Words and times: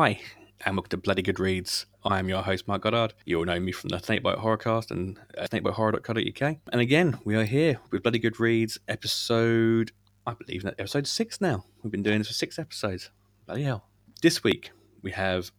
Hi, 0.00 0.20
and 0.64 0.76
welcome 0.76 0.90
to 0.90 0.96
Bloody 0.96 1.22
Good 1.22 1.40
Reads. 1.40 1.86
I 2.04 2.20
am 2.20 2.28
your 2.28 2.42
host, 2.42 2.68
Mark 2.68 2.82
Goddard. 2.82 3.14
You 3.24 3.38
all 3.38 3.44
know 3.44 3.58
me 3.58 3.72
from 3.72 3.88
the 3.88 3.98
Snakebite 3.98 4.38
Horrorcast 4.38 4.92
and 4.92 5.18
uh, 5.36 5.48
snakebitehorror.co.uk. 5.48 6.56
And 6.70 6.80
again, 6.80 7.18
we 7.24 7.34
are 7.34 7.42
here 7.44 7.80
with 7.90 8.04
Bloody 8.04 8.20
Good 8.20 8.38
Reads, 8.38 8.78
episode, 8.86 9.90
I 10.24 10.34
believe, 10.34 10.62
that 10.62 10.76
episode 10.78 11.08
six 11.08 11.40
now. 11.40 11.64
We've 11.82 11.90
been 11.90 12.04
doing 12.04 12.18
this 12.18 12.28
for 12.28 12.34
six 12.34 12.60
episodes. 12.60 13.10
Bloody 13.46 13.64
hell. 13.64 13.88
This 14.22 14.44
week, 14.44 14.70
we 15.02 15.10
have 15.10 15.50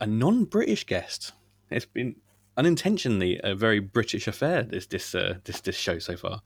a 0.00 0.06
non 0.06 0.44
British 0.44 0.86
guest. 0.86 1.32
It's 1.68 1.84
been 1.84 2.14
unintentionally 2.56 3.40
a 3.42 3.56
very 3.56 3.80
British 3.80 4.28
affair, 4.28 4.62
this 4.62 4.86
this 4.86 5.12
uh, 5.12 5.38
this 5.42 5.60
this 5.60 5.74
show 5.74 5.98
so 5.98 6.16
far. 6.16 6.42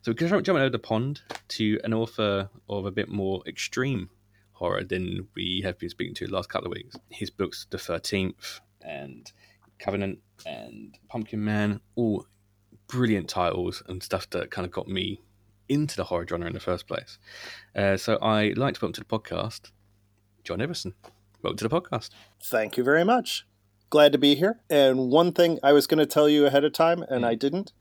So 0.00 0.12
we're 0.12 0.26
jumping 0.26 0.56
over 0.56 0.70
the 0.70 0.78
pond 0.78 1.20
to 1.48 1.78
an 1.84 1.92
author 1.92 2.48
of 2.66 2.86
a 2.86 2.90
bit 2.90 3.10
more 3.10 3.42
extreme 3.46 4.08
horror 4.58 4.82
than 4.84 5.28
we 5.36 5.60
have 5.64 5.78
been 5.78 5.88
speaking 5.88 6.14
to 6.14 6.26
the 6.26 6.32
last 6.34 6.48
couple 6.48 6.66
of 6.66 6.72
weeks. 6.76 6.96
His 7.10 7.30
books, 7.30 7.66
The 7.70 7.78
Thirteenth 7.78 8.60
and 8.82 9.30
Covenant 9.78 10.18
and 10.44 10.98
Pumpkin 11.08 11.44
Man, 11.44 11.80
all 11.94 12.26
brilliant 12.88 13.28
titles 13.28 13.82
and 13.88 14.02
stuff 14.02 14.28
that 14.30 14.50
kind 14.50 14.66
of 14.66 14.72
got 14.72 14.88
me 14.88 15.22
into 15.68 15.96
the 15.96 16.04
horror 16.04 16.26
genre 16.28 16.46
in 16.48 16.54
the 16.54 16.60
first 16.60 16.86
place. 16.88 17.18
Uh, 17.76 17.96
so 17.96 18.16
I 18.20 18.52
like 18.56 18.74
to 18.74 18.80
welcome 18.80 18.92
to 18.94 19.00
the 19.00 19.06
podcast 19.06 19.70
John 20.44 20.60
Everson. 20.60 20.94
Welcome 21.42 21.58
to 21.58 21.68
the 21.68 21.80
podcast. 21.80 22.10
Thank 22.42 22.76
you 22.76 22.82
very 22.82 23.04
much. 23.04 23.46
Glad 23.90 24.12
to 24.12 24.18
be 24.18 24.34
here. 24.34 24.60
And 24.68 25.10
one 25.10 25.32
thing 25.32 25.58
I 25.62 25.72
was 25.72 25.86
going 25.86 25.98
to 25.98 26.06
tell 26.06 26.28
you 26.28 26.46
ahead 26.46 26.64
of 26.64 26.72
time, 26.72 27.02
and 27.08 27.24
I 27.24 27.34
didn't. 27.36 27.72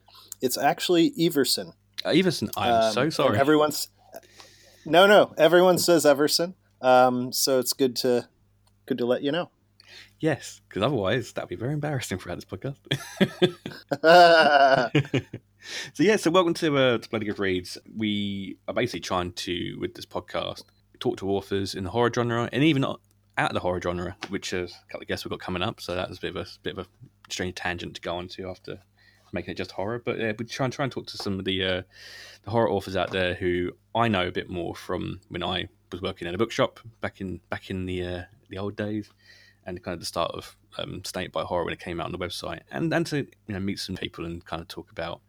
It's 0.41 0.57
actually 0.57 1.11
Everson. 1.19 1.73
Uh, 2.05 2.09
Everson, 2.09 2.49
I'm 2.55 2.73
Um, 2.87 2.93
so 2.93 3.09
sorry. 3.09 3.39
Everyone's 3.39 3.89
no, 4.85 5.05
no. 5.05 5.33
Everyone 5.37 5.77
says 5.77 6.05
Everson. 6.05 6.55
Um, 6.81 7.31
so 7.31 7.59
it's 7.59 7.73
good 7.73 7.95
to 7.97 8.27
good 8.85 8.97
to 8.99 9.05
let 9.05 9.23
you 9.23 9.31
know. 9.31 9.49
Yes, 10.19 10.61
because 10.67 10.81
otherwise 10.81 11.31
that'd 11.33 11.49
be 11.49 11.55
very 11.55 11.73
embarrassing 11.73 12.17
throughout 12.17 12.35
this 12.35 12.45
podcast. 12.45 12.77
so 15.93 16.03
yeah, 16.03 16.15
so 16.15 16.31
welcome 16.31 16.53
to, 16.55 16.77
uh, 16.77 16.97
to 16.97 17.09
Bloody 17.09 17.27
Good 17.27 17.39
Reads. 17.39 17.77
We 17.95 18.57
are 18.67 18.73
basically 18.73 19.01
trying 19.01 19.33
to, 19.33 19.77
with 19.79 19.93
this 19.93 20.05
podcast, 20.05 20.63
talk 20.99 21.17
to 21.17 21.29
authors 21.29 21.75
in 21.75 21.83
the 21.83 21.91
horror 21.91 22.11
genre 22.13 22.49
and 22.51 22.63
even 22.63 22.83
out 22.83 22.99
of 23.37 23.53
the 23.53 23.59
horror 23.59 23.79
genre, 23.79 24.17
which 24.29 24.53
is 24.53 24.71
a 24.71 24.91
couple 24.91 25.03
of 25.03 25.07
guests 25.07 25.23
we've 25.23 25.29
got 25.29 25.39
coming 25.39 25.61
up. 25.61 25.79
So 25.79 25.95
that 25.95 26.09
was 26.09 26.17
a 26.17 26.21
bit 26.21 26.35
of 26.35 26.37
a 26.37 26.45
bit 26.63 26.77
of 26.77 26.85
a 26.85 26.87
strange 27.29 27.55
tangent 27.55 27.95
to 27.95 28.01
go 28.01 28.15
on 28.15 28.27
to 28.29 28.49
after 28.49 28.79
making 29.33 29.51
it 29.51 29.57
just 29.57 29.71
horror. 29.71 30.01
But 30.03 30.17
yeah, 30.19 30.33
we 30.37 30.45
try 30.45 30.65
and 30.65 30.73
try 30.73 30.83
and 30.83 30.91
talk 30.91 31.07
to 31.07 31.17
some 31.17 31.37
of 31.37 31.45
the 31.45 31.63
uh, 31.63 31.81
the 32.43 32.51
horror 32.51 32.71
authors 32.71 32.95
out 32.95 33.11
there 33.11 33.35
who 33.35 33.71
I 33.93 34.07
know 34.07 34.27
a 34.27 34.31
bit 34.31 34.49
more 34.49 34.75
from 34.75 35.19
when 35.29 35.43
I 35.43 35.69
was 35.91 36.01
working 36.01 36.27
in 36.27 36.35
a 36.35 36.37
bookshop 36.37 36.79
back 37.01 37.21
in 37.21 37.39
back 37.49 37.69
in 37.69 37.85
the 37.85 38.03
uh, 38.05 38.21
the 38.49 38.57
old 38.57 38.75
days 38.75 39.09
and 39.65 39.83
kind 39.83 39.93
of 39.93 39.99
the 39.99 40.05
start 40.05 40.31
of 40.31 40.55
um, 40.77 41.01
Snakebite 41.03 41.45
Horror 41.45 41.65
when 41.65 41.73
it 41.73 41.79
came 41.79 41.99
out 41.99 42.05
on 42.05 42.11
the 42.11 42.17
website, 42.17 42.61
and 42.71 42.93
and 42.93 43.05
to 43.07 43.17
you 43.17 43.53
know 43.53 43.59
meet 43.59 43.79
some 43.79 43.95
people 43.95 44.25
and 44.25 44.43
kind 44.45 44.61
of 44.61 44.67
talk 44.67 44.91
about 44.91 45.21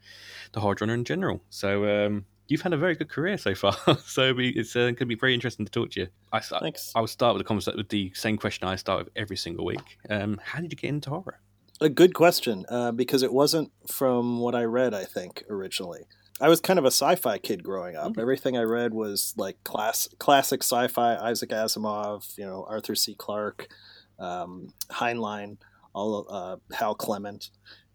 the 0.52 0.60
horror 0.60 0.76
genre 0.78 0.94
in 0.94 1.04
general. 1.04 1.40
So 1.50 2.06
um, 2.06 2.24
you've 2.46 2.62
had 2.62 2.72
a 2.72 2.76
very 2.76 2.94
good 2.94 3.08
career 3.08 3.36
so 3.38 3.54
far, 3.54 3.74
so 4.04 4.32
we- 4.34 4.50
it's 4.50 4.76
uh, 4.76 4.80
going 4.80 4.96
to 4.96 5.06
be 5.06 5.14
very 5.16 5.34
interesting 5.34 5.66
to 5.66 5.72
talk 5.72 5.90
to 5.92 6.00
you. 6.00 6.08
I, 6.32 6.38
I, 6.38 6.40
Thanks. 6.60 6.92
I 6.94 7.00
will 7.00 7.06
start 7.08 7.34
with 7.34 7.40
the 7.40 7.48
conversation 7.48 7.78
with 7.78 7.88
the 7.88 8.12
same 8.14 8.36
question 8.38 8.68
I 8.68 8.76
start 8.76 9.04
with 9.04 9.12
every 9.16 9.36
single 9.36 9.64
week. 9.64 9.98
Um, 10.08 10.40
how 10.44 10.60
did 10.60 10.70
you 10.72 10.76
get 10.76 10.88
into 10.88 11.10
horror? 11.10 11.40
A 11.80 11.88
good 11.88 12.12
question, 12.14 12.64
uh, 12.68 12.90
because 12.92 13.22
it 13.22 13.32
wasn't 13.32 13.70
from 13.86 14.40
what 14.40 14.54
I 14.54 14.64
read. 14.64 14.94
I 14.94 15.04
think 15.04 15.44
originally, 15.48 16.06
I 16.40 16.48
was 16.48 16.60
kind 16.60 16.78
of 16.78 16.84
a 16.84 16.90
sci-fi 16.90 17.38
kid 17.38 17.62
growing 17.62 17.96
up. 17.96 18.12
Okay. 18.12 18.22
Everything 18.22 18.56
I 18.56 18.62
read 18.62 18.94
was 18.94 19.34
like 19.36 19.62
class 19.64 20.08
classic 20.18 20.62
sci-fi. 20.62 21.16
Isaac 21.16 21.50
Asimov, 21.50 22.36
you 22.38 22.46
know, 22.46 22.64
Arthur 22.68 22.94
C. 22.94 23.14
Clarke, 23.14 23.68
um, 24.18 24.72
Heinlein, 24.90 25.58
all 25.94 26.26
uh, 26.28 26.56
Hal 26.74 26.94
Clement, 26.94 27.50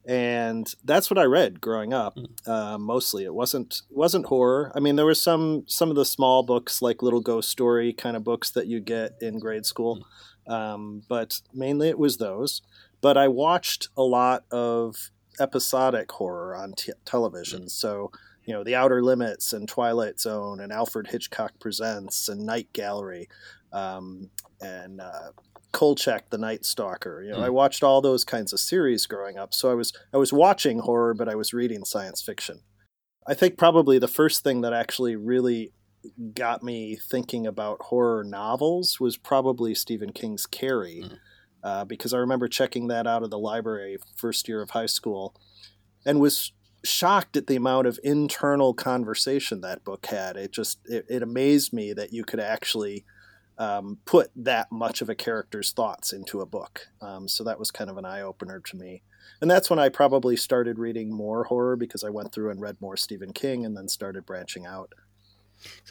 and 0.06 0.74
that's 0.84 1.10
what 1.10 1.18
I 1.18 1.24
read 1.24 1.62
growing 1.62 1.94
up. 1.94 2.18
Uh, 2.46 2.78
mostly, 2.78 3.24
it 3.24 3.34
wasn't 3.34 3.82
wasn't 3.90 4.26
horror. 4.26 4.72
I 4.76 4.80
mean, 4.80 4.98
there 4.98 5.06
was 5.06 5.22
some 5.22 5.64
some 5.68 5.90
of 5.90 5.96
the 5.96 6.06
small 6.06 6.44
books 6.44 6.82
like 6.82 7.02
little 7.02 7.22
ghost 7.22 7.50
story 7.50 7.94
kind 7.94 8.18
of 8.18 8.24
books 8.24 8.52
that 8.52 8.68
you 8.68 8.80
get 8.82 9.14
in 9.22 9.40
grade 9.40 9.66
school, 9.66 10.06
um, 10.48 11.04
but 11.08 11.42
mainly 11.54 11.88
it 11.88 12.00
was 12.00 12.18
those. 12.18 12.62
But 13.00 13.18
I 13.18 13.28
watched 13.28 13.90
a 13.96 14.04
lot 14.04 14.44
of 14.52 15.10
episodic 15.40 16.12
horror 16.12 16.56
on 16.56 16.74
t- 16.74 16.94
television. 17.06 17.68
So, 17.70 18.12
you 18.46 18.54
know, 18.54 18.64
The 18.64 18.76
Outer 18.76 19.02
Limits 19.04 19.54
and 19.54 19.68
Twilight 19.68 20.20
Zone 20.20 20.60
and 20.60 20.72
Alfred 20.72 21.08
Hitchcock 21.08 21.54
Presents 21.60 22.28
and 22.30 22.46
Night 22.46 22.68
Gallery 22.74 23.28
um, 23.72 24.30
and 24.62 25.00
uh, 25.02 25.32
Kolchak 25.72 26.30
the 26.30 26.38
Night 26.38 26.66
Stalker. 26.66 27.22
You 27.24 27.32
know, 27.32 27.38
Mm. 27.40 27.44
I 27.46 27.50
watched 27.50 27.84
all 27.84 28.02
those 28.02 28.24
kinds 28.24 28.54
of 28.54 28.60
series 28.60 29.06
growing 29.06 29.38
up. 29.38 29.54
So 29.54 29.72
I 29.72 29.74
was 29.74 29.94
I 30.14 30.18
was 30.18 30.32
watching 30.34 30.80
horror, 30.80 31.14
but 31.14 31.30
I 31.30 31.36
was 31.36 31.54
reading 31.54 31.84
science 31.86 32.22
fiction. 32.22 32.60
I 33.26 33.34
think 33.34 33.58
probably 33.58 33.98
the 34.00 34.08
first 34.08 34.44
thing 34.44 34.62
that 34.62 34.74
actually 34.74 35.16
really 35.16 35.72
got 36.34 36.62
me 36.62 36.98
thinking 36.98 37.48
about 37.48 37.82
horror 37.84 38.26
novels 38.26 39.00
was 39.00 39.16
probably 39.16 39.74
Stephen 39.74 40.12
King's 40.12 40.46
Carrie, 40.46 41.04
Mm. 41.06 41.18
uh, 41.64 41.86
because 41.86 42.14
I 42.14 42.18
remember 42.18 42.50
checking 42.50 42.88
that 42.90 43.08
out 43.08 43.24
of 43.24 43.30
the 43.30 43.40
library 43.40 43.98
first 44.18 44.50
year 44.50 44.62
of 44.62 44.72
high 44.72 44.86
school, 44.88 45.34
and 46.06 46.20
was 46.20 46.52
shocked 46.84 47.38
at 47.38 47.48
the 47.48 47.56
amount 47.56 47.88
of 47.88 48.00
internal 48.04 48.74
conversation 48.74 49.62
that 49.62 49.84
book 49.84 50.06
had. 50.08 50.36
It 50.38 50.52
just 50.52 50.80
it, 50.86 51.06
it 51.10 51.24
amazed 51.24 51.74
me 51.74 51.94
that 51.94 52.14
you 52.14 52.24
could 52.24 52.40
actually 52.40 53.06
um, 53.58 54.00
put 54.06 54.32
that 54.36 54.72
much 54.72 55.02
of 55.02 55.10
a 55.10 55.16
character's 55.16 55.72
thoughts 55.72 56.12
into 56.12 56.42
a 56.42 56.46
book. 56.46 56.88
Um, 57.02 57.28
so 57.28 57.44
that 57.44 57.60
was 57.60 57.72
kind 57.72 57.90
of 57.90 57.98
an 57.98 58.06
eye 58.06 58.22
opener 58.22 58.60
to 58.60 58.76
me. 58.76 59.04
And 59.42 59.50
that's 59.50 59.70
when 59.70 59.80
I 59.80 59.90
probably 59.90 60.36
started 60.36 60.80
reading 60.80 61.12
more 61.14 61.46
horror 61.46 61.76
because 61.76 62.04
I 62.04 62.10
went 62.10 62.32
through 62.32 62.50
and 62.50 62.60
read 62.62 62.78
more 62.82 62.98
Stephen 62.98 63.32
King 63.34 63.66
and 63.66 63.76
then 63.78 63.88
started 63.88 64.26
branching 64.26 64.66
out. 64.66 64.94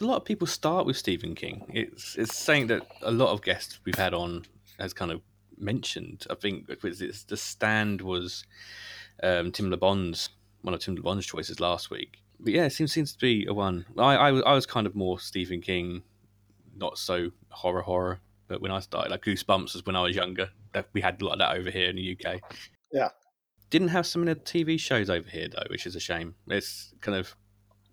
A 0.01 0.03
lot 0.03 0.17
of 0.17 0.25
people 0.25 0.45
start 0.45 0.85
with 0.85 0.97
Stephen 0.97 1.33
King. 1.33 1.65
It's 1.73 2.15
it's 2.15 2.35
saying 2.35 2.67
that 2.67 2.85
a 3.01 3.11
lot 3.11 3.29
of 3.31 3.41
guests 3.41 3.79
we've 3.85 3.95
had 3.95 4.13
on 4.13 4.45
has 4.77 4.93
kind 4.93 5.11
of 5.11 5.21
mentioned. 5.57 6.27
I 6.29 6.35
think 6.35 6.69
it 6.69 6.83
was- 6.83 7.01
it's, 7.01 7.23
the 7.23 7.37
stand 7.37 8.01
was 8.01 8.45
um, 9.23 9.51
Tim 9.51 9.69
Lebbon's 9.71 10.29
one 10.63 10.73
of 10.73 10.79
Tim 10.81 10.95
Lebbon's 10.95 11.25
choices 11.25 11.59
last 11.59 11.89
week. 11.91 12.17
But 12.39 12.51
yeah, 12.53 12.65
it 12.65 12.71
seems 12.71 12.91
seems 12.91 13.13
to 13.13 13.19
be 13.19 13.45
a 13.45 13.53
one. 13.53 13.85
I 13.97 14.15
I, 14.15 14.31
was- 14.31 14.43
I 14.45 14.53
was 14.53 14.65
kind 14.65 14.87
of 14.87 14.95
more 14.95 15.19
Stephen 15.19 15.61
King, 15.61 16.03
not 16.75 16.97
so 16.97 17.31
horror 17.49 17.81
horror. 17.83 18.19
But 18.47 18.61
when 18.61 18.71
I 18.71 18.79
started, 18.81 19.09
like 19.11 19.23
Goosebumps 19.23 19.73
was 19.73 19.85
when 19.85 19.95
I 19.95 20.01
was 20.01 20.15
younger. 20.15 20.49
That 20.73 20.87
we 20.93 21.01
had 21.01 21.21
a 21.21 21.25
lot 21.25 21.33
of 21.33 21.39
that 21.39 21.55
over 21.55 21.69
here 21.69 21.89
in 21.89 21.95
the 21.95 22.17
UK. 22.19 22.41
Yeah. 22.91 23.09
Didn't 23.69 23.87
have 23.89 24.05
some 24.05 24.27
of 24.27 24.27
the 24.27 24.35
TV 24.35 24.79
shows 24.79 25.09
over 25.09 25.27
here 25.29 25.47
though, 25.47 25.63
which 25.69 25.85
is 25.85 25.95
a 25.95 25.99
shame. 25.99 26.35
It's 26.47 26.93
kind 27.01 27.17
of 27.17 27.35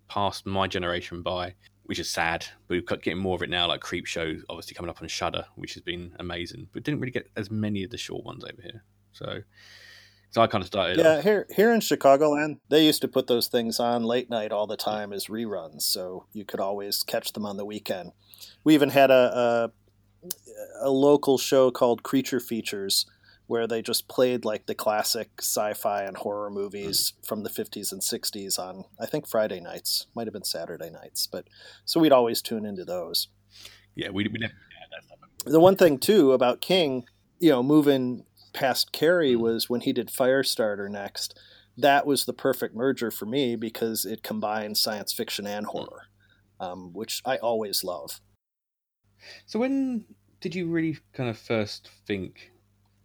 passed 0.09 0.45
my 0.45 0.67
generation 0.67 1.21
by 1.21 1.55
which 1.83 1.99
is 1.99 2.09
sad. 2.09 2.45
But 2.67 2.75
we've 2.75 2.85
got 2.85 3.01
getting 3.01 3.19
more 3.19 3.35
of 3.35 3.41
it 3.43 3.49
now, 3.49 3.67
like 3.67 3.81
Creepshow, 3.81 4.41
obviously 4.49 4.75
coming 4.75 4.89
up 4.89 5.01
on 5.01 5.07
Shudder, 5.07 5.45
which 5.55 5.73
has 5.73 5.83
been 5.83 6.13
amazing. 6.19 6.67
But 6.73 6.83
didn't 6.83 6.99
really 6.99 7.11
get 7.11 7.27
as 7.35 7.49
many 7.49 7.83
of 7.83 7.89
the 7.91 7.97
short 7.97 8.23
ones 8.25 8.43
over 8.43 8.61
here. 8.61 8.83
So, 9.13 9.39
so 10.31 10.41
I 10.41 10.47
kind 10.47 10.61
of 10.61 10.67
started. 10.67 10.97
Yeah, 10.97 11.17
off- 11.17 11.23
here 11.23 11.47
here 11.55 11.73
in 11.73 11.79
Chicagoland, 11.81 12.59
they 12.69 12.85
used 12.85 13.01
to 13.01 13.07
put 13.07 13.27
those 13.27 13.47
things 13.47 13.79
on 13.79 14.03
late 14.03 14.29
night 14.29 14.51
all 14.51 14.67
the 14.67 14.77
time 14.77 15.13
as 15.13 15.27
reruns, 15.27 15.83
so 15.83 16.25
you 16.33 16.45
could 16.45 16.59
always 16.59 17.03
catch 17.03 17.33
them 17.33 17.45
on 17.45 17.57
the 17.57 17.65
weekend. 17.65 18.13
We 18.63 18.73
even 18.73 18.89
had 18.89 19.11
a 19.11 19.71
a, 20.23 20.29
a 20.81 20.89
local 20.89 21.37
show 21.37 21.69
called 21.69 22.03
Creature 22.03 22.39
Features 22.39 23.05
where 23.51 23.67
they 23.67 23.81
just 23.81 24.07
played 24.07 24.45
like 24.45 24.65
the 24.65 24.73
classic 24.73 25.29
sci-fi 25.41 26.03
and 26.03 26.15
horror 26.15 26.49
movies 26.49 27.11
mm. 27.11 27.27
from 27.27 27.43
the 27.43 27.49
50s 27.49 27.91
and 27.91 28.01
60s 28.01 28.57
on 28.57 28.85
I 28.97 29.05
think 29.05 29.27
Friday 29.27 29.59
nights, 29.59 30.07
might 30.15 30.25
have 30.25 30.33
been 30.33 30.45
Saturday 30.45 30.89
nights, 30.89 31.27
but 31.27 31.49
so 31.83 31.99
we'd 31.99 32.13
always 32.13 32.41
tune 32.41 32.65
into 32.65 32.85
those. 32.85 33.27
yeah, 33.93 34.09
we, 34.09 34.23
we 34.29 34.39
never 34.39 34.53
had 34.53 34.89
that 34.91 35.03
stuff. 35.03 35.19
The 35.43 35.59
one 35.59 35.75
thing 35.75 35.97
too 35.97 36.31
about 36.31 36.61
King, 36.61 37.03
you 37.39 37.49
know, 37.49 37.61
moving 37.61 38.23
past 38.53 38.91
Carrie 38.91 39.35
was 39.35 39.69
when 39.69 39.81
he 39.81 39.93
did 39.93 40.09
Firestarter 40.09 40.89
next. 40.89 41.37
That 41.77 42.05
was 42.05 42.25
the 42.25 42.33
perfect 42.33 42.75
merger 42.75 43.11
for 43.11 43.25
me 43.25 43.55
because 43.55 44.05
it 44.05 44.23
combined 44.23 44.77
science 44.77 45.13
fiction 45.13 45.47
and 45.47 45.65
horror, 45.65 46.07
um, 46.59 46.93
which 46.93 47.21
I 47.25 47.37
always 47.37 47.83
love. 47.83 48.19
So 49.45 49.59
when 49.59 50.05
did 50.41 50.55
you 50.55 50.67
really 50.67 50.97
kind 51.13 51.29
of 51.29 51.37
first 51.37 51.89
think, 52.05 52.51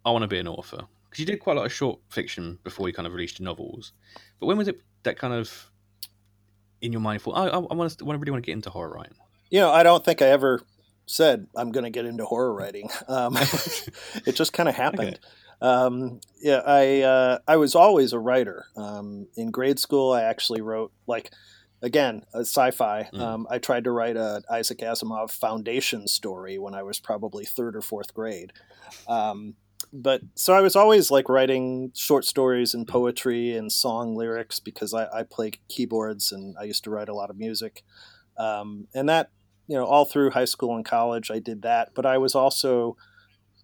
I 0.05 0.11
want 0.11 0.23
to 0.23 0.27
be 0.27 0.39
an 0.39 0.47
author? 0.47 0.81
Because 1.05 1.19
you 1.19 1.25
did 1.25 1.39
quite 1.39 1.55
a 1.55 1.59
lot 1.59 1.65
of 1.65 1.73
short 1.73 1.99
fiction 2.09 2.59
before 2.63 2.87
you 2.87 2.93
kind 2.93 3.07
of 3.07 3.13
released 3.13 3.39
your 3.39 3.45
novels. 3.45 3.93
But 4.39 4.47
when 4.47 4.57
was 4.57 4.67
it 4.67 4.81
that 5.03 5.17
kind 5.17 5.33
of 5.33 5.71
in 6.81 6.91
your 6.91 7.01
mind 7.01 7.21
thought, 7.21 7.37
oh, 7.37 7.43
I, 7.43 7.73
I 7.73 7.75
want 7.75 7.97
to, 7.97 8.05
I 8.05 8.13
really 8.13 8.31
want 8.31 8.43
to 8.43 8.45
get 8.45 8.53
into 8.53 8.69
horror 8.69 8.93
writing? 8.93 9.15
You 9.49 9.61
know, 9.61 9.71
I 9.71 9.83
don't 9.83 10.03
think 10.03 10.21
I 10.21 10.27
ever 10.27 10.61
said 11.07 11.47
I'm 11.55 11.71
going 11.71 11.85
to 11.85 11.89
get 11.89 12.05
into 12.05 12.25
horror 12.25 12.53
writing. 12.53 12.89
Um, 13.07 13.37
it 14.25 14.35
just 14.35 14.53
kind 14.53 14.67
of 14.67 14.75
happened. 14.75 15.19
Um, 15.61 16.19
yeah, 16.41 16.61
I 16.65 17.01
uh, 17.01 17.39
I 17.47 17.55
was 17.55 17.73
always 17.73 18.11
a 18.11 18.19
writer. 18.19 18.65
Um, 18.75 19.27
in 19.35 19.49
grade 19.49 19.79
school, 19.79 20.11
I 20.11 20.23
actually 20.23 20.61
wrote 20.61 20.91
like 21.07 21.31
again, 21.81 22.23
a 22.33 22.39
sci-fi. 22.39 23.09
Mm. 23.13 23.19
Um, 23.19 23.47
I 23.49 23.59
tried 23.59 23.83
to 23.85 23.91
write 23.91 24.17
a 24.17 24.41
Isaac 24.49 24.79
Asimov 24.79 25.31
foundation 25.31 26.07
story 26.07 26.57
when 26.57 26.73
I 26.73 26.83
was 26.83 26.99
probably 26.99 27.45
third 27.45 27.75
or 27.75 27.81
fourth 27.81 28.13
grade. 28.13 28.53
Um, 29.07 29.55
but 29.93 30.21
so 30.35 30.53
I 30.53 30.61
was 30.61 30.75
always 30.75 31.11
like 31.11 31.29
writing 31.29 31.91
short 31.95 32.25
stories 32.25 32.73
and 32.73 32.87
poetry 32.87 33.55
and 33.55 33.71
song 33.71 34.15
lyrics 34.15 34.59
because 34.59 34.93
I, 34.93 35.07
I 35.19 35.23
play 35.23 35.51
keyboards 35.69 36.31
and 36.31 36.55
I 36.59 36.63
used 36.63 36.83
to 36.85 36.89
write 36.89 37.09
a 37.09 37.13
lot 37.13 37.29
of 37.29 37.37
music. 37.37 37.83
Um, 38.37 38.87
and 38.93 39.07
that, 39.09 39.29
you 39.67 39.75
know, 39.75 39.85
all 39.85 40.05
through 40.05 40.31
high 40.31 40.45
school 40.45 40.75
and 40.75 40.85
college, 40.85 41.29
I 41.29 41.39
did 41.39 41.61
that. 41.63 41.89
But 41.93 42.05
I 42.05 42.17
was 42.17 42.35
also, 42.35 42.97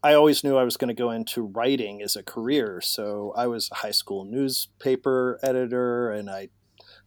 I 0.04 0.14
always 0.14 0.44
knew 0.44 0.58
I 0.58 0.64
was 0.64 0.78
going 0.78 0.90
to 0.90 0.94
go 0.94 1.12
into 1.12 1.44
writing 1.44 2.02
as 2.02 2.16
a 2.16 2.24
career. 2.24 2.82
So 2.82 3.34
I 3.36 3.48
was 3.48 3.70
a 3.72 3.76
high 3.76 3.92
school 3.92 4.26
newspaper 4.26 5.40
editor 5.42 6.12
and 6.12 6.30
I 6.30 6.50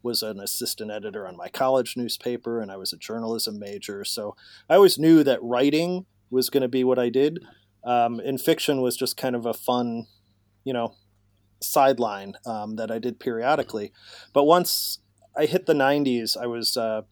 was 0.03 0.23
an 0.23 0.41
assistant 0.41 0.91
editor 0.91 1.27
on 1.27 1.37
my 1.37 1.49
college 1.49 1.97
newspaper 1.97 2.61
and 2.61 2.71
I 2.71 2.77
was 2.77 2.93
a 2.93 2.97
journalism 2.97 3.59
major. 3.59 4.05
So 4.05 4.35
I 4.71 4.77
always 4.77 4.99
knew 4.99 5.23
that 5.25 5.43
writing 5.43 6.07
was 6.31 6.49
going 6.49 6.63
to 6.63 6.69
be 6.69 6.85
what 6.85 6.99
I 6.99 7.11
did. 7.11 7.45
Um, 7.85 8.19
and 8.21 8.41
fiction 8.41 8.81
was 8.81 8.97
just 8.97 9.17
kind 9.17 9.37
of 9.37 9.47
a 9.47 9.55
fun, 9.55 10.07
you 10.65 10.73
know, 10.73 10.95
sideline 11.61 12.35
um, 12.47 12.77
that 12.77 12.91
I 12.91 12.99
did 12.99 13.21
periodically. 13.21 13.93
But 14.33 14.45
once 14.45 15.01
I 15.37 15.47
hit 15.47 15.67
the 15.67 15.75
90s, 15.75 16.37
I 16.37 16.47
was 16.47 16.77
uh, 16.77 17.03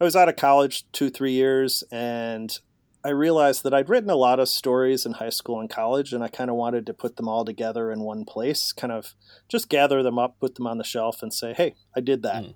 I 0.00 0.04
was 0.04 0.16
out 0.16 0.28
of 0.28 0.36
college 0.36 0.84
two 0.92 1.10
three 1.10 1.32
years, 1.32 1.82
and 1.90 2.58
I 3.04 3.10
realized 3.10 3.62
that 3.62 3.72
I'd 3.72 3.88
written 3.88 4.10
a 4.10 4.16
lot 4.16 4.40
of 4.40 4.48
stories 4.48 5.06
in 5.06 5.12
high 5.12 5.30
school 5.30 5.60
and 5.60 5.70
college, 5.70 6.12
and 6.12 6.24
I 6.24 6.28
kind 6.28 6.50
of 6.50 6.56
wanted 6.56 6.86
to 6.86 6.94
put 6.94 7.16
them 7.16 7.28
all 7.28 7.44
together 7.44 7.90
in 7.92 8.00
one 8.00 8.24
place, 8.24 8.72
kind 8.72 8.92
of 8.92 9.14
just 9.48 9.68
gather 9.68 10.02
them 10.02 10.18
up, 10.18 10.40
put 10.40 10.56
them 10.56 10.66
on 10.66 10.78
the 10.78 10.84
shelf, 10.84 11.22
and 11.22 11.32
say, 11.32 11.54
"Hey, 11.54 11.74
I 11.96 12.00
did 12.00 12.22
that." 12.22 12.44
Mm. 12.44 12.54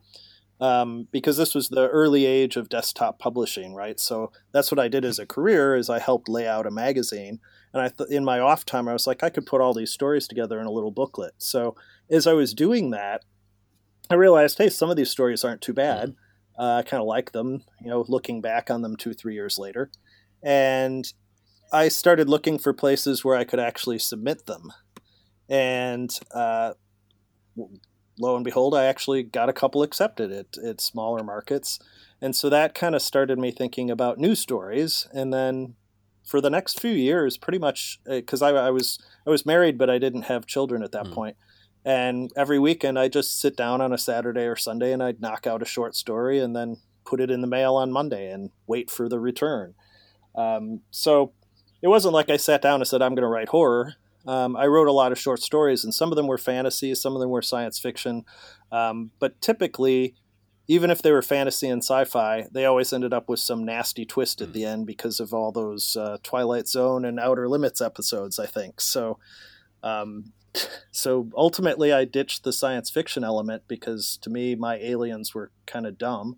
Um, 0.61 1.09
because 1.11 1.39
this 1.39 1.55
was 1.55 1.71
the 1.71 1.89
early 1.89 2.27
age 2.27 2.57
of 2.57 2.69
desktop 2.69 3.19
publishing, 3.19 3.75
right? 3.75 3.99
So 3.99 4.31
that's 4.53 4.71
what 4.71 4.79
I 4.79 4.89
did 4.89 5.07
as 5.07 5.19
a 5.19 5.25
career. 5.25 5.75
Is 5.75 5.89
I 5.89 6.01
helped 6.01 6.29
lay 6.29 6.47
out 6.47 6.67
a 6.67 6.71
magazine, 6.71 7.41
and 7.73 7.81
I 7.81 7.89
th- 7.89 8.11
in 8.11 8.25
my 8.25 8.41
off 8.41 8.67
time 8.67 8.89
I 8.89 8.93
was 8.93 9.07
like, 9.07 9.23
I 9.23 9.31
could 9.31 9.47
put 9.47 9.61
all 9.61 9.73
these 9.73 9.91
stories 9.91 10.29
together 10.29 10.61
in 10.61 10.67
a 10.67 10.73
little 10.73 10.91
booklet. 10.91 11.35
So 11.39 11.77
as 12.11 12.27
I 12.27 12.35
was 12.35 12.53
doing 12.53 12.91
that, 12.91 13.25
I 14.11 14.15
realized, 14.15 14.59
hey, 14.59 14.69
some 14.69 14.91
of 14.91 14.97
these 14.97 15.11
stories 15.11 15.45
aren't 15.45 15.63
too 15.63 15.73
bad. 15.73 16.11
Uh, 16.11 16.13
I 16.65 16.83
kind 16.83 17.01
of 17.01 17.07
like 17.07 17.33
them, 17.33 17.65
you 17.81 17.91
know, 17.91 18.05
looking 18.09 18.41
back 18.41 18.71
on 18.71 18.83
them 18.83 18.97
two, 18.97 19.15
three 19.15 19.35
years 19.35 19.59
later 19.59 19.91
and 20.43 21.13
I 21.73 21.89
started 21.89 22.29
looking 22.29 22.59
for 22.59 22.73
places 22.73 23.25
where 23.25 23.37
I 23.37 23.45
could 23.45 23.61
actually 23.61 23.99
submit 23.99 24.47
them. 24.47 24.73
And 25.49 26.11
uh, 26.35 26.75
lo 28.19 28.37
and 28.37 28.45
behold, 28.45 28.75
I 28.75 28.87
actually 28.87 29.23
got 29.23 29.49
a 29.49 29.53
couple 29.53 29.83
accepted 29.83 30.33
at, 30.33 30.59
at 30.59 30.81
smaller 30.81 31.23
markets. 31.23 31.79
And 32.21 32.35
so 32.35 32.49
that 32.51 32.75
kind 32.75 32.95
of 32.95 33.03
started 33.03 33.39
me 33.39 33.51
thinking 33.51 33.91
about 33.91 34.19
news 34.19 34.41
stories. 34.41 35.09
And 35.13 35.33
then 35.33 35.75
for 36.25 36.41
the 36.41 36.51
next 36.51 36.81
few 36.81 36.93
years, 36.93 37.39
pretty 37.39 37.59
much 37.59 38.01
because 38.05 38.43
uh, 38.43 38.47
I, 38.47 38.67
I, 38.67 38.71
was 38.71 38.99
I 39.27 39.31
was 39.31 39.47
married, 39.47 39.79
but 39.79 39.91
I 39.91 39.99
didn't 39.99 40.23
have 40.23 40.47
children 40.47 40.83
at 40.83 40.93
that 40.93 41.07
mm. 41.07 41.13
point. 41.13 41.37
And 41.85 42.31
every 42.37 42.59
weekend, 42.59 42.99
I 42.99 43.09
just 43.09 43.41
sit 43.41 43.57
down 43.57 43.81
on 43.81 43.93
a 43.93 43.99
Saturday 43.99 44.45
or 44.45 44.57
Sunday, 44.57 44.93
and 44.93 45.03
I'd 45.03 45.21
knock 45.21 45.47
out 45.47 45.63
a 45.63 45.67
short 45.67 45.95
story, 45.95 46.39
and 46.39 46.55
then 46.55 46.77
put 47.05 47.21
it 47.21 47.31
in 47.31 47.41
the 47.41 47.47
mail 47.47 47.77
on 47.77 47.93
Monday, 47.93 48.31
and 48.31 48.51
wait 48.67 48.91
for 48.91 49.09
the 49.09 49.19
return. 49.19 49.75
Um, 50.35 50.83
so 50.91 51.33
it 51.83 51.89
wasn't 51.89 52.15
like 52.15 52.31
I 52.31 52.37
sat 52.37 52.63
down 52.63 52.81
and 52.81 52.87
said, 52.89 53.03
I'm 53.03 53.15
going 53.15 53.23
to 53.23 53.29
write 53.29 53.49
horror. 53.49 53.95
Um, 54.27 54.55
I 54.57 54.67
wrote 54.67 54.89
a 54.89 54.93
lot 54.93 55.13
of 55.13 55.19
short 55.19 55.41
stories, 55.41 55.85
and 55.85 55.95
some 55.95 56.13
of 56.13 56.17
them 56.17 56.27
were 56.27 56.39
fantasy, 56.39 56.95
some 56.95 57.15
of 57.15 57.21
them 57.21 57.31
were 57.31 57.43
science 57.43 57.79
fiction. 57.79 58.25
Um, 58.71 59.11
but 59.19 59.41
typically, 59.41 60.15
even 60.69 60.91
if 60.91 61.03
they 61.03 61.11
were 61.11 61.23
fantasy 61.23 61.69
and 61.69 61.83
sci 61.83 62.05
fi, 62.05 62.47
they 62.53 62.65
always 62.65 62.93
ended 62.93 63.13
up 63.13 63.29
with 63.29 63.41
some 63.41 63.65
nasty 63.65 64.05
twist 64.05 64.41
at 64.41 64.49
hmm. 64.49 64.53
the 64.53 64.65
end 64.65 64.87
because 64.87 65.19
of 65.19 65.33
all 65.33 65.51
those 65.51 65.97
uh, 65.97 66.19
Twilight 66.23 66.69
Zone 66.69 67.05
and 67.05 67.19
Outer 67.19 67.49
Limits 67.49 67.81
episodes, 67.81 68.39
I 68.39 68.47
think. 68.47 68.81
So, 68.81 69.19
um, 69.83 70.33
so 70.91 71.29
ultimately, 71.37 71.93
I 71.93 72.05
ditched 72.05 72.45
the 72.45 72.53
science 72.53 72.91
fiction 72.91 73.25
element 73.25 73.65
because 73.69 74.19
to 74.23 74.31
me, 74.31 74.55
my 74.55 74.77
aliens 74.77 75.35
were 75.35 75.51
kind 75.67 75.87
of 75.87 75.99
dumb. 75.99 76.37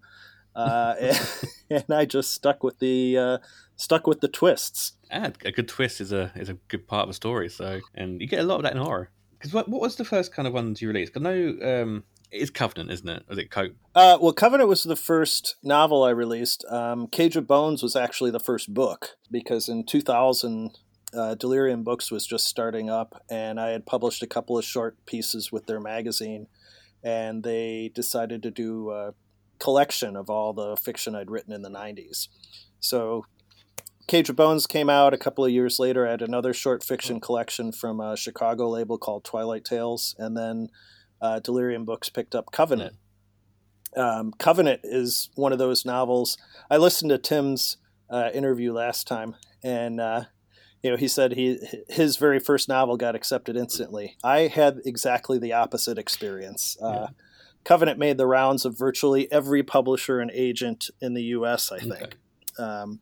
Uh, 0.55 0.95
and, 1.01 1.31
and, 1.71 1.85
I 1.91 2.05
just 2.05 2.33
stuck 2.33 2.63
with 2.63 2.79
the 2.79 3.19
uh, 3.19 3.39
stuck 3.77 4.07
with 4.07 4.21
the 4.21 4.29
twists. 4.29 4.93
And 5.11 5.37
a 5.45 5.53
good 5.53 5.69
twist 5.69 6.01
is 6.01 6.13
a 6.13 6.33
is 6.37 6.49
a 6.49 6.55
good 6.69 6.87
part 6.87 7.05
of 7.05 7.11
a 7.11 7.15
story. 7.15 7.49
So, 7.49 7.81
and 7.95 8.21
you 8.21 8.27
get 8.27 8.41
a 8.41 8.45
lot 8.45 8.57
of 8.57 8.63
that 8.63 8.73
in 8.73 8.79
horror. 8.79 9.11
Because 9.33 9.53
what, 9.53 9.69
what 9.69 9.81
was 9.81 9.97
the 9.97 10.05
first 10.05 10.33
kind 10.33 10.47
of 10.47 10.55
ones 10.55 10.81
you 10.81 10.87
released? 10.87 11.17
I 11.17 11.21
know 11.21 11.57
um, 11.63 12.05
it's 12.31 12.51
Covenant, 12.51 12.93
isn't 12.93 13.09
it? 13.09 13.25
Is 13.29 13.39
it 13.39 13.51
Cope? 13.51 13.75
Uh, 13.95 14.17
well, 14.21 14.33
Covenant 14.33 14.69
was 14.69 14.85
the 14.85 14.95
first 14.97 15.57
novel 15.65 16.05
I 16.05 16.11
released. 16.11 16.65
Um, 16.71 17.09
Cage 17.09 17.37
of 17.37 17.47
Bones 17.47 17.83
was 17.83 17.97
actually 17.97 18.31
the 18.31 18.41
first 18.41 18.73
book 18.73 19.17
because 19.31 19.69
in 19.69 19.85
2000, 19.85 20.79
uh, 21.15 21.35
Delirium 21.35 21.83
Books 21.83 22.11
was 22.11 22.27
just 22.27 22.47
starting 22.47 22.89
up, 22.89 23.23
and 23.31 23.61
I 23.61 23.71
had 23.71 23.87
published 23.87 24.23
a 24.23 24.27
couple 24.27 24.57
of 24.57 24.65
short 24.65 24.97
pieces 25.07 25.53
with 25.53 25.67
their 25.67 25.81
magazine, 25.81 26.47
and 27.03 27.43
they 27.43 27.91
decided 27.95 28.43
to 28.43 28.51
do 28.51 28.91
a 28.91 29.15
collection 29.59 30.17
of 30.17 30.31
all 30.31 30.53
the 30.53 30.77
fiction 30.77 31.15
I'd 31.15 31.31
written 31.31 31.53
in 31.53 31.63
the 31.63 31.71
90s. 31.71 32.29
So 32.81 33.27
Cage 34.07 34.29
of 34.29 34.37
Bones 34.37 34.67
came 34.67 34.91
out 34.91 35.15
a 35.15 35.19
couple 35.19 35.45
of 35.45 35.51
years 35.51 35.79
later. 35.79 36.07
I 36.07 36.11
had 36.11 36.23
another 36.23 36.53
short 36.53 36.83
fiction 36.83 37.21
collection 37.21 37.73
from 37.73 38.01
a 38.01 38.17
Chicago 38.17 38.69
label 38.69 38.99
called 38.99 39.25
Twilight 39.25 39.65
Tales, 39.65 40.15
and 40.19 40.37
then 40.37 40.69
uh, 41.21 41.39
Delirium 41.41 41.85
Books 41.85 42.09
picked 42.09 42.35
up 42.35 42.51
Covenant. 42.53 42.97
Um, 43.97 44.33
Covenant 44.39 44.81
is 44.83 45.31
one 45.35 45.53
of 45.53 45.59
those 45.59 45.85
novels. 45.85 46.37
I 46.71 46.79
listened 46.79 47.11
to 47.11 47.19
Tim's 47.19 47.77
uh, 48.11 48.31
interview 48.35 48.73
last 48.73 49.07
time, 49.07 49.37
and 49.63 50.01
uh, 50.01 50.25
you 50.83 50.91
know 50.91 50.97
he 50.97 51.09
said 51.09 51.33
he 51.33 51.59
his 51.89 52.17
very 52.17 52.39
first 52.39 52.69
novel 52.69 52.97
got 52.97 53.15
accepted 53.15 53.57
instantly. 53.57 54.17
I 54.23 54.49
had 54.49 54.81
exactly 54.85 55.39
the 55.39 55.53
opposite 55.53 55.99
experience. 55.99 56.77
Uh, 56.83 56.93
yeah. 56.93 57.07
Covenant 57.65 57.99
made 57.99 58.19
the 58.19 58.27
rounds 58.27 58.65
of 58.65 58.77
virtually 58.77 59.31
every 59.31 59.63
publisher 59.63 60.19
and 60.19 60.31
agent 60.33 60.91
in 61.01 61.15
the 61.15 61.23
U.S. 61.25 61.71
I 61.71 61.79
think. 61.79 61.93
Okay. 61.93 62.17
Um, 62.59 62.99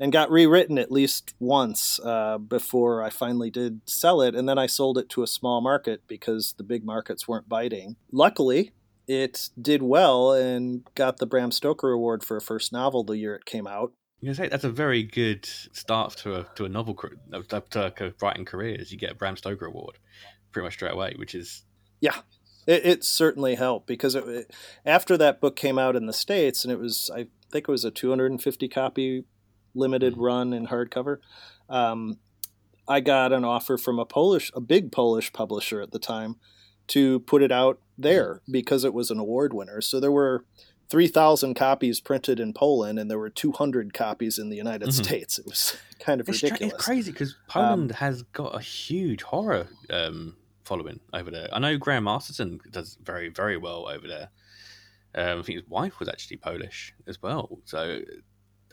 and 0.00 0.12
got 0.12 0.30
rewritten 0.30 0.78
at 0.78 0.92
least 0.92 1.34
once 1.40 1.98
uh, 2.04 2.38
before 2.38 3.02
I 3.02 3.10
finally 3.10 3.50
did 3.50 3.80
sell 3.84 4.22
it. 4.22 4.34
And 4.34 4.48
then 4.48 4.58
I 4.58 4.66
sold 4.66 4.96
it 4.96 5.08
to 5.10 5.22
a 5.22 5.26
small 5.26 5.60
market 5.60 6.02
because 6.06 6.54
the 6.56 6.62
big 6.62 6.84
markets 6.84 7.26
weren't 7.26 7.48
biting. 7.48 7.96
Luckily, 8.12 8.72
it 9.08 9.50
did 9.60 9.82
well 9.82 10.32
and 10.32 10.84
got 10.94 11.16
the 11.16 11.26
Bram 11.26 11.50
Stoker 11.50 11.90
Award 11.90 12.22
for 12.22 12.36
a 12.36 12.40
first 12.40 12.72
novel 12.72 13.02
the 13.02 13.16
year 13.16 13.34
it 13.34 13.44
came 13.44 13.66
out. 13.66 13.92
You 14.20 14.34
say 14.34 14.48
that's 14.48 14.64
a 14.64 14.70
very 14.70 15.04
good 15.04 15.46
start 15.46 16.16
to 16.18 16.40
a 16.40 16.46
to 16.56 16.64
a 16.64 16.68
novel 16.68 16.94
to 16.94 17.92
a 18.00 18.12
writing 18.20 18.44
career. 18.44 18.76
Is 18.78 18.90
you 18.90 18.98
get 18.98 19.12
a 19.12 19.14
Bram 19.14 19.36
Stoker 19.36 19.66
Award 19.66 19.98
pretty 20.50 20.64
much 20.64 20.74
straight 20.74 20.92
away, 20.92 21.14
which 21.16 21.34
is 21.34 21.64
yeah, 22.00 22.20
it, 22.66 22.84
it 22.84 23.04
certainly 23.04 23.54
helped 23.54 23.86
because 23.86 24.14
it, 24.14 24.52
after 24.84 25.16
that 25.16 25.40
book 25.40 25.56
came 25.56 25.78
out 25.78 25.96
in 25.96 26.06
the 26.06 26.12
states 26.12 26.64
and 26.64 26.72
it 26.72 26.78
was 26.78 27.10
I 27.14 27.28
think 27.50 27.68
it 27.68 27.72
was 27.72 27.84
a 27.84 27.90
250 27.90 28.68
copy 28.68 29.24
limited 29.74 30.14
mm-hmm. 30.14 30.22
run 30.22 30.52
in 30.52 30.66
hardcover. 30.66 31.18
Um, 31.68 32.18
I 32.88 33.00
got 33.00 33.32
an 33.32 33.44
offer 33.44 33.76
from 33.76 33.98
a 33.98 34.06
Polish, 34.06 34.50
a 34.54 34.60
big 34.60 34.90
Polish 34.90 35.32
publisher 35.32 35.80
at 35.80 35.92
the 35.92 35.98
time, 35.98 36.36
to 36.88 37.20
put 37.20 37.42
it 37.42 37.52
out 37.52 37.80
there 37.96 38.36
mm-hmm. 38.36 38.52
because 38.52 38.84
it 38.84 38.94
was 38.94 39.10
an 39.10 39.18
award 39.18 39.52
winner. 39.52 39.80
So 39.80 40.00
there 40.00 40.12
were 40.12 40.44
3,000 40.90 41.54
copies 41.54 42.00
printed 42.00 42.40
in 42.40 42.52
Poland, 42.52 42.98
and 42.98 43.10
there 43.10 43.18
were 43.18 43.30
200 43.30 43.92
copies 43.92 44.38
in 44.38 44.48
the 44.48 44.56
United 44.56 44.88
mm-hmm. 44.88 45.02
States. 45.04 45.38
It 45.38 45.46
was 45.46 45.76
kind 45.98 46.20
of 46.20 46.28
it's 46.28 46.42
ridiculous. 46.42 46.74
it's 46.74 46.84
crazy 46.84 47.12
because 47.12 47.36
Poland 47.48 47.92
um, 47.92 47.96
has 47.96 48.22
got 48.22 48.54
a 48.54 48.60
huge 48.60 49.22
horror 49.22 49.68
um, 49.90 50.36
following 50.64 51.00
over 51.12 51.30
there. 51.30 51.48
I 51.52 51.58
know 51.58 51.76
Graham 51.76 52.04
Masterson 52.04 52.60
does 52.70 52.96
very, 53.02 53.28
very 53.28 53.56
well 53.56 53.88
over 53.88 54.06
there. 54.06 54.30
Um, 55.14 55.40
I 55.40 55.42
think 55.42 55.58
his 55.58 55.68
wife 55.68 55.98
was 55.98 56.08
actually 56.08 56.38
Polish 56.38 56.94
as 57.06 57.20
well. 57.22 57.58
So 57.64 58.00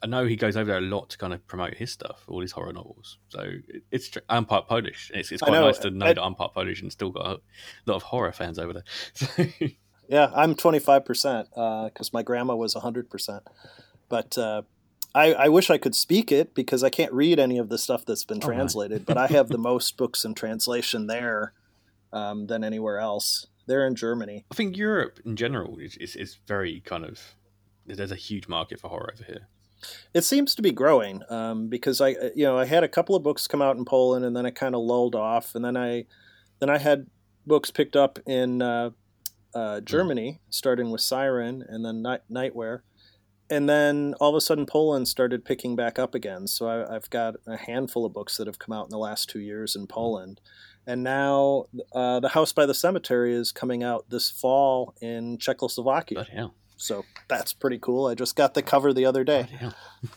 I 0.03 0.07
know 0.07 0.25
he 0.25 0.35
goes 0.35 0.55
over 0.55 0.71
there 0.71 0.77
a 0.77 0.81
lot 0.81 1.09
to 1.09 1.17
kind 1.17 1.33
of 1.33 1.45
promote 1.47 1.73
his 1.73 1.91
stuff, 1.91 2.23
all 2.27 2.41
his 2.41 2.51
horror 2.51 2.73
novels. 2.73 3.17
So 3.29 3.53
it's 3.91 4.11
I'm 4.29 4.45
part 4.45 4.67
Polish. 4.67 5.11
It's, 5.13 5.31
it's 5.31 5.41
quite 5.41 5.59
nice 5.59 5.79
to 5.79 5.89
know 5.89 6.05
I, 6.05 6.13
that 6.13 6.23
I'm 6.23 6.35
part 6.35 6.53
Polish 6.53 6.81
and 6.81 6.91
still 6.91 7.09
got 7.09 7.25
a 7.25 7.39
lot 7.85 7.95
of 7.95 8.03
horror 8.03 8.31
fans 8.31 8.59
over 8.59 8.73
there. 8.73 9.49
yeah, 10.07 10.31
I'm 10.35 10.55
25 10.55 11.05
percent 11.05 11.49
because 11.49 12.07
uh, 12.07 12.13
my 12.13 12.23
grandma 12.23 12.55
was 12.55 12.75
100 12.75 13.09
percent. 13.09 13.43
But 14.09 14.37
uh, 14.37 14.63
I, 15.15 15.33
I, 15.33 15.49
wish 15.49 15.69
I 15.69 15.77
could 15.77 15.95
speak 15.95 16.31
it 16.31 16.53
because 16.53 16.83
I 16.83 16.89
can't 16.89 17.11
read 17.11 17.39
any 17.39 17.57
of 17.57 17.69
the 17.69 17.77
stuff 17.77 18.05
that's 18.05 18.25
been 18.25 18.39
translated. 18.39 19.01
Oh, 19.01 19.05
but 19.07 19.17
I 19.17 19.27
have 19.27 19.47
the 19.47 19.57
most 19.57 19.97
books 19.97 20.25
in 20.25 20.35
translation 20.35 21.07
there 21.07 21.53
um, 22.13 22.47
than 22.47 22.63
anywhere 22.63 22.99
else. 22.99 23.47
They're 23.65 23.87
in 23.87 23.95
Germany. 23.95 24.45
I 24.51 24.55
think 24.55 24.77
Europe 24.77 25.19
in 25.25 25.35
general 25.35 25.79
is, 25.79 25.97
is, 25.97 26.15
is 26.15 26.37
very 26.45 26.81
kind 26.81 27.03
of 27.03 27.19
there's 27.85 28.11
a 28.11 28.15
huge 28.15 28.47
market 28.47 28.79
for 28.79 28.89
horror 28.89 29.11
over 29.13 29.23
here. 29.23 29.47
It 30.13 30.23
seems 30.23 30.55
to 30.55 30.61
be 30.61 30.71
growing 30.71 31.21
um, 31.29 31.67
because 31.67 32.01
I, 32.01 32.09
you 32.35 32.45
know, 32.45 32.57
I 32.57 32.65
had 32.65 32.83
a 32.83 32.87
couple 32.87 33.15
of 33.15 33.23
books 33.23 33.47
come 33.47 33.61
out 33.61 33.77
in 33.77 33.85
Poland, 33.85 34.25
and 34.25 34.35
then 34.35 34.45
I 34.45 34.49
kind 34.49 34.73
of 34.73 34.81
lulled 34.81 35.15
off, 35.15 35.53
and 35.53 35.63
then 35.63 35.77
I, 35.77 36.05
then 36.59 36.69
I 36.69 36.79
had 36.79 37.07
books 37.45 37.69
picked 37.69 37.95
up 37.95 38.17
in 38.25 38.61
uh, 38.61 38.91
uh, 39.55 39.79
Germany, 39.81 40.41
starting 40.49 40.91
with 40.91 41.01
Siren 41.01 41.63
and 41.67 41.83
then 41.83 42.01
Night- 42.03 42.21
NightWhere. 42.31 42.81
And 43.49 43.69
then 43.69 44.13
all 44.19 44.29
of 44.31 44.35
a 44.35 44.41
sudden, 44.41 44.65
Poland 44.65 45.07
started 45.07 45.45
picking 45.45 45.75
back 45.75 45.97
up 45.97 46.13
again. 46.15 46.47
So 46.47 46.67
I, 46.67 46.95
I've 46.95 47.09
got 47.09 47.35
a 47.47 47.57
handful 47.57 48.05
of 48.05 48.13
books 48.13 48.37
that 48.37 48.47
have 48.47 48.59
come 48.59 48.73
out 48.73 48.85
in 48.85 48.89
the 48.89 48.97
last 48.97 49.29
two 49.29 49.39
years 49.39 49.75
in 49.75 49.87
Poland. 49.87 50.41
And 50.87 51.03
now 51.03 51.65
uh, 51.93 52.19
The 52.19 52.29
House 52.29 52.51
by 52.53 52.65
the 52.65 52.73
Cemetery 52.73 53.33
is 53.33 53.51
coming 53.51 53.83
out 53.83 54.09
this 54.09 54.29
fall 54.29 54.93
in 55.01 55.37
Czechoslovakia. 55.37 56.15
Bloody. 56.25 56.51
So 56.77 57.05
that's 57.27 57.53
pretty 57.53 57.79
cool. 57.79 58.07
I 58.07 58.15
just 58.15 58.35
got 58.35 58.53
the 58.53 58.61
cover 58.61 58.93
the 58.93 59.05
other 59.05 59.23
day. 59.23 59.43
Hell. 59.43 59.75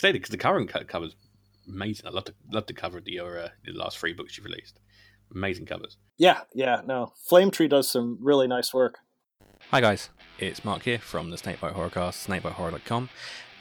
Because 0.00 0.30
the 0.30 0.36
current 0.36 0.68
co- 0.68 0.84
cover's 0.84 1.14
amazing. 1.68 2.06
I 2.06 2.10
love 2.10 2.24
the 2.24 2.34
love 2.50 2.66
the 2.66 2.72
cover 2.72 2.98
of 2.98 3.04
the, 3.04 3.12
your 3.12 3.38
uh, 3.38 3.48
the 3.64 3.72
last 3.72 3.98
three 3.98 4.12
books 4.12 4.36
you've 4.36 4.46
released. 4.46 4.80
Amazing 5.34 5.66
covers. 5.66 5.96
Yeah, 6.18 6.40
yeah, 6.54 6.82
no. 6.86 7.12
Flame 7.28 7.50
Tree 7.50 7.68
does 7.68 7.90
some 7.90 8.18
really 8.20 8.46
nice 8.46 8.72
work. 8.72 8.98
Hi 9.70 9.80
guys, 9.80 10.10
it's 10.38 10.64
Mark 10.64 10.82
here 10.82 10.98
from 10.98 11.30
the 11.30 11.38
Snakebite 11.38 11.74
Horrorcast, 11.74 12.26
snakebitehorror.com, 12.26 13.08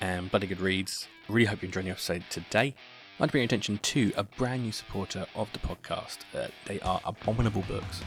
and 0.02 0.30
Bloody 0.30 0.48
Good 0.48 0.60
Reads. 0.60 1.08
Really 1.30 1.46
hope 1.46 1.62
you 1.62 1.68
enjoyed 1.68 1.86
the 1.86 1.92
episode 1.92 2.24
today. 2.30 2.76
I'd 3.16 3.20
like 3.20 3.30
to 3.30 3.32
bring 3.32 3.42
your 3.44 3.46
attention 3.46 3.78
to 3.78 4.12
a 4.18 4.24
brand 4.24 4.64
new 4.64 4.72
supporter 4.72 5.26
of 5.36 5.48
the 5.54 5.60
podcast. 5.60 6.20
Uh, 6.36 6.48
they 6.66 6.80
are 6.82 7.00
Abominable 7.06 7.64
Books. 7.68 8.02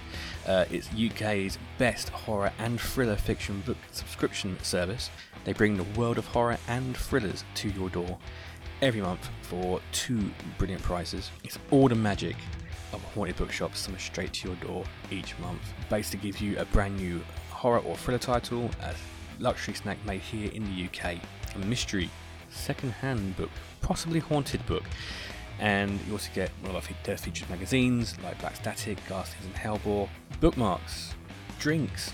Uh, 0.47 0.64
it's 0.71 0.88
UK's 0.92 1.56
best 1.78 2.09
horror 2.11 2.52
and 2.59 2.80
thriller 2.80 3.16
fiction 3.16 3.62
book 3.64 3.78
subscription 3.92 4.59
service. 4.62 5.11
They 5.44 5.52
bring 5.52 5.76
the 5.76 5.99
world 5.99 6.18
of 6.18 6.26
horror 6.26 6.59
and 6.68 6.97
thrillers 6.97 7.44
to 7.54 7.71
your 7.71 7.88
door 7.90 8.18
every 8.83 9.00
month 9.00 9.30
for 9.42 9.80
two 9.92 10.30
brilliant 10.59 10.83
prices. 10.83 11.30
It's 11.44 11.59
all 11.71 11.88
the 11.88 11.94
magic 11.94 12.37
of 12.94 13.02
haunted 13.12 13.36
bookshop 13.36 13.74
summoned 13.74 14.00
straight 14.00 14.32
to 14.34 14.48
your 14.48 14.56
door 14.56 14.84
each 15.10 15.38
month. 15.38 15.60
Basically 15.90 16.30
gives 16.30 16.40
you 16.40 16.58
a 16.58 16.64
brand 16.66 16.96
new 16.96 17.20
horror 17.50 17.80
or 17.80 17.96
thriller 17.96 18.18
title, 18.18 18.70
a 18.82 18.94
luxury 19.38 19.74
snack 19.74 19.98
made 20.06 20.20
here 20.20 20.50
in 20.52 20.64
the 20.64 20.84
UK, 20.86 21.18
a 21.54 21.58
mystery 21.66 22.10
second-hand 22.50 23.36
book, 23.36 23.50
possibly 23.80 24.20
haunted 24.20 24.64
book, 24.66 24.84
and 25.58 26.00
you 26.06 26.12
also 26.12 26.30
get 26.34 26.50
one 26.62 26.74
of 26.74 26.76
our 26.76 27.16
featured 27.16 27.48
magazines 27.50 28.16
like 28.22 28.38
Black 28.40 28.56
Static, 28.56 28.98
Ghastlies 29.08 29.44
and 29.44 29.54
Hellebore, 29.54 30.08
bookmarks, 30.40 31.14
drinks, 31.58 32.12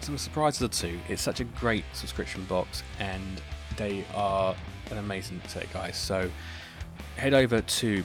some 0.00 0.18
surprises 0.18 0.62
or 0.62 0.68
two. 0.68 0.98
It's 1.08 1.22
such 1.22 1.40
a 1.40 1.44
great 1.44 1.84
subscription 1.92 2.44
box, 2.44 2.82
and 2.98 3.40
they 3.76 4.04
are 4.14 4.54
an 4.90 4.98
amazing 4.98 5.40
set, 5.46 5.72
guys. 5.72 5.96
So 5.96 6.30
head 7.16 7.34
over 7.34 7.60
to 7.60 8.02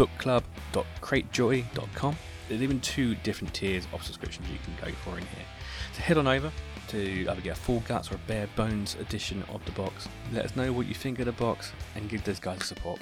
abominablebookclub.cratejoy.com. 0.00 2.16
There's 2.48 2.62
even 2.62 2.80
two 2.80 3.14
different 3.16 3.52
tiers 3.54 3.86
of 3.92 4.02
subscriptions 4.02 4.48
you 4.48 4.56
can 4.64 4.74
go 4.84 4.90
for 5.04 5.18
in 5.18 5.26
here. 5.26 5.44
So 5.92 6.00
head 6.02 6.18
on 6.18 6.26
over 6.26 6.50
to 6.88 7.28
either 7.28 7.40
get 7.40 7.56
a 7.56 7.60
full 7.60 7.78
guts 7.80 8.10
or 8.10 8.16
a 8.16 8.20
bare 8.26 8.48
bones 8.56 8.96
edition 8.98 9.44
of 9.50 9.64
the 9.64 9.70
box. 9.72 10.08
Let 10.32 10.44
us 10.44 10.56
know 10.56 10.72
what 10.72 10.86
you 10.86 10.94
think 10.94 11.20
of 11.20 11.26
the 11.26 11.32
box 11.32 11.72
and 11.94 12.08
give 12.08 12.24
those 12.24 12.40
guys 12.40 12.64
support. 12.64 12.98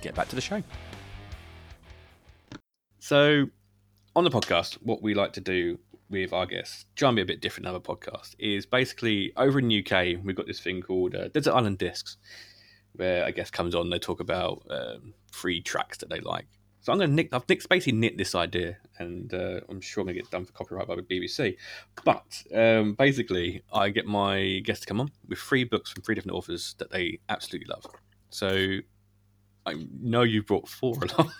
Get 0.00 0.14
back 0.14 0.28
to 0.28 0.34
the 0.34 0.42
show. 0.42 0.62
So, 2.98 3.46
on 4.14 4.24
the 4.24 4.30
podcast, 4.30 4.74
what 4.82 5.02
we 5.02 5.14
like 5.14 5.32
to 5.34 5.40
do 5.40 5.78
with 6.10 6.32
our 6.32 6.46
guests, 6.46 6.86
try 6.94 7.08
and 7.08 7.16
be 7.16 7.22
a 7.22 7.26
bit 7.26 7.40
different 7.40 7.66
than 7.66 7.74
other 7.74 7.82
podcasts, 7.82 8.36
is 8.38 8.66
basically 8.66 9.32
over 9.36 9.58
in 9.58 9.66
the 9.68 9.84
UK, 9.84 10.22
we've 10.22 10.36
got 10.36 10.46
this 10.46 10.60
thing 10.60 10.82
called 10.82 11.14
uh, 11.14 11.28
Desert 11.28 11.54
Island 11.54 11.78
Discs, 11.78 12.18
where 12.94 13.24
I 13.24 13.30
guess 13.30 13.50
comes 13.50 13.74
on, 13.74 13.90
they 13.90 13.98
talk 13.98 14.20
about 14.20 14.62
um, 14.70 15.14
free 15.30 15.60
tracks 15.60 15.98
that 15.98 16.10
they 16.10 16.20
like. 16.20 16.46
So 16.80 16.92
I'm 16.92 16.98
going 16.98 17.10
to 17.10 17.14
nick, 17.14 17.28
I've 17.32 17.48
nicked, 17.48 17.68
basically 17.68 17.98
nicked 17.98 18.18
this 18.18 18.34
idea, 18.34 18.76
and 18.98 19.32
uh, 19.32 19.60
I'm 19.68 19.80
sure 19.80 20.02
I'm 20.02 20.06
going 20.06 20.16
to 20.16 20.22
get 20.22 20.30
done 20.32 20.44
for 20.44 20.52
copyright 20.52 20.88
by 20.88 20.96
the 20.96 21.02
BBC. 21.02 21.56
But 22.04 22.42
um, 22.52 22.94
basically, 22.94 23.62
I 23.72 23.90
get 23.90 24.06
my 24.06 24.60
guests 24.64 24.80
to 24.82 24.88
come 24.88 25.00
on 25.00 25.10
with 25.28 25.38
three 25.38 25.62
books 25.62 25.92
from 25.92 26.02
three 26.02 26.16
different 26.16 26.36
authors 26.36 26.74
that 26.78 26.90
they 26.90 27.20
absolutely 27.28 27.72
love. 27.72 27.86
So 28.30 28.78
I 29.64 29.74
know 30.00 30.22
you 30.22 30.42
brought 30.42 30.68
four 30.68 30.94
along. 31.02 31.32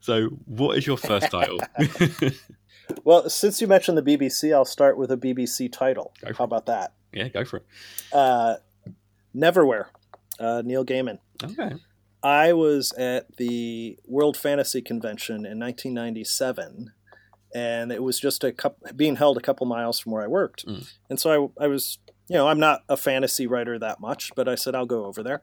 so 0.00 0.28
what 0.46 0.78
is 0.78 0.86
your 0.86 0.96
first 0.96 1.30
title? 1.30 1.60
Well, 3.04 3.28
since 3.30 3.60
you 3.60 3.66
mentioned 3.66 3.98
the 3.98 4.02
BBC, 4.02 4.52
I'll 4.52 4.64
start 4.64 4.96
with 4.96 5.10
a 5.10 5.16
BBC 5.16 5.70
title. 5.72 6.12
How 6.36 6.44
about 6.44 6.66
that? 6.66 6.92
yeah, 7.12 7.28
go 7.28 7.44
for 7.44 7.58
it. 7.58 7.66
Uh, 8.12 8.56
Neverwhere, 9.34 9.86
uh, 10.40 10.62
Neil 10.64 10.84
Gaiman. 10.84 11.18
Okay. 11.42 11.74
I 12.22 12.52
was 12.52 12.92
at 12.92 13.36
the 13.36 13.98
World 14.06 14.36
Fantasy 14.36 14.82
Convention 14.82 15.46
in 15.46 15.58
1997, 15.58 16.92
and 17.54 17.92
it 17.92 18.02
was 18.02 18.20
just 18.20 18.44
a 18.44 18.52
couple, 18.52 18.92
being 18.94 19.16
held 19.16 19.38
a 19.38 19.40
couple 19.40 19.66
miles 19.66 20.00
from 20.00 20.12
where 20.12 20.22
I 20.22 20.26
worked. 20.26 20.66
Mm. 20.66 20.90
And 21.08 21.20
so 21.20 21.52
I, 21.58 21.64
I 21.64 21.66
was, 21.68 21.98
you 22.28 22.36
know, 22.36 22.48
I'm 22.48 22.60
not 22.60 22.82
a 22.88 22.96
fantasy 22.96 23.46
writer 23.46 23.78
that 23.78 24.00
much, 24.00 24.32
but 24.34 24.48
I 24.48 24.54
said 24.54 24.74
I'll 24.74 24.86
go 24.86 25.06
over 25.06 25.22
there. 25.22 25.42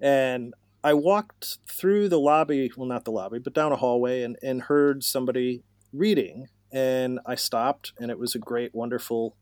And 0.00 0.54
I 0.84 0.94
walked 0.94 1.58
through 1.68 2.08
the 2.08 2.20
lobby, 2.20 2.70
well, 2.76 2.86
not 2.86 3.04
the 3.04 3.10
lobby, 3.10 3.38
but 3.38 3.54
down 3.54 3.72
a 3.72 3.76
hallway, 3.76 4.22
and, 4.22 4.36
and 4.42 4.62
heard 4.62 5.02
somebody 5.02 5.62
reading. 5.92 6.48
And 6.70 7.20
I 7.24 7.36
stopped, 7.36 7.92
and 7.98 8.10
it 8.10 8.18
was 8.18 8.34
a 8.34 8.38
great, 8.38 8.74
wonderful, 8.74 9.34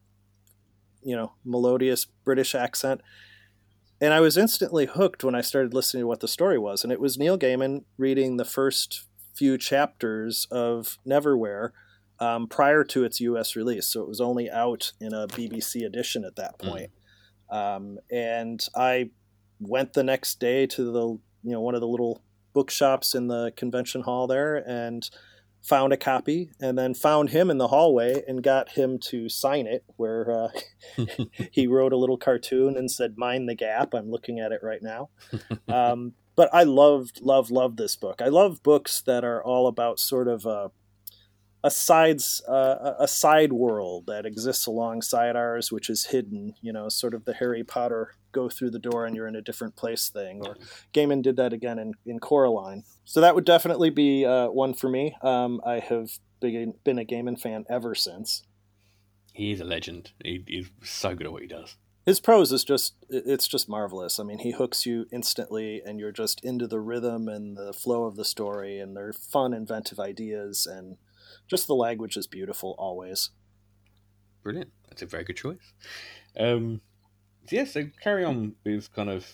you 1.03 1.17
know, 1.17 1.33
melodious 1.45 2.07
British 2.25 2.55
accent 2.55 3.01
and 4.01 4.13
I 4.13 4.21
was 4.21 4.37
instantly 4.37 4.87
hooked 4.87 5.25
when 5.25 5.35
I 5.35 5.41
started 5.41 5.75
listening 5.75 6.03
to 6.03 6.07
what 6.07 6.21
the 6.21 6.29
story 6.29 6.59
was. 6.59 6.83
And 6.83 6.93
it 6.93 7.01
was 7.01 7.19
Neil 7.19 7.39
Gaiman 7.39 7.85
reading 7.97 8.37
the 8.37 8.45
first 8.45 9.07
few 9.35 9.59
chapters 9.59 10.47
of 10.51 10.99
Neverwhere 11.07 11.71
um, 12.19 12.47
prior 12.47 12.85
to 12.85 13.05
its 13.05 13.21
U.S. 13.21 13.57
release. 13.57 13.87
So 13.87 14.03
it 14.03 14.09
was 14.09 14.21
only 14.21 14.51
out 14.51 14.93
in 15.01 15.13
a 15.13 15.27
BBC 15.27 15.85
edition 15.85 16.25
at 16.25 16.37
that 16.37 16.59
point. 16.59 16.91
Um, 17.51 17.99
and 18.11 18.67
I 18.75 19.11
went 19.61 19.93
the 19.93 20.03
next 20.03 20.41
day 20.41 20.67
to 20.67 20.85
the 20.85 21.07
you 21.43 21.53
know 21.53 21.61
one 21.61 21.75
of 21.75 21.81
the 21.81 21.87
little 21.87 22.23
bookshops 22.53 23.15
in 23.15 23.29
the 23.29 23.53
convention 23.57 24.03
hall 24.03 24.27
there 24.27 24.57
and 24.69 25.09
found 25.67 25.93
a 25.93 25.97
copy 25.97 26.51
and 26.61 26.79
then 26.79 26.95
found 26.95 27.31
him 27.31 27.51
in 27.51 27.59
the 27.59 27.69
hallway 27.69 28.23
and 28.29 28.43
got 28.43 28.71
him 28.71 28.99
to 28.99 29.29
sign 29.29 29.67
it 29.67 29.85
where 29.97 30.31
uh, 30.31 31.05
he 31.51 31.67
wrote 31.67 31.93
a 31.93 31.97
little 31.97 32.17
cartoon 32.17 32.77
and 32.77 32.91
said 32.91 33.19
mind 33.19 33.49
the 33.49 33.55
gap. 33.55 33.93
I'm 33.93 34.11
looking 34.11 34.39
at 34.39 34.53
it 34.53 34.61
right 34.63 34.83
now. 34.83 35.11
Um, 35.69 36.13
but 36.37 36.49
i 36.53 36.63
loved 36.63 37.21
love 37.23 37.51
love 37.51 37.77
this 37.77 37.97
book. 37.97 38.23
I 38.23 38.29
love 38.29 38.63
books 38.63 39.03
that 39.03 39.25
are 39.25 39.43
all 39.43 39.67
about 39.67 39.99
sort 39.99 40.29
of 40.29 40.47
a, 40.47 40.71
a 41.65 41.71
sides 41.71 42.43
uh, 42.47 42.95
a 42.99 43.09
side 43.09 43.53
world 43.53 44.07
that 44.07 44.27
exists 44.27 44.67
alongside 44.67 45.35
ours 45.35 45.73
which 45.73 45.91
is 45.91 46.07
hidden 46.07 46.55
you 46.63 46.73
know 46.73 46.89
sort 46.89 47.15
of 47.15 47.25
the 47.25 47.35
harry 47.35 47.65
potter 47.65 48.13
go 48.37 48.49
through 48.51 48.71
the 48.71 48.79
door 48.79 49.07
and 49.07 49.17
you're 49.17 49.27
in 49.27 49.35
a 49.35 49.41
different 49.41 49.75
place 49.77 50.11
thing 50.11 50.47
or 50.47 50.57
Gaiman 50.93 51.23
did 51.23 51.37
that 51.37 51.55
again 51.55 51.79
in, 51.79 51.95
in 52.05 52.19
Coraline. 52.19 52.85
So 53.05 53.23
that 53.23 53.35
would 53.35 53.47
definitely 53.47 53.91
be 53.91 54.27
uh, 54.27 54.49
one 54.49 54.75
for 54.75 54.91
me. 54.91 55.17
Um, 55.23 55.61
I 55.65 55.79
have 55.79 56.19
been, 56.41 56.75
been 56.85 56.99
a 56.99 57.05
Gaiman 57.05 57.41
fan 57.41 57.65
ever 57.71 57.95
since. 57.95 58.43
He's 59.33 59.61
a 59.61 59.65
legend. 59.65 60.13
He, 60.23 60.45
he's 60.47 60.71
so 60.83 61.15
good 61.15 61.27
at 61.27 61.33
what 61.33 61.43
he 61.43 61.49
does. 61.49 61.77
His 62.05 62.21
prose 62.21 62.53
is 62.53 62.63
just 62.63 62.95
it's 63.09 63.49
just 63.49 63.69
marvelous. 63.69 64.21
I 64.21 64.23
mean, 64.23 64.39
he 64.39 64.53
hooks 64.53 64.87
you 64.87 65.07
instantly 65.11 65.83
and 65.85 65.99
you're 65.99 66.13
just 66.13 66.45
into 66.45 66.69
the 66.69 66.79
rhythm 66.79 67.27
and 67.27 67.57
the 67.57 67.73
flow 67.73 68.05
of 68.05 68.15
the 68.15 68.25
story 68.25 68.79
and 68.79 68.97
they're 68.97 69.13
fun 69.13 69.53
inventive 69.53 69.99
ideas 69.99 70.67
and 70.67 70.99
just 71.49 71.67
the 71.67 71.75
language 71.75 72.17
is 72.17 72.29
beautiful 72.29 72.77
always. 72.79 73.31
Brilliant. 74.45 74.71
That's 74.89 75.03
a 75.03 75.07
very 75.07 75.25
good 75.25 75.37
choice. 75.37 75.73
Um, 76.39 76.81
yeah, 77.53 77.65
so 77.65 77.85
carry 78.03 78.25
on 78.25 78.55
with 78.65 78.93
kind 78.93 79.11
of 79.11 79.27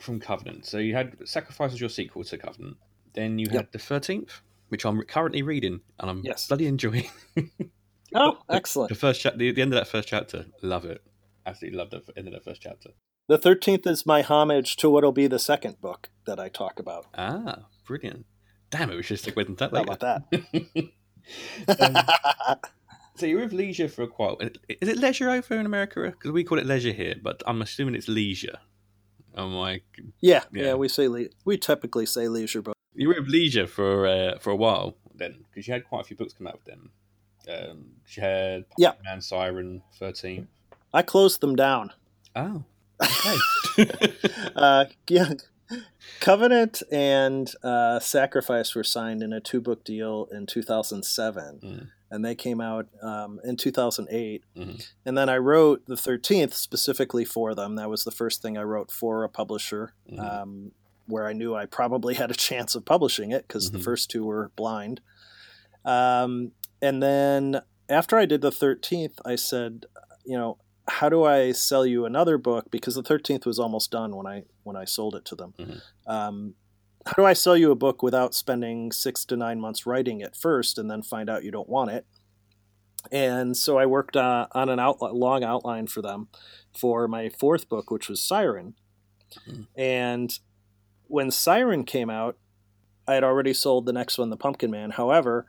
from 0.00 0.20
Covenant. 0.20 0.64
So 0.66 0.78
you 0.78 0.94
had 0.94 1.16
Sacrifice 1.28 1.72
as 1.72 1.80
your 1.80 1.90
sequel 1.90 2.24
to 2.24 2.38
Covenant. 2.38 2.76
Then 3.14 3.38
you 3.38 3.48
had 3.48 3.54
Yep. 3.54 3.72
the 3.72 3.78
Thirteenth, 3.78 4.40
which 4.68 4.84
I'm 4.84 5.00
currently 5.02 5.42
reading, 5.42 5.80
and 5.98 6.10
I'm 6.10 6.22
Yes. 6.24 6.46
bloody 6.48 6.66
enjoying. 6.66 7.08
Oh, 8.14 8.38
excellent. 8.48 8.88
the 8.88 8.94
first 8.94 9.20
chapter, 9.20 9.36
the, 9.36 9.50
the 9.52 9.60
end 9.60 9.74
of 9.74 9.78
that 9.78 9.86
first 9.86 10.08
chapter, 10.08 10.46
love 10.62 10.86
it. 10.86 11.02
Absolutely 11.44 11.76
love 11.78 11.90
the 11.90 12.02
end 12.16 12.26
of 12.26 12.32
that 12.32 12.42
first 12.42 12.62
chapter. 12.62 12.90
The 13.28 13.38
13th 13.38 13.86
is 13.86 14.06
my 14.06 14.22
homage 14.22 14.76
to 14.76 14.88
what'll 14.88 15.12
be 15.12 15.26
the 15.26 15.38
second 15.38 15.78
book 15.82 16.08
that 16.26 16.40
I 16.40 16.48
talk 16.48 16.78
about. 16.80 17.04
Ah, 17.14 17.66
brilliant. 17.86 18.24
Damn 18.70 18.90
it, 18.90 18.96
we 18.96 19.02
should 19.02 19.18
stick 19.18 19.36
with 19.36 19.54
that 19.58 19.70
How 19.72 19.82
later. 19.82 19.92
about 19.92 20.30
that? 20.30 20.88
Um, 21.78 21.94
so 23.18 23.26
you're 23.26 23.40
with 23.40 23.52
leisure 23.52 23.88
for 23.88 24.02
a 24.04 24.06
while. 24.06 24.38
Is 24.68 24.88
it 24.88 24.96
leisure 24.98 25.28
over 25.30 25.54
in 25.58 25.66
America? 25.66 26.00
Because 26.02 26.30
we 26.32 26.44
call 26.44 26.58
it 26.58 26.66
leisure 26.66 26.92
here, 26.92 27.14
but 27.22 27.42
I'm 27.46 27.60
assuming 27.62 27.94
it's 27.94 28.08
leisure. 28.08 28.58
I'm 29.34 29.52
like, 29.54 29.84
yeah, 30.20 30.44
Yeah. 30.52 30.64
yeah, 30.64 30.74
we 30.74 30.88
say 30.88 31.08
le- 31.08 31.28
we 31.44 31.58
typically 31.58 32.06
say 32.06 32.28
leisure 32.28 32.62
but 32.62 32.74
you 32.94 33.08
were 33.08 33.14
with 33.20 33.28
leisure 33.28 33.66
for 33.66 34.06
uh, 34.06 34.38
for 34.38 34.50
a 34.50 34.56
while 34.56 34.96
then, 35.14 35.44
because 35.50 35.66
you 35.68 35.74
had 35.74 35.84
quite 35.84 36.00
a 36.00 36.04
few 36.04 36.16
books 36.16 36.32
come 36.32 36.46
out 36.46 36.54
with 36.54 36.64
them. 36.64 36.90
Um, 37.48 37.84
you 38.08 38.22
had 38.22 38.64
Yeah. 38.76 38.92
Man 39.04 39.20
Siren, 39.20 39.82
Thirteen. 39.98 40.48
I 40.92 41.02
closed 41.02 41.40
them 41.40 41.54
down. 41.56 41.92
Oh, 42.34 42.64
okay. 43.02 43.36
Uh, 44.56 44.86
yeah, 45.08 45.34
Covenant 46.20 46.82
and 46.90 47.52
uh, 47.62 48.00
Sacrifice 48.00 48.74
were 48.74 48.82
signed 48.82 49.22
in 49.22 49.32
a 49.32 49.40
two 49.40 49.60
book 49.60 49.84
deal 49.84 50.26
in 50.32 50.46
2007. 50.46 51.60
Mm. 51.62 51.88
And 52.10 52.24
they 52.24 52.34
came 52.34 52.60
out 52.60 52.88
um, 53.02 53.40
in 53.44 53.56
2008. 53.56 54.42
Mhm. 54.56 54.86
And 55.04 55.16
then 55.18 55.28
I 55.28 55.36
wrote 55.38 55.86
the 55.86 55.94
13th 55.96 56.54
specifically 56.54 57.24
for 57.24 57.54
them. 57.54 57.76
That 57.76 57.90
was 57.90 58.04
the 58.04 58.10
first 58.10 58.40
thing 58.42 58.56
I 58.56 58.62
wrote 58.62 58.90
for 58.90 59.24
a 59.24 59.28
publisher, 59.28 59.92
Mhm. 60.10 60.18
um, 60.20 60.72
where 61.06 61.26
I 61.26 61.32
knew 61.32 61.54
I 61.54 61.66
probably 61.66 62.14
had 62.22 62.30
a 62.30 62.34
chance 62.34 62.74
of 62.74 62.84
publishing 62.84 63.30
it 63.30 63.46
because 63.48 63.70
the 63.70 63.78
Mhm. 63.78 63.84
first 63.84 64.10
two 64.10 64.24
were 64.24 64.50
blind. 64.56 65.00
Um, 65.84 66.52
and 66.82 67.02
then 67.02 67.62
after 67.88 68.16
I 68.16 68.26
did 68.26 68.40
the 68.40 68.52
13th, 68.52 69.18
I 69.24 69.36
said, 69.36 69.86
you 70.24 70.36
know, 70.36 70.58
how 70.86 71.08
do 71.08 71.24
I 71.24 71.52
sell 71.52 71.84
you 71.84 72.04
another 72.06 72.38
book? 72.38 72.70
Because 72.70 72.94
the 72.94 73.02
13th 73.02 73.44
was 73.44 73.58
almost 73.58 73.90
done 73.90 74.16
when 74.16 74.26
I 74.26 74.44
when 74.64 74.76
I 74.76 74.84
sold 74.86 75.14
it 75.14 75.24
to 75.26 75.34
them. 75.34 75.54
How 77.08 77.14
do 77.16 77.24
I 77.24 77.32
sell 77.32 77.56
you 77.56 77.70
a 77.70 77.74
book 77.74 78.02
without 78.02 78.34
spending 78.34 78.92
six 78.92 79.24
to 79.26 79.36
nine 79.36 79.58
months 79.60 79.86
writing 79.86 80.20
it 80.20 80.36
first 80.36 80.76
and 80.76 80.90
then 80.90 81.00
find 81.02 81.30
out 81.30 81.42
you 81.42 81.50
don't 81.50 81.68
want 81.68 81.90
it? 81.90 82.04
And 83.10 83.56
so 83.56 83.78
I 83.78 83.86
worked 83.86 84.14
uh, 84.14 84.46
on 84.52 84.68
an 84.68 84.78
out- 84.78 85.00
long 85.00 85.42
outline 85.42 85.86
for 85.86 86.02
them 86.02 86.28
for 86.78 87.08
my 87.08 87.30
fourth 87.30 87.66
book, 87.66 87.90
which 87.90 88.10
was 88.10 88.20
Siren. 88.22 88.74
Mhm. 89.48 89.68
And 89.74 90.38
when 91.06 91.30
Siren 91.30 91.84
came 91.84 92.10
out, 92.10 92.36
I 93.06 93.14
had 93.14 93.24
already 93.24 93.54
sold 93.54 93.86
the 93.86 93.92
next 93.94 94.18
one, 94.18 94.28
The 94.28 94.36
Pumpkin 94.36 94.70
Man. 94.70 94.90
However, 94.90 95.46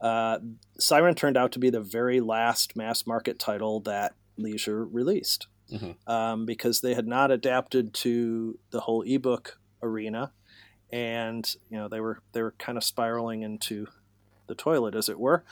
uh, 0.00 0.40
Siren 0.80 1.14
turned 1.14 1.36
out 1.36 1.52
to 1.52 1.60
be 1.60 1.70
the 1.70 1.80
very 1.80 2.18
last 2.20 2.74
mass 2.74 3.06
market 3.06 3.38
title 3.38 3.78
that 3.80 4.14
Leisure 4.36 4.84
released 4.84 5.46
Mhm. 5.70 5.96
um, 6.08 6.46
because 6.46 6.80
they 6.80 6.94
had 6.94 7.06
not 7.06 7.30
adapted 7.30 7.94
to 7.94 8.58
the 8.70 8.80
whole 8.80 9.02
ebook 9.02 9.60
arena, 9.84 10.32
and 10.90 11.54
you 11.70 11.76
know 11.78 11.88
they 11.88 12.00
were 12.00 12.20
they 12.32 12.42
were 12.42 12.54
kind 12.58 12.78
of 12.78 12.84
spiraling 12.84 13.42
into 13.42 13.86
the 14.46 14.54
toilet, 14.54 14.94
as 14.94 15.08
it 15.08 15.18
were. 15.18 15.44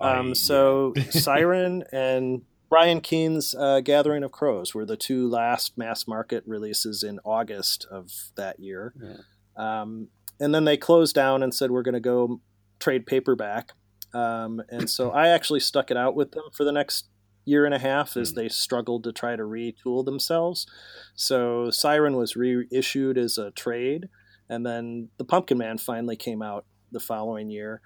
I- 0.00 0.16
Um, 0.18 0.34
so 0.34 0.92
yeah. 0.96 1.04
Siren 1.10 1.84
and 1.92 2.42
Brian 2.68 3.00
Keene's 3.00 3.54
uh, 3.54 3.80
Gathering 3.80 4.22
of 4.24 4.32
Crows 4.32 4.74
were 4.74 4.86
the 4.86 4.96
two 4.96 5.28
last 5.28 5.76
mass 5.76 6.06
market 6.08 6.42
releases 6.46 7.02
in 7.02 7.20
August 7.24 7.86
of 7.90 8.10
that 8.36 8.58
year. 8.60 8.94
Yeah. 9.02 9.16
Um, 9.82 10.08
and 10.40 10.54
then 10.54 10.64
they 10.64 10.76
closed 10.78 11.14
down 11.14 11.42
and 11.42 11.54
said, 11.54 11.70
we're 11.70 11.82
going 11.82 11.92
to 11.94 12.00
go 12.00 12.40
trade 12.80 13.04
paperback. 13.06 13.72
Um, 14.14 14.62
and 14.70 14.88
so 14.88 15.10
I 15.10 15.28
actually 15.28 15.60
stuck 15.60 15.90
it 15.90 15.96
out 15.98 16.16
with 16.16 16.32
them 16.32 16.44
for 16.52 16.64
the 16.64 16.72
next 16.72 17.06
year 17.44 17.64
and 17.66 17.74
a 17.74 17.78
half 17.78 18.16
as 18.16 18.30
Hmm. 18.30 18.36
they 18.36 18.48
struggled 18.48 19.04
to 19.04 19.12
try 19.12 19.36
to 19.36 19.42
retool 19.42 20.04
themselves. 20.04 20.66
So 21.14 21.70
Siren 21.70 22.16
was 22.16 22.36
reissued 22.36 23.18
as 23.18 23.36
a 23.38 23.50
trade. 23.50 24.08
And 24.52 24.66
then 24.66 25.08
The 25.16 25.24
Pumpkin 25.24 25.56
Man 25.58 25.78
finally 25.78 26.16
came 26.16 26.42
out 26.42 26.64
the 26.90 27.00
following 27.00 27.48
year. 27.50 27.80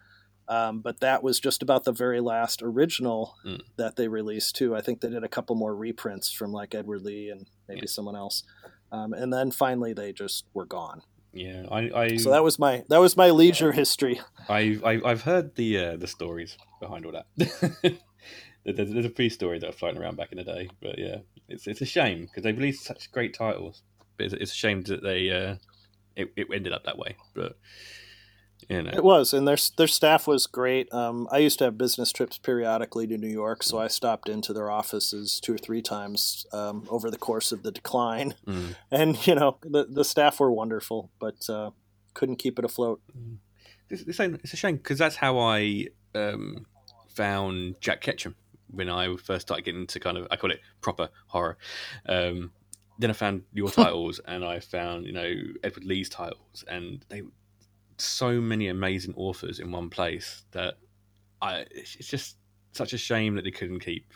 Um, 0.48 0.80
but 0.80 1.00
that 1.00 1.22
was 1.22 1.40
just 1.40 1.62
about 1.62 1.84
the 1.84 1.92
very 1.92 2.20
last 2.20 2.62
original 2.62 3.34
Hmm. 3.44 3.56
that 3.76 3.96
they 3.96 4.08
released 4.08 4.56
too. 4.56 4.74
I 4.76 4.80
think 4.80 5.00
they 5.00 5.08
did 5.10 5.24
a 5.24 5.28
couple 5.28 5.54
more 5.56 5.74
reprints 5.74 6.30
from 6.32 6.52
like 6.52 6.74
Edward 6.74 7.02
Lee 7.02 7.30
and 7.30 7.46
maybe 7.68 7.80
Yeah. 7.82 7.86
someone 7.96 8.16
else. 8.16 8.42
Um, 8.92 9.12
and 9.12 9.32
then 9.32 9.50
finally 9.50 9.92
they 9.92 10.12
just 10.12 10.44
were 10.54 10.66
gone. 10.66 11.02
Yeah, 11.32 11.66
I, 11.70 11.80
I 12.02 12.16
So 12.16 12.30
that 12.30 12.42
was 12.44 12.58
my 12.58 12.84
that 12.88 12.98
was 13.00 13.16
my 13.16 13.30
leisure 13.30 13.72
history. 13.72 14.20
I've, 14.48 14.82
I've 14.84 15.04
I've 15.04 15.22
heard 15.22 15.54
the 15.56 15.70
uh, 15.84 15.96
the 15.96 16.06
stories 16.06 16.56
behind 16.80 17.04
all 17.06 17.12
that. 17.12 17.26
there's, 18.64 18.90
there's 18.92 19.04
a 19.06 19.10
free 19.10 19.28
story 19.28 19.58
that 19.58 19.68
are 19.68 19.72
floating 19.72 20.00
around 20.00 20.16
back 20.16 20.32
in 20.32 20.38
the 20.38 20.44
day, 20.44 20.68
but 20.80 20.98
yeah, 20.98 21.18
it's 21.48 21.66
it's 21.66 21.80
a 21.80 21.86
shame 21.86 22.26
because 22.26 22.42
they 22.44 22.52
released 22.52 22.84
such 22.84 23.10
great 23.12 23.34
titles. 23.34 23.82
But 24.16 24.26
it's, 24.26 24.34
it's 24.34 24.52
a 24.52 24.56
shame 24.64 24.82
that 24.82 25.02
they 25.02 25.30
uh, 25.30 25.56
it, 26.16 26.32
it 26.36 26.46
ended 26.52 26.72
up 26.72 26.84
that 26.84 26.98
way. 26.98 27.16
But 27.34 27.56
you 28.70 28.82
know, 28.82 28.90
It 28.90 29.04
was, 29.04 29.32
and 29.34 29.46
their 29.46 29.58
their 29.76 29.86
staff 29.86 30.26
was 30.26 30.46
great. 30.46 30.92
Um, 30.92 31.28
I 31.30 31.38
used 31.38 31.58
to 31.58 31.64
have 31.66 31.76
business 31.78 32.10
trips 32.10 32.38
periodically 32.38 33.06
to 33.08 33.18
New 33.18 33.28
York, 33.28 33.62
so 33.62 33.78
I 33.78 33.86
stopped 33.88 34.28
into 34.28 34.52
their 34.52 34.70
offices 34.70 35.38
two 35.40 35.54
or 35.54 35.58
three 35.58 35.82
times 35.82 36.46
um, 36.52 36.86
over 36.88 37.10
the 37.10 37.18
course 37.18 37.52
of 37.52 37.62
the 37.62 37.70
decline. 37.70 38.34
mm, 38.46 38.74
And 38.90 39.26
you 39.26 39.34
know, 39.34 39.58
the 39.62 39.84
the 39.84 40.04
staff 40.04 40.40
were 40.40 40.50
wonderful, 40.50 41.10
but 41.20 41.48
uh, 41.50 41.70
couldn't 42.14 42.36
keep 42.36 42.58
it 42.58 42.64
afloat. 42.64 43.02
it's, 43.90 44.02
it's, 44.02 44.18
a- 44.18 44.34
it's 44.42 44.54
a 44.54 44.56
shame 44.56 44.76
because 44.78 44.98
that's 44.98 45.16
how 45.16 45.38
I 45.38 45.88
um, 46.14 46.64
found 47.14 47.76
Jack 47.80 48.00
Ketchum 48.00 48.34
when 48.70 48.88
I 48.88 49.14
first 49.16 49.46
started 49.46 49.64
getting 49.64 49.82
into 49.82 50.00
kind 50.00 50.16
of 50.16 50.26
I 50.30 50.36
call 50.36 50.50
it 50.50 50.60
proper 50.80 51.10
horror. 51.28 51.58
Um, 52.08 52.52
then 52.98 53.10
I 53.10 53.12
found 53.12 53.42
your 53.52 53.70
titles, 53.82 54.20
and 54.26 54.44
I 54.44 54.60
found 54.60 55.06
you 55.06 55.12
know 55.12 55.34
Edward 55.62 55.84
Lee's 55.84 56.08
titles, 56.08 56.64
and 56.68 57.04
they 57.08 57.22
so 57.98 58.40
many 58.40 58.68
amazing 58.68 59.14
authors 59.16 59.58
in 59.58 59.72
one 59.72 59.88
place 59.88 60.42
that 60.52 60.74
I 61.40 61.64
it's 61.70 61.94
just 61.94 62.36
such 62.72 62.92
a 62.92 62.98
shame 62.98 63.36
that 63.36 63.44
they 63.44 63.50
couldn't 63.50 63.80
keep 63.80 64.12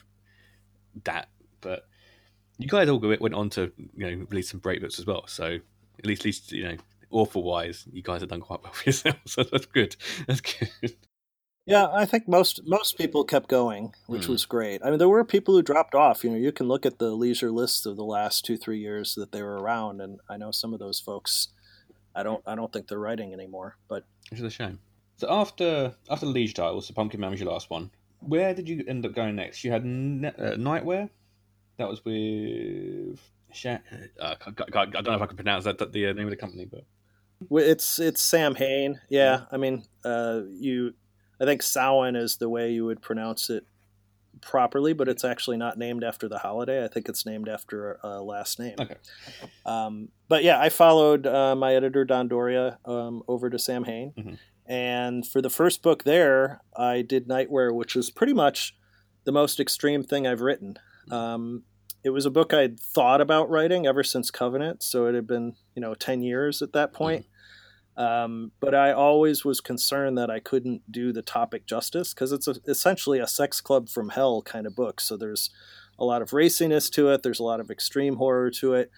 that. 1.04 1.28
But 1.60 1.86
you 2.58 2.68
guys 2.68 2.88
all 2.88 2.98
went 2.98 3.34
on 3.34 3.50
to 3.50 3.72
you 3.96 4.10
know 4.10 4.26
release 4.30 4.50
some 4.50 4.60
great 4.60 4.80
books 4.80 4.98
as 4.98 5.06
well, 5.06 5.26
so 5.26 5.58
at 5.98 6.06
least, 6.06 6.22
at 6.22 6.24
least 6.24 6.52
you 6.52 6.64
know 6.64 6.76
author 7.10 7.40
wise, 7.40 7.86
you 7.92 8.02
guys 8.02 8.20
have 8.20 8.30
done 8.30 8.40
quite 8.40 8.62
well 8.62 8.72
for 8.74 8.84
yourselves. 8.84 9.18
So 9.26 9.42
that's 9.42 9.66
good. 9.66 9.96
That's 10.26 10.40
good. 10.40 10.96
Yeah, 11.66 11.88
I 11.92 12.04
think 12.06 12.26
most 12.26 12.60
most 12.66 12.96
people 12.96 13.22
kept 13.24 13.48
going, 13.48 13.92
which 14.06 14.26
Hmm. 14.26 14.32
was 14.32 14.46
great. 14.46 14.80
I 14.84 14.90
mean, 14.90 14.98
there 14.98 15.08
were 15.08 15.24
people 15.24 15.54
who 15.54 15.62
dropped 15.62 15.94
off. 15.94 16.24
You 16.24 16.30
know, 16.30 16.36
you 16.36 16.52
can 16.52 16.66
look 16.66 16.84
at 16.86 16.98
the 16.98 17.10
leisure 17.10 17.50
list 17.50 17.86
of 17.86 17.96
the 17.96 18.04
last 18.04 18.44
two 18.44 18.56
three 18.56 18.78
years 18.80 19.14
that 19.14 19.30
they 19.32 19.42
were 19.42 19.56
around, 19.58 20.00
and 20.00 20.20
I 20.28 20.36
know 20.36 20.50
some 20.50 20.72
of 20.72 20.80
those 20.80 21.00
folks. 21.00 21.48
I 22.14 22.22
don't 22.22 22.42
I 22.46 22.54
don't 22.54 22.72
think 22.72 22.88
they're 22.88 22.98
writing 22.98 23.32
anymore, 23.32 23.76
but 23.88 24.04
Which 24.30 24.40
is 24.40 24.46
a 24.46 24.50
shame. 24.50 24.80
So 25.18 25.28
after 25.30 25.94
after 26.08 26.26
the 26.26 26.32
Liege 26.32 26.54
titles, 26.54 26.88
the 26.88 26.94
Pumpkin 26.94 27.20
Man 27.20 27.30
was 27.30 27.40
your 27.40 27.52
last 27.52 27.70
one. 27.70 27.90
Where 28.20 28.52
did 28.54 28.68
you 28.68 28.82
end 28.88 29.06
up 29.06 29.14
going 29.14 29.36
next? 29.36 29.62
You 29.62 29.70
had 29.70 29.84
ne- 29.84 30.28
uh, 30.28 30.56
NightWhere. 30.56 31.10
That 31.76 31.88
was 31.88 32.04
with. 32.04 33.20
Sha- 33.52 33.78
uh, 34.20 34.34
I 34.46 34.50
don't 34.50 35.04
know 35.06 35.14
if 35.14 35.22
I 35.22 35.26
can 35.26 35.36
pronounce 35.36 35.64
that, 35.64 35.78
that 35.78 35.92
the 35.92 36.06
uh, 36.06 36.12
name 36.12 36.26
of 36.26 36.30
the 36.30 36.36
company, 36.36 36.66
but 36.66 36.84
It's 37.50 37.98
it's 37.98 38.22
Sam 38.22 38.54
Hain. 38.54 39.00
Yeah, 39.08 39.42
I 39.52 39.56
mean, 39.56 39.84
uh, 40.04 40.42
you. 40.50 40.94
I 41.40 41.44
think 41.44 41.62
Samhain 41.62 42.16
is 42.16 42.36
the 42.36 42.48
way 42.48 42.70
you 42.72 42.84
would 42.84 43.00
pronounce 43.00 43.48
it 43.50 43.64
properly, 44.40 44.92
but 44.92 45.08
it's 45.08 45.24
actually 45.24 45.56
not 45.56 45.76
named 45.78 46.04
after 46.04 46.28
the 46.28 46.38
holiday. 46.38 46.84
I 46.84 46.88
think 46.88 47.08
it's 47.08 47.26
named 47.26 47.48
after 47.48 47.98
a 48.02 48.20
last 48.22 48.58
name. 48.58 48.76
Okay. 48.78 48.96
Um, 49.66 50.08
but 50.28 50.44
yeah, 50.44 50.60
I 50.60 50.68
followed 50.68 51.26
uh, 51.26 51.54
my 51.56 51.74
editor 51.74 52.04
Don 52.04 52.28
D'Auria 52.28 52.78
um, 52.84 53.22
over 53.28 53.50
to 53.50 53.58
Sam 53.58 53.84
Hain, 53.84 54.12
Mhm. 54.16 54.38
and 54.66 55.26
for 55.26 55.42
the 55.42 55.50
first 55.50 55.82
book 55.82 56.04
there, 56.04 56.60
I 56.76 57.02
did 57.02 57.26
NightWhere, 57.28 57.74
which 57.74 57.94
was 57.94 58.10
pretty 58.10 58.32
much 58.34 58.76
the 59.24 59.32
most 59.32 59.60
extreme 59.60 60.02
thing 60.02 60.26
I've 60.26 60.40
written. 60.40 60.76
Um, 61.10 61.64
it 62.02 62.10
was 62.10 62.24
a 62.24 62.30
book 62.30 62.54
I'd 62.54 62.80
thought 62.80 63.20
about 63.20 63.50
writing 63.50 63.86
ever 63.86 64.02
since 64.02 64.30
Covenant, 64.30 64.82
so 64.82 65.06
it 65.06 65.14
had 65.14 65.26
been 65.26 65.56
you 65.74 65.82
know 65.82 65.94
ten 65.94 66.22
years 66.22 66.62
at 66.62 66.72
that 66.72 66.92
point. 66.92 67.26
Um, 68.00 68.52
but 68.60 68.74
I 68.74 68.92
always 68.92 69.44
was 69.44 69.60
concerned 69.60 70.16
that 70.16 70.30
I 70.30 70.40
couldn't 70.40 70.90
do 70.90 71.12
the 71.12 71.20
topic 71.20 71.66
justice 71.66 72.14
because 72.14 72.32
it's 72.32 72.48
a, 72.48 72.54
essentially 72.66 73.18
a 73.18 73.26
sex 73.26 73.60
club 73.60 73.90
from 73.90 74.08
hell 74.08 74.40
kind 74.40 74.66
of 74.66 74.74
book. 74.74 75.02
So 75.02 75.18
there's 75.18 75.50
a 75.98 76.04
lot 76.06 76.22
of 76.22 76.30
raciness 76.30 76.88
to 76.92 77.10
it. 77.10 77.22
There's 77.22 77.40
a 77.40 77.44
lot 77.44 77.60
of 77.60 77.70
extreme 77.70 78.16
horror 78.16 78.50
to 78.52 78.72
it, 78.72 78.90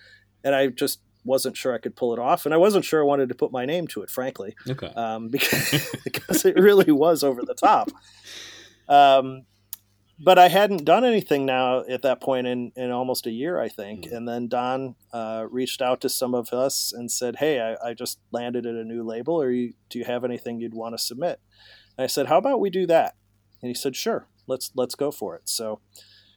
and 0.45 0.55
I 0.55 0.69
just 0.69 1.01
wasn't 1.25 1.57
sure 1.57 1.75
I 1.75 1.79
could 1.79 1.97
pull 1.97 2.13
it 2.13 2.21
off, 2.21 2.47
and 2.47 2.55
I 2.55 2.59
wasn't 2.59 2.85
sure 2.85 3.01
I 3.01 3.05
wanted 3.05 3.29
to 3.31 3.35
put 3.35 3.51
my 3.51 3.67
name 3.67 3.89
to 3.89 4.03
it, 4.03 4.11
frankly 4.11 4.55
okay. 4.71 4.93
um, 4.95 5.29
because, 5.31 5.97
because 6.05 6.45
it 6.45 6.55
really 6.55 6.93
was 6.93 7.25
over 7.25 7.43
the 7.43 7.55
top. 7.55 7.91
Um, 8.89 9.47
but 10.25 10.39
I 10.39 10.49
hadn't 10.49 10.85
done 10.85 11.05
anything 11.05 11.45
now 11.45 11.85
at 11.89 12.03
that 12.03 12.21
point 12.21 12.47
in, 12.47 12.73
in 12.77 12.91
almost 12.91 13.27
a 13.27 13.31
year, 13.31 13.61
I 13.61 13.69
think. 13.69 14.05
Mm. 14.07 14.17
And 14.17 14.29
then 14.29 14.49
Don 14.49 14.95
uh, 15.13 15.47
reached 15.51 15.83
out 15.83 16.01
to 16.03 16.09
some 16.09 16.35
of 16.35 16.53
us 16.53 16.93
and 16.93 17.11
said, 17.11 17.37
Hey, 17.37 17.61
I, 17.61 17.89
I 17.89 17.95
just 17.95 18.19
landed 18.31 18.65
at 18.67 18.75
a 18.75 18.85
new 18.85 19.03
label. 19.03 19.35
Or 19.35 19.51
you, 19.51 19.75
do 19.89 19.99
you 19.99 20.05
have 20.05 20.25
anything 20.25 20.61
you'd 20.61 20.75
want 20.75 20.97
to 20.97 21.03
submit? 21.03 21.41
And 21.99 22.05
I 22.05 22.07
said, 22.07 22.27
How 22.27 22.39
about 22.39 22.61
we 22.61 22.71
do 22.71 22.87
that? 22.87 23.17
And 23.61 23.69
he 23.69 23.75
said, 23.75 23.97
Sure, 23.97 24.29
let's 24.47 24.71
let's 24.75 24.95
go 24.95 25.11
for 25.11 25.35
it. 25.35 25.49
So 25.49 25.81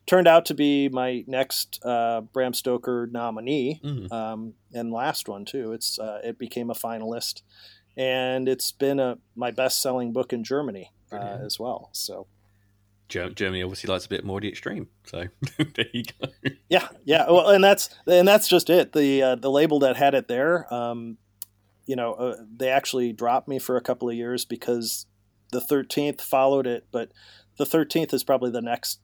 turned 0.08 0.28
out 0.28 0.46
to 0.46 0.54
be 0.54 0.90
my 0.90 1.24
next 1.28 1.80
uh, 1.84 2.22
Bram 2.22 2.54
Stoker 2.54 3.08
nominee 3.12 3.82
Mm. 3.84 4.12
um, 4.12 4.54
and 4.74 4.92
last 4.92 5.28
one 5.28 5.46
too. 5.46 5.74
It's 5.74 6.00
uh, 6.00 6.22
it 6.24 6.38
became 6.38 6.70
a 6.70 6.76
finalist, 6.76 7.42
and 7.98 8.48
it's 8.50 8.72
been 8.72 9.00
a 9.00 9.18
my 9.36 9.52
best 9.52 9.82
selling 9.82 10.12
book 10.14 10.34
in 10.34 10.44
Germany 10.44 10.92
uh, 11.12 11.38
as 11.46 11.60
well. 11.60 11.90
So 11.94 12.28
Germany 13.08 13.62
obviously 13.62 13.92
likes 13.92 14.06
a 14.06 14.10
bit 14.10 14.26
more 14.26 14.38
of 14.40 14.42
the 14.42 14.50
extreme, 14.50 14.88
so 15.04 15.26
there 15.58 15.86
you 15.94 16.04
go. 16.20 16.28
yeah, 16.70 16.88
yeah. 17.04 17.26
Well, 17.30 17.50
and 17.50 17.64
that's 17.64 17.90
and 18.08 18.28
that's 18.28 18.48
just 18.48 18.70
it. 18.70 18.94
The 18.94 19.22
uh, 19.22 19.36
the 19.36 19.52
label 19.52 19.80
that 19.80 19.96
had 19.96 20.16
it 20.16 20.28
there, 20.28 20.72
um, 20.74 21.18
you 21.86 21.96
know, 21.96 22.14
uh, 22.14 22.38
they 22.56 22.70
actually 22.70 23.14
dropped 23.14 23.48
me 23.48 23.60
for 23.60 23.78
a 23.78 23.82
couple 23.82 24.10
of 24.10 24.16
years 24.16 24.46
because 24.46 25.06
the 25.52 25.62
thirteenth 25.62 26.22
followed 26.22 26.66
it, 26.66 26.88
but 26.92 27.12
the 27.58 27.66
thirteenth 27.66 28.14
is 28.14 28.24
probably 28.24 28.52
the 28.52 28.62
next, 28.62 29.00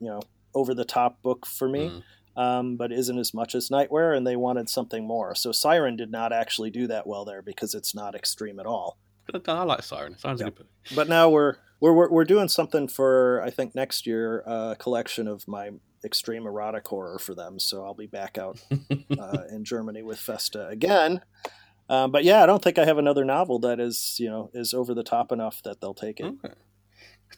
you 0.00 0.08
know, 0.08 0.22
over 0.54 0.72
the 0.74 0.84
top 0.84 1.22
book 1.22 1.46
for 1.46 1.68
me. 1.68 1.90
Mm. 2.36 2.42
um, 2.42 2.76
but 2.76 2.92
isn't 2.92 3.18
as 3.18 3.34
much 3.34 3.54
as 3.54 3.68
NightWhere, 3.68 4.16
and 4.16 4.26
they 4.26 4.36
wanted 4.36 4.68
something 4.68 5.06
more. 5.06 5.34
So 5.34 5.52
Siren 5.52 5.96
did 5.96 6.10
not 6.10 6.32
actually 6.32 6.70
do 6.70 6.86
that 6.86 7.06
well 7.06 7.24
there 7.24 7.42
because 7.42 7.74
it's 7.74 7.94
not 7.94 8.14
extreme 8.14 8.58
at 8.60 8.66
all. 8.66 8.98
But 9.30 9.48
I 9.48 9.62
like 9.64 9.82
Siren. 9.82 10.16
Yeah. 10.24 10.32
a 10.32 10.36
good 10.36 10.54
book. 10.54 10.66
But 10.94 11.08
now 11.08 11.28
we're 11.28 11.56
we're, 11.80 11.92
we're 11.92 12.10
we're 12.10 12.24
doing 12.24 12.48
something 12.48 12.88
for 12.88 13.42
I 13.42 13.50
think 13.50 13.74
next 13.74 14.06
year 14.06 14.42
a 14.46 14.76
collection 14.78 15.28
of 15.28 15.46
my 15.46 15.70
extreme 16.04 16.46
erotic 16.46 16.86
horror 16.86 17.18
for 17.18 17.34
them. 17.34 17.58
So 17.58 17.84
I'll 17.84 17.94
be 17.94 18.06
back 18.06 18.38
out 18.38 18.60
uh, 19.18 19.42
in 19.50 19.64
Germany 19.64 20.02
with 20.02 20.18
Festa 20.18 20.68
again. 20.68 21.20
Um, 21.88 22.10
but 22.10 22.24
yeah, 22.24 22.42
I 22.42 22.46
don't 22.46 22.62
think 22.62 22.78
I 22.78 22.84
have 22.84 22.98
another 22.98 23.24
novel 23.24 23.58
that 23.60 23.78
is 23.80 24.16
you 24.18 24.28
know 24.28 24.50
is 24.54 24.74
over 24.74 24.94
the 24.94 25.04
top 25.04 25.32
enough 25.32 25.62
that 25.64 25.80
they'll 25.80 25.94
take 25.94 26.20
it. 26.20 26.26
Okay. 26.44 26.54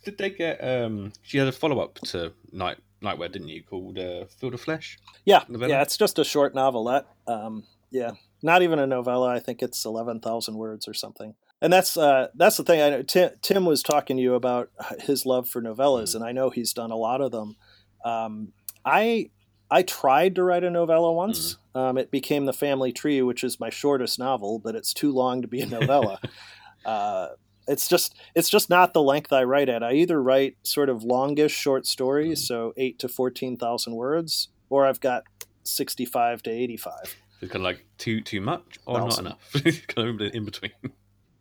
Did 0.05 0.19
they 0.19 0.31
get? 0.31 0.63
Um, 0.63 1.13
she 1.23 1.39
had 1.39 1.49
a 1.49 1.53
follow 1.53 1.81
up 1.81 1.95
to 1.97 2.33
Night 2.53 2.79
NightWhere, 3.03 3.33
didn't 3.33 3.49
you? 3.49 3.63
Called 3.63 3.99
uh, 3.99 4.27
Field 4.27 4.55
of 4.55 4.61
Flesh. 4.61 4.99
Yeah, 5.25 5.45
novella? 5.49 5.73
yeah, 5.73 5.83
it's 5.83 5.97
just 5.97 6.19
a 6.19 6.25
short 6.25 6.55
novelette. 6.55 7.07
Um, 7.27 7.65
yeah, 7.91 8.13
not 8.43 8.63
even 8.63 8.79
a 8.79 8.87
novella. 8.87 9.29
I 9.29 9.41
think 9.41 9.63
it's 9.63 9.85
eleven 9.85 10.21
thousand 10.21 10.57
words 10.57 10.89
or 10.89 10.95
something. 10.95 11.35
And 11.61 11.73
that's 11.73 11.97
uh, 11.97 12.29
that's 12.35 12.57
the 12.57 12.63
thing. 12.63 12.81
I 12.81 12.91
know 12.91 13.03
Tim, 13.03 13.31
Tim, 13.43 13.65
was 13.65 13.83
talking 13.83 14.17
to 14.17 14.23
you 14.23 14.35
about 14.35 14.71
his 15.01 15.27
love 15.27 15.49
for 15.49 15.61
novellas, 15.61 16.11
mm. 16.11 16.17
and 16.17 16.25
I 16.25 16.33
know 16.33 16.51
he's 16.51 16.73
done 16.73 16.93
a 16.93 16.97
lot 16.97 17.21
of 17.21 17.33
them. 17.33 17.57
Um, 18.05 18.53
I 18.85 19.31
I 19.71 19.83
tried 19.83 20.37
to 20.37 20.45
write 20.45 20.65
a 20.65 20.71
novella 20.71 21.13
once. 21.13 21.57
Mm. 21.75 21.81
Um, 21.81 21.99
it 21.99 22.11
became 22.11 22.47
The 22.47 22.53
Family 22.53 22.93
Tree, 22.93 23.23
which 23.23 23.45
is 23.45 23.61
my 23.61 23.71
shortest 23.71 24.19
novel, 24.19 24.59
but 24.59 24.75
it's 24.75 24.95
too 24.95 25.13
long 25.13 25.43
to 25.43 25.49
be 25.49 25.61
a 25.61 25.67
novella. 25.67 26.21
uh, 26.85 27.29
it's 27.67 27.89
just 27.89 28.15
it's 28.35 28.49
just 28.49 28.71
not 28.71 28.95
the 28.95 29.03
length 29.03 29.33
I 29.33 29.43
write 29.45 29.69
at. 29.69 29.83
I 29.83 29.93
either 29.95 30.23
write 30.23 30.57
sort 30.63 30.89
of 30.89 31.03
longish 31.03 31.53
short 31.53 31.87
stories, 31.87 32.43
mm. 32.43 32.47
so 32.47 32.73
eight 32.77 32.99
to 33.01 33.09
fourteen 33.09 33.57
thousand 33.57 33.95
words, 33.95 34.49
or 34.71 34.87
I've 34.87 35.01
got 35.01 35.25
sixty-five 35.65 36.43
to 36.45 36.51
eighty-five. 36.51 37.17
It's 37.41 37.53
kind 37.53 37.63
of 37.63 37.63
like 37.63 37.85
too 37.99 38.21
too 38.21 38.41
much 38.41 38.79
or 38.87 38.99
thousand. 38.99 39.25
not 39.25 39.39
enough, 39.65 39.87
kind 39.89 40.21
of 40.21 40.35
in 40.35 40.45
between. 40.45 40.71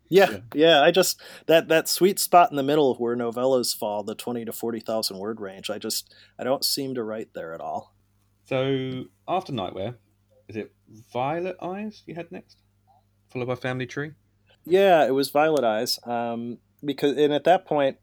Yeah, 0.10 0.30
yeah, 0.32 0.40
yeah, 0.54 0.82
I 0.82 0.92
just 0.92 1.22
that 1.48 1.68
that 1.68 1.90
sweet 1.90 2.20
spot 2.20 2.50
in 2.52 2.58
the 2.58 2.64
middle 2.64 2.96
where 2.96 3.16
novellas 3.16 3.76
fall, 3.76 4.04
the 4.04 4.16
twenty 4.16 4.46
to 4.46 4.52
forty 4.52 4.80
thousand 4.80 5.18
word 5.18 5.42
range. 5.42 5.70
I 5.70 5.78
just 5.78 6.14
I 6.40 6.44
don't 6.44 6.64
seem 6.64 6.96
to 6.96 7.04
write 7.04 7.34
there 7.34 7.54
at 7.54 7.62
all. 7.62 7.94
So 8.46 9.06
after 9.28 9.52
NightWhere, 9.52 9.96
is 10.48 10.56
it 10.56 10.74
Violet 11.12 11.58
Eyes 11.62 12.04
you 12.06 12.16
had 12.16 12.32
next, 12.32 12.58
followed 13.30 13.48
by 13.48 13.56
Family 13.56 13.86
Tree? 13.86 14.12
Yeah, 14.66 15.06
it 15.06 15.12
was 15.12 15.30
Violet 15.30 15.64
Eyes. 15.64 16.00
Um, 16.04 16.60
because 16.84 17.18
and 17.18 17.34
at 17.34 17.44
that 17.46 17.66
point, 17.66 17.98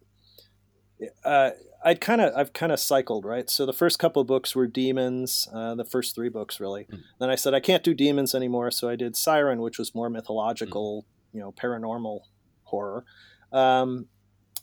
uh, 1.25 1.51
I'd 1.85 2.01
kind 2.01 2.21
of 2.21 2.35
I've 2.35 2.53
kind 2.53 2.73
of 2.73 2.81
cycled 2.81 3.25
right. 3.25 3.49
So 3.51 3.67
the 3.67 3.73
first 3.73 3.99
couple 3.99 4.25
books 4.25 4.57
were 4.57 4.67
demons. 4.67 5.47
Uh, 5.53 5.75
the 5.75 5.85
first 5.85 6.14
three 6.14 6.31
books 6.31 6.59
really. 6.59 6.87
Mm. 6.90 7.03
Then 7.21 7.31
I 7.31 7.35
said 7.35 7.55
I 7.55 7.61
can't 7.61 7.85
do 7.85 7.95
demons 7.95 8.35
anymore, 8.35 8.71
so 8.71 8.88
I 8.88 8.97
did 8.97 9.17
Siren, 9.17 9.61
which 9.61 9.79
was 9.79 9.95
more 9.95 10.09
mythological, 10.09 11.03
mm. 11.03 11.13
You 11.35 11.40
know, 11.40 11.53
paranormal 11.53 12.20
horror. 12.62 13.05
Um, 13.53 14.07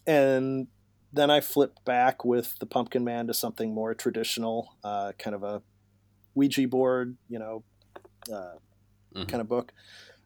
and 0.07 0.67
then 1.13 1.29
I 1.29 1.41
flipped 1.41 1.85
back 1.85 2.25
with 2.25 2.57
the 2.59 2.65
Pumpkin 2.65 3.03
Man 3.03 3.27
to 3.27 3.33
something 3.33 3.73
more 3.73 3.93
traditional, 3.93 4.75
uh, 4.83 5.11
kind 5.19 5.35
of 5.35 5.43
a 5.43 5.61
Ouija 6.33 6.67
board, 6.67 7.17
you 7.27 7.37
know, 7.37 7.63
uh, 8.31 8.55
mm-hmm. 9.13 9.23
kind 9.23 9.41
of 9.41 9.47
book. 9.47 9.73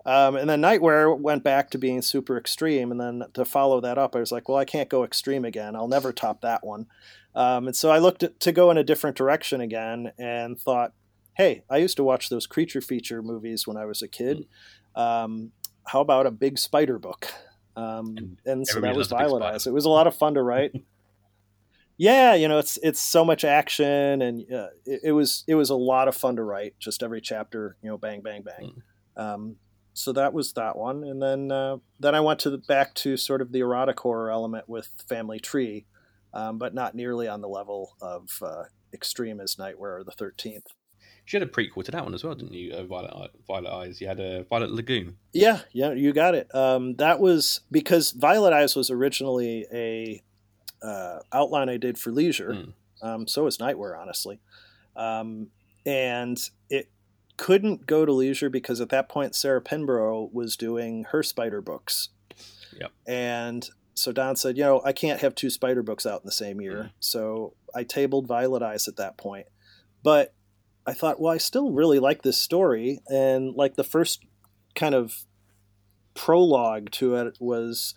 Um, 0.06 0.36
and 0.36 0.48
then 0.48 0.62
NightWhere 0.62 1.20
went 1.20 1.44
back 1.44 1.72
to 1.72 1.80
being 1.80 2.04
super 2.04 2.38
extreme. 2.38 2.92
And 2.92 3.02
then 3.02 3.24
to 3.34 3.44
follow 3.44 3.82
that 3.82 3.98
up, 3.98 4.16
I 4.16 4.20
was 4.20 4.32
like, 4.32 4.48
well, 4.48 4.58
I 4.58 4.66
can't 4.66 4.90
go 4.90 5.04
extreme 5.04 5.44
again. 5.44 5.76
I'll 5.76 5.88
never 5.88 6.14
top 6.14 6.42
that 6.42 6.64
one. 6.64 6.86
Um, 7.34 7.68
and 7.68 7.76
so 7.76 7.90
I 7.90 7.98
looked 7.98 8.22
at, 8.22 8.40
to 8.42 8.52
go 8.52 8.70
in 8.70 8.78
a 8.78 8.84
different 8.84 9.18
direction 9.18 9.62
again 9.62 10.12
and 10.20 10.60
thought, 10.60 10.94
hey, 11.34 11.64
I 11.70 11.78
used 11.78 11.98
to 11.98 12.04
watch 12.04 12.30
those 12.30 12.46
creature 12.46 12.82
feature 12.82 13.24
movies 13.24 13.68
when 13.68 13.78
I 13.78 13.86
was 13.86 14.02
a 14.02 14.08
kid. 14.08 14.46
Hmm. 14.96 15.02
Um, 15.02 15.52
how 15.88 16.02
about 16.02 16.26
a 16.26 16.32
big 16.32 16.58
spider 16.58 17.00
book? 17.00 17.28
Um, 17.76 18.16
and, 18.18 18.38
and 18.46 18.68
so 18.68 18.80
that 18.82 18.96
was 18.96 19.08
Violet 19.08 19.44
Eyes. 19.44 19.68
It 19.68 19.74
was 19.74 19.86
a 19.86 19.90
lot 19.90 20.08
of 20.08 20.16
fun 20.16 20.36
to 20.36 20.42
write. 20.42 20.72
yeah, 21.98 22.34
you 22.34 22.48
know, 22.48 22.60
it's 22.60 22.78
it's 22.82 23.00
so 23.00 23.24
much 23.24 23.44
action, 23.44 24.22
and 24.22 24.42
uh, 24.52 24.68
it, 24.86 25.02
it, 25.06 25.12
was 25.12 25.44
it 25.48 25.56
was 25.56 25.70
a 25.70 25.76
lot 25.76 26.08
of 26.08 26.16
fun 26.16 26.36
to 26.38 26.44
write. 26.44 26.76
Just 26.80 27.04
every 27.04 27.22
chapter, 27.22 27.78
you 27.82 27.90
know, 27.90 27.98
bang, 27.98 28.22
bang, 28.22 28.44
bang. 28.44 28.82
Mm. 29.18 29.22
Um, 29.22 29.56
so 29.94 30.12
that 30.12 30.34
was 30.34 30.54
that 30.54 30.78
one, 30.78 31.04
and 31.04 31.22
then 31.22 31.52
uh, 31.52 31.78
then 32.00 32.16
I 32.16 32.20
went 32.20 32.40
to 32.42 32.50
the, 32.50 32.58
back 32.58 32.94
to 32.96 33.16
sort 33.18 33.42
of 33.42 33.52
the 33.52 33.60
erotic 33.60 34.00
horror 34.00 34.30
element 34.30 34.68
with 34.68 34.90
Family 35.08 35.40
Tree, 35.40 35.86
um, 36.34 36.58
but 36.58 36.74
not 36.74 36.96
nearly 36.96 37.28
on 37.28 37.42
the 37.42 37.48
level 37.48 37.96
of 38.02 38.40
uh, 38.42 38.64
extreme 38.94 39.40
as 39.40 39.56
NightWhere 39.56 40.00
or 40.00 40.04
the 40.04 40.12
Thirteenth. 40.12 40.68
You 41.28 41.40
had 41.40 41.48
a 41.48 41.52
prequel 41.52 41.84
to 41.84 41.92
that 41.92 42.04
one 42.04 42.14
as 42.14 42.24
well, 42.24 42.36
didn't 42.36 42.54
you? 42.54 42.74
Uh, 42.74 42.84
Violet, 42.84 43.32
Violet 43.48 43.72
Eyes. 43.72 44.00
You 44.00 44.08
had 44.08 44.20
a 44.20 44.44
Violet 44.44 44.72
Lagoon. 44.72 45.18
Yeah, 45.34 45.62
yeah, 45.72 45.92
you 45.92 46.14
got 46.14 46.36
it. 46.36 46.54
Um, 46.54 46.96
that 46.98 47.20
was 47.20 47.62
because 47.72 48.12
Violet 48.12 48.54
Eyes 48.54 48.76
was 48.76 48.92
originally 48.92 49.66
a 49.74 50.24
uh, 50.86 51.20
outline 51.34 51.68
I 51.70 51.78
did 51.78 51.98
for 51.98 52.12
Leisure. 52.12 52.52
Mm. 52.52 52.74
Um, 53.02 53.28
so 53.28 53.44
was 53.44 53.58
NightWhere, 53.58 54.00
honestly. 54.00 54.40
Um, 54.96 55.48
and 55.86 56.40
it 56.70 56.90
couldn't 57.38 57.88
go 57.88 58.06
to 58.06 58.12
Leisure 58.12 58.50
because 58.50 58.80
at 58.80 58.90
that 58.90 59.10
point 59.10 59.36
Sarah 59.36 59.62
Pinborough 59.62 60.30
was 60.32 60.56
doing 60.56 61.06
her 61.06 61.24
spider 61.24 61.62
books. 61.62 62.10
Yep. 62.80 62.92
And 63.08 63.68
so 63.96 64.12
Don 64.12 64.36
said, 64.36 64.58
you 64.58 64.64
know, 64.64 64.82
I 64.86 64.94
can't 64.94 65.22
have 65.22 65.34
two 65.34 65.50
spider 65.50 65.82
books 65.82 66.06
out 66.06 66.22
in 66.22 66.26
the 66.26 66.32
same 66.32 66.62
year. 66.62 66.76
Mm. 66.76 66.92
So 67.00 67.54
I 67.74 67.84
tabled 67.84 68.28
Violet 68.28 68.62
Eyes 68.62 68.88
at 68.88 68.98
that 68.98 69.18
point. 69.18 69.48
But 70.04 70.35
I 70.88 70.94
thought, 70.94 71.20
well, 71.20 71.34
I 71.34 71.38
still 71.38 71.72
really 71.72 72.00
like 72.00 72.22
this 72.22 72.38
story. 72.38 73.00
And 73.08 73.56
like 73.56 73.76
the 73.76 73.84
first 73.84 74.24
kind 74.76 74.94
of 74.94 75.26
prologue 76.14 76.92
to 76.92 77.16
it 77.16 77.38
was 77.40 77.96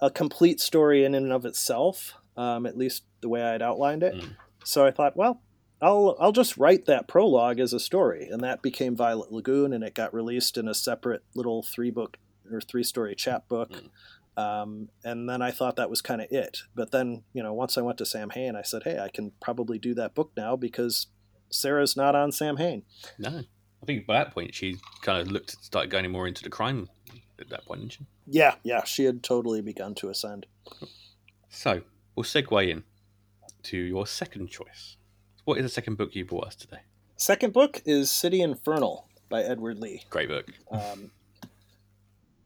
a 0.00 0.10
complete 0.10 0.60
story 0.60 1.04
in 1.04 1.14
and 1.14 1.32
of 1.32 1.44
itself, 1.44 2.14
um, 2.36 2.66
at 2.66 2.76
least 2.76 3.04
the 3.20 3.28
way 3.28 3.42
I 3.42 3.52
had 3.52 3.62
outlined 3.62 4.02
it. 4.02 4.14
Mm. 4.14 4.36
So 4.64 4.86
I 4.86 4.90
thought, 4.90 5.16
well, 5.16 5.42
I'll 5.82 6.16
I'll 6.20 6.32
just 6.32 6.58
write 6.58 6.84
that 6.86 7.08
prologue 7.08 7.58
as 7.58 7.72
a 7.72 7.80
story, 7.80 8.28
and 8.30 8.42
that 8.42 8.60
became 8.60 8.94
Violet 8.94 9.32
Lagoon, 9.32 9.72
and 9.72 9.82
it 9.82 9.94
got 9.94 10.12
released 10.12 10.58
in 10.58 10.68
a 10.68 10.74
separate 10.74 11.22
little 11.34 11.62
three 11.62 11.90
book 11.90 12.18
or 12.52 12.60
three 12.60 12.82
story 12.82 13.14
chapbook. 13.14 13.70
Mm. 13.70 13.88
Um, 14.36 14.88
and 15.04 15.28
then 15.28 15.42
I 15.42 15.50
thought 15.50 15.76
that 15.76 15.90
was 15.90 16.02
kind 16.02 16.20
of 16.20 16.28
it. 16.30 16.58
But 16.74 16.92
then, 16.92 17.24
you 17.32 17.42
know, 17.42 17.52
once 17.52 17.76
I 17.76 17.82
went 17.82 17.98
to 17.98 18.06
Samhain, 18.06 18.56
I 18.56 18.62
said, 18.62 18.82
hey, 18.84 18.98
I 18.98 19.08
can 19.08 19.32
probably 19.40 19.78
do 19.78 19.94
that 19.94 20.14
book 20.14 20.32
now 20.36 20.56
because 20.56 21.08
Sarah's 21.50 21.96
not 21.96 22.14
on 22.14 22.32
Samhain. 22.32 22.82
No, 23.18 23.42
I 23.82 23.86
think 23.86 24.06
by 24.06 24.14
that 24.14 24.32
point 24.32 24.54
she 24.54 24.78
kind 25.02 25.20
of 25.20 25.30
looked 25.30 25.50
started 25.62 25.90
going 25.90 26.10
more 26.10 26.26
into 26.26 26.42
the 26.42 26.50
crime 26.50 26.88
at 27.38 27.48
that 27.50 27.64
point, 27.66 27.80
didn't 27.80 27.92
she? 27.92 28.06
Yeah, 28.26 28.54
yeah, 28.62 28.84
she 28.84 29.04
had 29.04 29.22
totally 29.22 29.60
begun 29.60 29.94
to 29.96 30.08
ascend. 30.08 30.46
So 31.48 31.82
we'll 32.14 32.24
segue 32.24 32.68
in 32.68 32.84
to 33.64 33.76
your 33.76 34.06
second 34.06 34.48
choice. 34.48 34.96
What 35.44 35.58
is 35.58 35.64
the 35.64 35.68
second 35.68 35.96
book 35.96 36.14
you 36.14 36.24
brought 36.24 36.48
us 36.48 36.54
today? 36.54 36.80
Second 37.16 37.52
book 37.52 37.82
is 37.84 38.10
City 38.10 38.40
Infernal 38.40 39.08
by 39.28 39.42
Edward 39.42 39.78
Lee. 39.78 40.04
Great 40.10 40.28
book. 40.28 40.46
Um, 40.70 41.10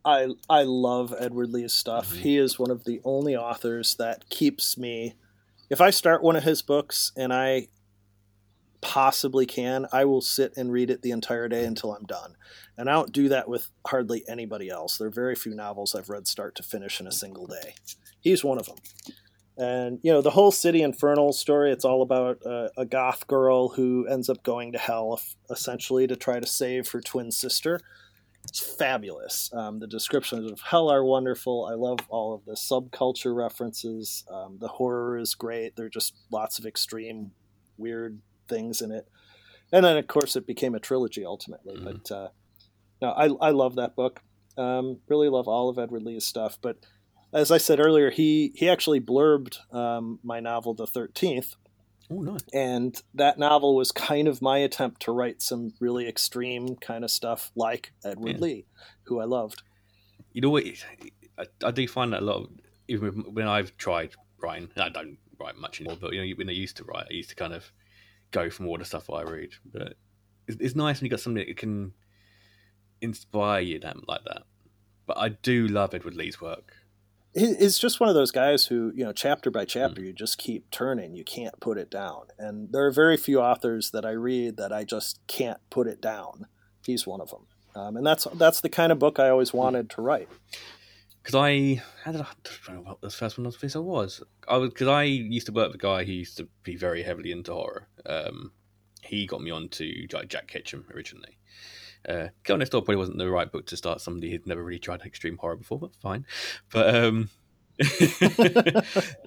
I 0.05 0.29
I 0.49 0.63
love 0.63 1.15
Edward 1.19 1.51
Lee's 1.51 1.73
stuff. 1.73 2.11
Mm-hmm. 2.11 2.23
He 2.23 2.39
is 2.39 2.59
one 2.59 2.71
of 2.71 2.85
the 2.85 3.01
only 3.05 3.37
authors 3.37 3.95
that 3.97 4.29
keeps 4.29 4.77
me. 4.77 5.15
If 5.71 5.81
I 5.81 5.91
start 5.91 6.23
one 6.23 6.37
of 6.37 6.45
his 6.45 6.63
books 6.63 7.13
and 7.17 7.33
I 7.33 7.69
possibly 8.85 9.47
can, 9.47 9.87
I 9.93 10.05
will 10.05 10.21
sit 10.21 10.57
and 10.57 10.71
read 10.71 10.91
it 10.91 11.03
the 11.03 11.11
entire 11.11 11.49
day 11.49 11.65
until 11.65 11.95
I'm 11.95 12.05
done. 12.05 12.37
And 12.77 12.89
I 12.89 12.93
don't 12.93 13.13
do 13.13 13.29
that 13.31 13.49
with 13.49 13.71
hardly 13.87 14.25
anybody 14.29 14.69
else. 14.69 14.99
There 14.99 15.09
are 15.09 15.11
very 15.11 15.35
few 15.35 15.55
novels 15.55 15.95
I've 15.95 16.11
read 16.11 16.29
start 16.29 16.55
to 16.57 16.63
finish 16.63 17.01
in 17.01 17.07
a 17.07 17.13
single 17.13 17.47
day. 17.47 17.75
He's 18.21 18.45
one 18.45 18.59
of 18.59 18.67
them 18.67 18.77
and 19.57 20.01
you 20.03 20.13
know 20.13 20.21
the 20.21 20.31
whole 20.31 20.51
city 20.51 20.83
infernal 20.83 21.33
story 21.33 21.71
it's 21.71 21.85
all 21.85 22.03
about 22.03 22.45
uh, 22.45 22.69
a 22.77 22.85
goth 22.85 23.27
girl 23.27 23.69
who 23.69 24.07
ends 24.09 24.29
up 24.29 24.43
going 24.43 24.73
to 24.73 24.79
hell 24.79 25.21
essentially 25.51 26.07
to 26.07 26.17
try 26.17 26.41
to 26.41 26.47
save 26.47 26.91
her 26.91 27.01
twin 27.01 27.31
sister 27.31 27.81
it's 28.49 28.61
fabulous 28.61 29.51
um, 29.55 29.79
the 29.79 29.87
descriptions 29.87 30.51
of 30.51 30.61
hell 30.61 30.91
are 30.91 31.05
wonderful 31.05 31.69
i 31.71 31.75
love 31.75 32.01
all 32.09 32.35
of 32.35 32.45
the 32.47 32.55
subculture 32.55 33.35
references 33.35 34.25
um, 34.31 34.59
the 34.61 34.69
horror 34.69 35.17
is 35.17 35.35
great 35.35 35.77
there 35.77 35.87
are 35.87 35.91
just 35.91 36.15
lots 36.33 36.59
of 36.59 36.67
extreme 36.67 37.31
weird 37.77 38.19
things 38.49 38.81
in 38.81 38.91
it 38.91 39.09
and 39.73 39.85
then 39.85 39.97
of 39.97 40.07
course 40.07 40.37
it 40.37 40.47
became 40.47 40.75
a 40.75 40.81
trilogy 40.81 41.25
ultimately 41.25 41.75
mm-hmm. 41.75 41.85
but 41.85 42.11
uh, 42.13 42.29
no, 43.03 43.11
I, 43.11 43.49
I 43.49 43.51
love 43.51 43.77
that 43.77 43.97
book 43.97 44.21
um, 44.57 45.01
really 45.09 45.29
love 45.29 45.49
all 45.49 45.69
of 45.69 45.79
edward 45.79 46.03
lee's 46.03 46.25
stuff 46.25 46.59
but 46.61 46.79
as 47.35 47.51
I 47.51 47.59
said 47.59 47.81
earlier, 47.81 48.11
he 48.11 48.53
he 48.55 48.71
actually 48.71 49.01
blurbed 49.01 49.59
um, 49.75 50.21
my 50.23 50.41
novel, 50.41 50.73
The 50.73 50.87
Thirteenth. 50.87 51.57
Oh, 52.11 52.21
nice. 52.21 52.45
And 52.53 53.01
that 53.15 53.39
novel 53.39 53.75
was 53.75 53.91
kind 53.91 54.29
of 54.29 54.41
my 54.41 54.59
attempt 54.59 55.03
to 55.03 55.13
write 55.13 55.43
some 55.43 55.73
really 55.81 56.07
extreme 56.07 56.77
kind 56.77 57.03
of 57.03 57.11
stuff 57.11 57.51
like 57.57 57.93
Edward 58.05 58.37
yeah. 58.37 58.41
Lee, 58.41 58.67
who 59.05 59.21
I 59.21 59.25
loved. 59.25 59.63
You 60.33 60.43
know 60.43 60.51
what? 60.51 60.65
I, 61.39 61.47
I 61.65 61.71
do 61.71 61.89
find 61.89 62.13
that 62.13 62.23
a 62.23 62.25
lot 62.25 62.43
of, 62.43 62.51
even 62.89 63.11
when 63.33 63.49
I've 63.49 63.77
tried 63.79 64.15
writing, 64.41 64.69
I 64.77 64.91
don't 64.91 65.17
write 65.41 65.57
much 65.57 65.81
anymore, 65.81 65.97
but 65.99 66.13
you 66.13 66.21
know, 66.21 66.35
when 66.37 66.51
I 66.51 66.53
used 66.53 66.77
to 66.77 66.85
write, 66.85 67.07
I 67.11 67.15
used 67.15 67.31
to 67.31 67.37
kind 67.37 67.55
of 67.55 67.73
go 68.35 68.51
from 68.51 68.67
all 68.67 68.79
the 68.79 68.85
stuff 68.85 69.09
I 69.11 69.23
read. 69.23 69.53
But 69.65 69.95
it's, 70.47 70.59
it's 70.61 70.75
nice 70.75 71.01
when 71.01 71.07
you 71.07 71.11
got 71.11 71.21
something 71.21 71.45
that 71.47 71.57
can 71.57 71.93
inspire 73.01 73.61
you 73.61 73.81
like 74.07 74.25
that. 74.25 74.43
But 75.07 75.19
I 75.19 75.31
do 75.31 75.67
love 75.69 75.95
Edward 75.95 76.15
Lee's 76.15 76.41
work 76.41 76.73
he's 77.35 77.79
just 77.79 78.01
one 78.01 78.09
of 78.09 78.15
those 78.15 78.31
guys 78.31 78.67
who 78.67 78.93
you 78.95 79.05
know 79.05 79.13
chapter 79.13 79.51
by 79.51 79.65
chapter 79.65 80.01
mm. 80.01 80.07
you 80.07 80.13
just 80.13 80.39
keep 80.39 80.71
turning 80.71 81.15
you 81.15 81.25
can't 81.25 81.59
put 81.61 81.77
it 81.77 81.91
down 81.91 82.23
and 82.39 82.73
there 82.73 82.87
are 82.87 82.93
very 82.93 83.17
few 83.17 83.41
authors 83.41 83.91
that 83.91 84.05
i 84.05 84.11
read 84.11 84.57
that 84.57 84.73
i 84.73 84.85
just 84.85 85.19
can't 85.27 85.59
put 85.71 85.87
it 85.87 86.01
down 86.01 86.47
he's 86.87 87.07
one 87.07 87.21
of 87.21 87.31
them 87.31 87.47
um, 87.75 87.97
and 87.97 88.07
that's 88.07 88.25
that's 88.35 88.61
the 88.61 88.69
kind 88.69 88.93
of 88.93 88.99
book 88.99 89.19
i 89.19 89.29
always 89.29 89.53
wanted 89.53 89.91
to 89.91 90.01
write 90.01 90.29
because 91.25 91.35
I 91.35 91.83
how 92.05 92.13
did 92.13 92.21
I, 92.21 92.25
I 92.25 92.67
don't 92.67 92.77
know 92.77 92.83
what 92.83 93.01
the 93.01 93.09
first 93.09 93.39
one 93.39 93.47
I 93.47 93.79
was. 93.79 94.23
I 94.47 94.59
was 94.59 94.69
because 94.69 94.89
I 94.89 95.05
used 95.05 95.47
to 95.47 95.53
work 95.53 95.69
with 95.69 95.77
a 95.77 95.79
guy 95.79 96.05
who 96.05 96.13
used 96.13 96.37
to 96.37 96.49
be 96.63 96.77
very 96.77 97.03
heavily 97.03 97.33
into 97.33 97.55
horror. 97.55 97.89
Um, 98.05 98.53
he 99.03 99.27
got 99.27 99.41
me 99.41 99.51
onto 99.51 100.07
like 100.13 100.29
Jack 100.29 100.49
Ketchum 100.49 100.85
originally. 100.95 101.39
Uh, 102.07 102.29
Next 102.47 102.71
Door 102.71 102.83
probably 102.83 102.97
wasn't 102.97 103.17
the 103.17 103.31
right 103.31 103.51
book 103.51 103.65
to 103.67 103.77
start 103.79 104.03
somebody 104.03 104.31
who'd 104.31 104.47
never 104.47 104.63
really 104.63 104.79
tried 104.79 105.01
extreme 105.01 105.39
horror 105.39 105.57
before, 105.57 105.79
but 105.79 105.97
fine. 105.97 106.27
But 106.71 106.95
um, 106.95 107.31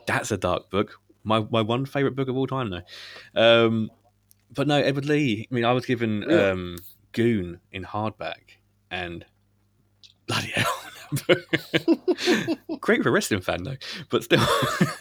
that's 0.05 0.31
a 0.31 0.37
dark 0.37 0.69
book. 0.69 0.99
My 1.23 1.39
my 1.49 1.61
one 1.63 1.87
favorite 1.87 2.15
book 2.15 2.27
of 2.27 2.37
all 2.37 2.45
time, 2.45 2.69
though. 2.69 3.65
Um, 3.65 3.89
but 4.53 4.67
no, 4.67 4.75
Edward 4.75 5.05
Lee. 5.05 5.47
I 5.51 5.55
mean, 5.55 5.65
I 5.65 5.73
was 5.73 5.87
given 5.87 6.31
um, 6.31 6.77
Goon 7.11 7.59
in 7.71 7.83
hardback, 7.83 8.59
and 8.91 9.25
bloody 10.27 10.49
hell 10.49 10.76
Great 12.79 13.03
for 13.03 13.09
a 13.09 13.11
wrestling 13.11 13.41
fan 13.41 13.63
though, 13.63 13.77
but 14.09 14.23
still. 14.23 14.39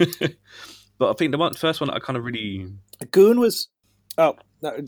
but 0.99 1.11
I 1.11 1.12
think 1.14 1.33
the 1.33 1.38
one, 1.38 1.55
first 1.55 1.81
one 1.81 1.90
I 1.90 1.99
kind 1.99 2.16
of 2.16 2.25
really 2.25 2.73
Goon 3.11 3.40
was. 3.40 3.69
Oh, 4.19 4.37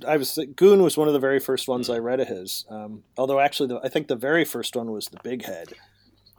I 0.07 0.17
was 0.17 0.39
Goon 0.57 0.83
was 0.83 0.97
one 0.97 1.09
of 1.09 1.15
the 1.15 1.21
very 1.21 1.41
first 1.41 1.69
ones 1.69 1.91
I 1.91 1.99
read 1.99 2.21
of 2.21 2.29
his. 2.29 2.65
Um, 2.71 3.05
although 3.17 3.41
actually, 3.41 3.69
the, 3.69 3.81
I 3.85 3.89
think 3.89 4.09
the 4.09 4.17
very 4.17 4.45
first 4.45 4.75
one 4.75 4.91
was 4.91 5.09
the 5.09 5.19
Big 5.23 5.45
Head, 5.45 5.75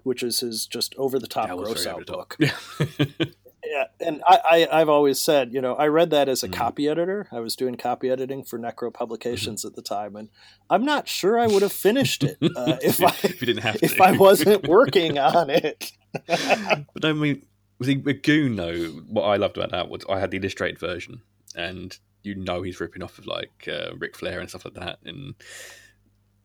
which 0.03 0.23
is 0.23 0.39
his 0.39 0.65
just 0.65 0.95
over 0.97 1.19
the 1.19 1.27
top 1.27 1.49
gross 1.49 1.85
out 1.85 2.05
book. 2.05 2.35
Yeah. 2.39 2.55
yeah, 3.69 3.85
and 3.99 4.23
I, 4.27 4.67
I 4.71 4.79
have 4.79 4.89
always 4.89 5.19
said, 5.19 5.53
you 5.53 5.61
know, 5.61 5.75
I 5.75 5.87
read 5.87 6.09
that 6.09 6.27
as 6.27 6.43
a 6.43 6.49
mm. 6.49 6.53
copy 6.53 6.87
editor. 6.87 7.27
I 7.31 7.39
was 7.39 7.55
doing 7.55 7.75
copy 7.75 8.09
editing 8.09 8.43
for 8.43 8.57
Necro 8.57 8.91
Publications 8.91 9.63
mm. 9.63 9.67
at 9.67 9.75
the 9.75 9.83
time, 9.83 10.15
and 10.15 10.29
I'm 10.71 10.83
not 10.83 11.07
sure 11.07 11.37
I 11.37 11.45
would 11.45 11.61
have 11.61 11.71
finished 11.71 12.23
it 12.23 12.37
uh, 12.55 12.77
if, 12.81 13.01
I 13.03 13.09
if, 13.23 13.39
didn't 13.39 13.59
have 13.59 13.79
to. 13.79 13.85
if 13.85 14.01
I 14.01 14.13
wasn't 14.13 14.67
working 14.67 15.19
on 15.19 15.51
it. 15.51 15.91
but 16.25 17.05
I 17.05 17.13
mean, 17.13 17.45
with 17.77 18.23
Goon, 18.23 18.55
though, 18.55 18.85
what 19.07 19.23
I 19.23 19.35
loved 19.35 19.57
about 19.57 19.71
that 19.71 19.89
was 19.89 20.03
I 20.09 20.19
had 20.19 20.31
the 20.31 20.37
illustrated 20.37 20.79
version, 20.79 21.21
and 21.55 21.95
you 22.23 22.33
know 22.33 22.63
he's 22.63 22.79
ripping 22.79 23.03
off 23.03 23.19
of 23.19 23.27
like 23.27 23.69
uh, 23.71 23.95
Ric 23.97 24.17
Flair 24.17 24.39
and 24.39 24.49
stuff 24.49 24.65
like 24.65 24.73
that, 24.73 24.97
and 25.05 25.35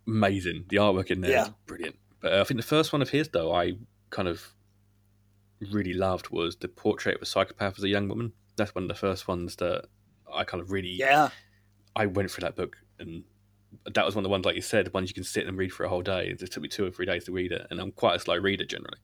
amazing. 0.06 0.66
The 0.68 0.76
artwork 0.76 1.10
in 1.10 1.22
there 1.22 1.30
yeah. 1.30 1.44
is 1.44 1.50
brilliant. 1.66 1.96
But 2.20 2.34
uh, 2.34 2.40
I 2.42 2.44
think 2.44 2.60
the 2.60 2.66
first 2.66 2.92
one 2.92 3.02
of 3.02 3.10
his, 3.10 3.28
though, 3.28 3.54
I 3.54 3.76
kind 4.10 4.28
of 4.28 4.54
really 5.61 5.95
loved 5.95 6.31
was 6.31 6.57
the 6.57 6.69
portrait 6.69 7.17
of 7.17 7.23
a 7.23 7.27
psychopath 7.27 7.79
as 7.79 7.85
a 7.85 7.88
young 7.88 8.09
woman. 8.09 8.33
That's 8.57 8.75
one 8.75 8.85
of 8.85 8.88
the 8.88 8.95
first 8.95 9.27
ones 9.29 9.57
that 9.57 9.87
I 10.33 10.45
kind 10.45 10.61
of 10.61 10.71
really 10.71 10.90
yeah. 10.90 11.31
I 11.97 12.07
went 12.07 12.31
through 12.31 12.43
that 12.43 12.57
book 12.57 12.77
and 12.99 13.25
that 13.95 14.05
was 14.05 14.14
one 14.14 14.23
of 14.23 14.25
the 14.25 14.31
ones 14.31 14.45
like 14.45 14.57
you 14.57 14.62
said, 14.62 14.93
ones 14.95 15.11
you 15.11 15.14
can 15.14 15.25
sit 15.25 15.47
and 15.47 15.57
read 15.57 15.73
for 15.73 15.85
a 15.85 15.88
whole 15.88 16.03
day. 16.03 16.29
It 16.29 16.38
took 16.51 16.62
me 16.62 16.69
two 16.69 16.87
or 16.87 16.90
three 16.90 17.07
days 17.07 17.25
to 17.25 17.33
read 17.33 17.53
it, 17.53 17.67
and 17.71 17.81
I'm 17.81 17.93
quite 17.93 18.17
a 18.17 18.19
slow 18.19 18.37
reader 18.37 18.64
generally, 18.64 18.99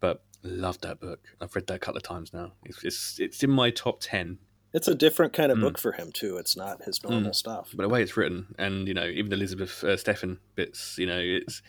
but 0.00 0.22
loved 0.42 0.82
that 0.82 1.00
book. 1.00 1.20
I've 1.40 1.54
read 1.54 1.66
that 1.66 1.74
a 1.74 1.78
couple 1.78 1.96
of 1.96 2.02
times 2.02 2.32
now. 2.32 2.52
It's 2.64 2.84
it's, 2.84 3.20
it's 3.20 3.42
in 3.42 3.50
my 3.50 3.70
top 3.70 3.98
ten. 4.00 4.38
It's 4.72 4.88
a 4.88 4.94
different 4.94 5.32
kind 5.32 5.52
of 5.52 5.58
mm. 5.58 5.62
book 5.62 5.78
for 5.78 5.92
him 5.92 6.10
too. 6.12 6.36
It's 6.36 6.56
not 6.56 6.82
his 6.82 7.02
normal 7.02 7.30
mm. 7.30 7.34
stuff. 7.34 7.70
But 7.74 7.84
the 7.84 7.88
way 7.88 8.02
it's 8.02 8.16
written, 8.16 8.54
and 8.58 8.88
you 8.88 8.94
know, 8.94 9.06
even 9.06 9.32
Elizabeth 9.32 9.84
uh, 9.84 9.96
Steffen 9.96 10.38
bits, 10.54 10.96
you 10.98 11.06
know, 11.06 11.20
it's 11.20 11.62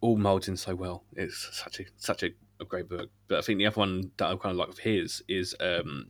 all 0.00 0.16
molds 0.16 0.48
in 0.48 0.56
so 0.56 0.74
well. 0.74 1.04
It's 1.14 1.48
such 1.52 1.80
a 1.80 1.84
such 1.96 2.22
a 2.22 2.30
a 2.60 2.64
great 2.64 2.88
book. 2.88 3.10
But 3.28 3.38
I 3.38 3.40
think 3.42 3.58
the 3.58 3.66
other 3.66 3.80
one 3.80 4.10
that 4.16 4.26
I 4.26 4.36
kind 4.36 4.52
of 4.52 4.56
like 4.56 4.68
of 4.68 4.78
his 4.78 5.22
is 5.28 5.54
um, 5.60 6.08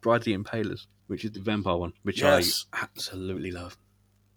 Bride 0.00 0.18
of 0.18 0.24
the 0.24 0.36
Impalers, 0.36 0.86
which 1.06 1.24
is 1.24 1.32
the 1.32 1.40
vampire 1.40 1.76
one, 1.76 1.92
which 2.02 2.22
yes. 2.22 2.66
I 2.72 2.82
absolutely 2.82 3.50
love. 3.50 3.76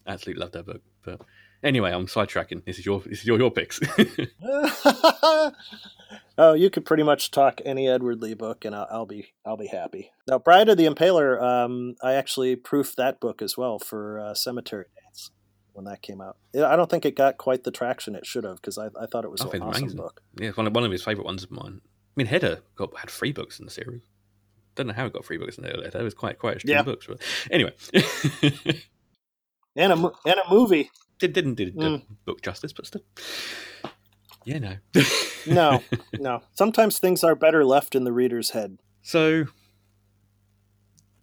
Absolutely 0.08 0.42
love 0.42 0.52
that 0.54 0.66
book. 0.66 0.82
But 1.04 1.22
anyway, 1.64 1.92
I'm 1.92 2.08
sidetracking. 2.08 2.66
This 2.66 2.80
is 2.80 2.86
your 2.86 3.00
this 3.02 3.20
is 3.20 3.26
your 3.26 3.38
your 3.38 3.52
picks. 3.52 3.80
oh, 6.38 6.54
you 6.54 6.70
could 6.70 6.86
pretty 6.86 7.04
much 7.04 7.32
talk 7.32 7.62
any 7.66 7.88
Edward 7.88 8.22
Lee 8.22 8.34
book, 8.34 8.66
and 8.66 8.76
I'll, 8.76 8.88
I'll 8.90 9.06
be 9.06 9.34
I'll 9.46 9.58
be 9.58 9.68
happy. 9.68 10.12
Now, 10.28 10.40
Bride 10.40 10.70
of 10.70 10.78
the 10.78 10.86
Impaler, 10.86 11.42
um, 11.42 11.96
I 12.02 12.14
actually 12.14 12.56
proofed 12.56 12.98
that 12.98 13.20
book 13.20 13.42
as 13.42 13.58
well 13.58 13.80
for 13.80 14.20
uh, 14.20 14.34
Cemetery 14.34 14.86
when 15.80 15.86
that 15.86 16.02
came 16.02 16.20
out. 16.20 16.36
I 16.54 16.76
don't 16.76 16.90
think 16.90 17.06
it 17.06 17.16
got 17.16 17.38
quite 17.38 17.64
the 17.64 17.72
traction 17.72 18.14
it 18.14 18.26
should 18.26 18.44
have 18.44 18.58
because 18.58 18.78
I, 18.78 18.88
I, 19.00 19.06
thought 19.06 19.24
it 19.24 19.32
was 19.32 19.40
an 19.40 19.62
awesome 19.62 19.84
amazing. 19.84 19.98
book. 19.98 20.22
Yeah, 20.38 20.50
one 20.50 20.68
of, 20.68 20.76
one 20.76 20.84
of 20.84 20.92
his 20.92 21.04
favorite 21.04 21.26
ones 21.26 21.42
of 21.42 21.52
mine. 21.52 21.80
I 21.86 22.12
mean, 22.18 22.28
Header 22.28 22.60
got 22.76 22.96
had 22.98 23.10
three 23.10 23.32
books 23.32 23.60
in 23.60 23.66
the 23.66 23.72
series. 23.72 24.02
Don't 24.76 24.88
know 24.88 24.94
how 24.94 25.06
it 25.06 25.14
got 25.14 25.24
three 25.24 25.38
books 25.38 25.58
in 25.58 25.64
there. 25.64 25.74
It 25.82 25.96
was 25.96 26.14
quite 26.14 26.38
quite 26.38 26.56
extreme 26.56 26.76
yeah. 26.76 26.84
books, 26.84 27.08
but 27.08 27.22
anyway. 27.50 27.74
and 29.76 29.94
a 29.94 29.96
and 29.96 30.40
a 30.46 30.50
movie. 30.50 30.92
Did 31.18 31.32
didn't 31.32 31.56
do 31.56 31.72
mm. 31.72 32.02
book 32.26 32.42
justice, 32.42 32.74
but 32.74 32.86
still. 32.86 33.04
Yeah, 34.44 34.60
no. 34.60 34.76
no, 35.48 35.84
no. 36.14 36.42
Sometimes 36.56 37.00
things 37.00 37.24
are 37.24 37.36
better 37.36 37.64
left 37.64 37.96
in 37.96 38.04
the 38.04 38.12
reader's 38.12 38.50
head. 38.52 38.80
So, 39.02 39.46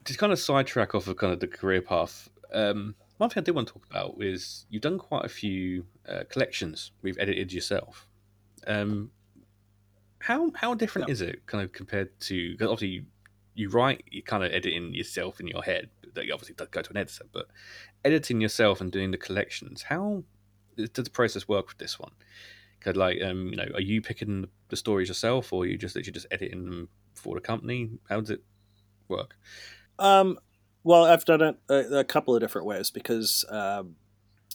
to 0.05 0.16
kind 0.16 0.33
of 0.33 0.38
sidetrack 0.38 0.95
off 0.95 1.09
of 1.09 1.16
kind 1.16 1.33
of 1.33 1.40
the 1.40 1.47
career 1.47 1.83
path, 1.83 2.29
um, 2.53 2.95
one 3.18 3.31
thing 3.31 3.40
I 3.40 3.44
did 3.44 3.55
want 3.55 3.68
to 3.68 3.74
talk 3.74 3.87
about 3.90 4.16
is 4.20 4.66
you've 4.70 4.83
done 4.83 4.98
quite 4.98 5.24
a 5.24 5.29
few 5.29 5.87
uh, 6.09 6.24
collections 6.29 6.92
we've 7.02 7.18
edited 7.18 7.52
yourself. 7.52 8.07
Um, 8.66 9.11
how 10.26 10.50
how 10.55 10.74
different 10.74 11.09
yeah. 11.09 11.12
is 11.12 11.20
it 11.20 11.46
kind 11.46 11.62
of 11.62 11.72
compared 11.72 12.18
to 12.20 12.52
because 12.52 12.68
obviously 12.68 12.88
you, 12.88 13.05
you 13.55 13.68
write 13.68 14.02
you 14.11 14.22
kind 14.22 14.42
of 14.42 14.52
editing 14.52 14.92
yourself 14.92 15.40
in 15.40 15.46
your 15.46 15.62
head 15.62 15.88
that 16.14 16.26
you 16.26 16.33
obviously 16.33 16.55
go 16.55 16.83
to 16.83 16.90
an 16.90 16.96
editor 16.96 17.24
but 17.33 17.46
editing 18.05 18.40
yourself 18.40 18.81
and 18.81 18.90
doing 18.90 19.11
the 19.11 19.16
collections 19.16 19.83
how 19.83 20.24
does 20.76 21.05
the 21.05 21.11
process 21.11 21.46
work 21.46 21.68
with 21.68 21.79
this 21.79 21.98
one 22.00 22.11
because 22.79 22.96
like 22.96 23.22
um 23.22 23.48
you 23.48 23.57
know 23.57 23.68
are 23.74 23.81
you 23.81 24.00
picking 24.02 24.46
the 24.68 24.76
stories 24.76 25.09
yourself 25.09 25.52
or 25.52 25.62
are 25.62 25.66
you 25.66 25.79
just 25.79 25.94
literally 25.94 26.12
just 26.12 26.26
editing 26.31 26.64
them 26.64 26.88
for 27.14 27.35
the 27.35 27.40
company 27.40 27.90
how 28.09 28.18
does 28.20 28.31
it 28.31 28.42
work 29.09 29.37
um 29.98 30.38
well, 30.87 31.05
I've 31.05 31.25
done 31.25 31.42
it 31.42 31.57
a, 31.68 31.99
a 31.99 32.05
couple 32.05 32.33
of 32.33 32.40
different 32.40 32.64
ways 32.64 32.92
because 32.92 33.44
um, 33.49 33.96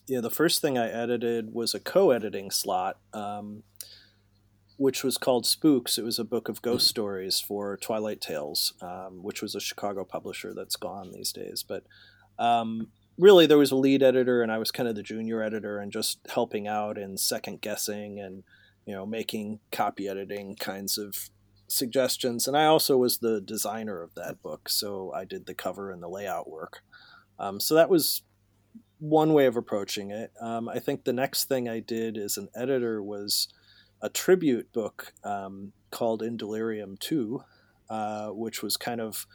you 0.08 0.16
know 0.16 0.22
the 0.22 0.30
first 0.30 0.62
thing 0.62 0.78
I 0.78 0.90
edited 0.90 1.54
was 1.54 1.76
a 1.76 1.80
co-editing 1.80 2.52
slot, 2.52 3.00
um, 3.14 3.64
which 4.78 5.04
was 5.04 5.18
called 5.18 5.46
Spooks. 5.46 5.98
It 5.98 6.06
was 6.06 6.20
a 6.20 6.24
book 6.24 6.48
of 6.48 6.62
ghost 6.62 6.88
stories 6.88 7.42
for 7.42 7.76
Twilight 7.76 8.22
Tales, 8.22 8.74
um, 8.82 9.24
which 9.24 9.42
was 9.42 9.56
a 9.56 9.60
Chicago 9.60 10.06
publisher 10.06 10.54
that's 10.54 10.78
gone 10.78 11.12
these 11.12 11.34
days. 11.34 11.66
But 11.68 11.84
um, 12.40 12.88
really, 13.18 13.46
there 13.46 13.58
was 13.58 13.72
a 13.72 13.76
lead 13.76 14.02
editor, 14.02 14.42
and 14.42 14.54
I 14.54 14.58
was 14.58 14.72
kind 14.72 14.88
of 14.88 14.96
the 14.96 15.04
junior 15.04 15.44
editor, 15.44 15.80
and 15.80 15.92
just 15.92 16.20
helping 16.34 16.66
out 16.66 16.98
and 16.98 17.20
second 17.20 17.60
guessing 17.60 18.22
and 18.22 18.44
you 18.86 18.96
know 18.96 19.06
making 19.06 19.60
copy 19.70 20.08
editing 20.08 20.56
kinds 20.56 20.98
of 20.98 21.30
suggestions, 21.72 22.48
and 22.48 22.56
I 22.58 22.66
also 22.66 22.98
was 22.98 23.18
the 23.18 23.42
designer 23.42 24.02
of 24.02 24.16
that 24.16 24.42
book, 24.42 24.70
so 24.70 25.12
I 25.14 25.26
did 25.26 25.46
the 25.46 25.54
cover 25.54 25.92
and 25.92 26.02
the 26.02 26.10
layout 26.10 26.50
work. 26.50 26.82
Um, 27.40 27.60
so 27.60 27.76
that 27.76 27.90
was 27.90 28.22
one 29.00 29.34
way 29.34 29.48
of 29.48 29.58
approaching 29.58 30.12
it. 30.12 30.32
Um, 30.40 30.70
I 30.70 30.80
think 30.80 31.04
the 31.04 31.14
next 31.14 31.46
thing 31.46 31.68
I 31.68 31.80
did 31.80 32.18
as 32.18 32.38
an 32.38 32.50
editor 32.56 33.02
was 33.02 33.48
a 34.02 34.10
tribute 34.10 34.72
book 34.72 35.14
um, 35.24 35.74
called 35.90 36.22
In 36.22 36.38
Delirium 36.38 36.98
2, 37.00 37.44
uh, 37.90 38.28
which 38.30 38.62
was 38.62 38.78
kind 38.78 39.02
of 39.02 39.26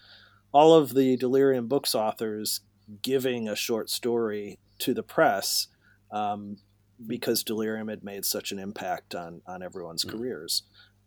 all 0.52 0.72
of 0.72 0.94
the 0.94 1.16
Delirium 1.16 1.66
books 1.66 1.94
authors 1.94 2.60
giving 3.02 3.48
a 3.48 3.56
short 3.56 3.90
story 3.90 4.58
to 4.78 4.94
the 4.94 5.02
press 5.02 5.66
um, 6.12 6.58
because 7.04 7.42
Delirium 7.42 7.88
had 7.88 8.04
made 8.04 8.24
such 8.24 8.52
an 8.52 8.58
impact 8.58 9.14
on, 9.14 9.42
on 9.46 9.62
everyone's 9.62 10.04
mm. 10.04 10.10
careers. 10.10 10.62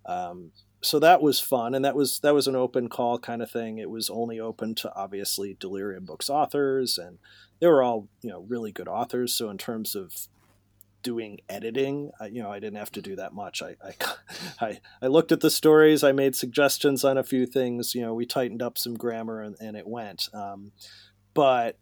Um, 0.05 0.51
so 0.81 0.99
that 0.99 1.21
was 1.21 1.39
fun 1.39 1.75
and 1.75 1.83
that 1.83 1.95
was 1.95 2.19
that 2.19 2.33
was 2.33 2.47
an 2.47 2.55
open 2.55 2.87
call 2.87 3.19
kind 3.19 3.41
of 3.41 3.51
thing. 3.51 3.77
It 3.77 3.89
was 3.89 4.09
only 4.09 4.39
open 4.39 4.75
to 4.75 4.93
obviously 4.95 5.57
delirium 5.59 6.05
books 6.05 6.29
authors 6.29 6.97
and 6.97 7.19
they 7.59 7.67
were 7.67 7.83
all 7.83 8.07
you 8.21 8.29
know 8.29 8.45
really 8.47 8.71
good 8.71 8.87
authors. 8.87 9.33
So 9.33 9.49
in 9.49 9.57
terms 9.57 9.95
of 9.95 10.27
doing 11.01 11.39
editing 11.47 12.11
I, 12.19 12.25
you 12.25 12.43
know 12.43 12.51
i 12.51 12.59
didn't 12.59 12.77
have 12.77 12.91
to 12.91 13.01
do 13.01 13.15
that 13.15 13.33
much. 13.33 13.61
I, 13.61 13.75
I 13.81 13.93
i 14.65 14.79
i 15.01 15.07
looked 15.07 15.31
at 15.31 15.39
the 15.39 15.49
stories 15.49 16.03
i 16.03 16.11
made 16.11 16.35
suggestions 16.35 17.05
on 17.05 17.17
a 17.17 17.23
few 17.23 17.45
things 17.45 17.95
you 17.95 18.01
know 18.01 18.13
we 18.13 18.25
tightened 18.25 18.61
up 18.61 18.77
some 18.77 18.95
grammar 18.95 19.41
and, 19.41 19.55
and 19.59 19.77
it 19.77 19.87
went. 19.87 20.27
Um, 20.33 20.71
but 21.33 21.77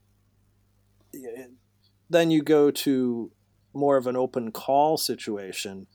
then 2.09 2.31
you 2.31 2.41
go 2.41 2.71
to 2.71 3.31
more 3.73 3.97
of 3.97 4.07
an 4.07 4.15
open 4.15 4.51
call 4.51 4.97
situation. 4.97 5.87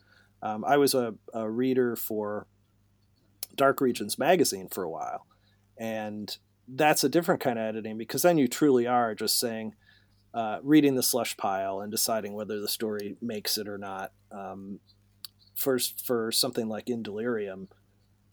Um, 0.43 0.65
I 0.65 0.77
was 0.77 0.95
a, 0.95 1.15
a 1.33 1.49
reader 1.51 1.97
for 1.97 2.47
Dark 3.57 3.81
Regions 3.81 4.19
magazine 4.19 4.69
for 4.69 4.83
a 4.83 4.91
while. 4.91 5.27
And 5.79 6.37
that's 6.69 7.05
a 7.05 7.09
different 7.09 7.41
kind 7.41 7.59
of 7.59 7.65
editing 7.65 7.99
because 7.99 8.23
then 8.23 8.39
you 8.39 8.49
truly 8.49 8.87
are 8.87 9.15
just 9.15 9.39
saying, 9.39 9.75
uh, 10.35 10.59
reading 10.63 10.95
the 10.95 11.03
slush 11.03 11.37
pile 11.37 11.81
and 11.81 11.91
deciding 11.91 12.33
whether 12.35 12.61
the 12.61 12.69
story 12.69 13.17
makes 13.21 13.59
it 13.59 13.69
or 13.69 13.79
not. 13.79 14.13
Um, 14.31 14.81
first, 15.55 16.05
for 16.07 16.33
something 16.33 16.69
like 16.69 16.89
In 16.89 17.03
Delirium, 17.03 17.69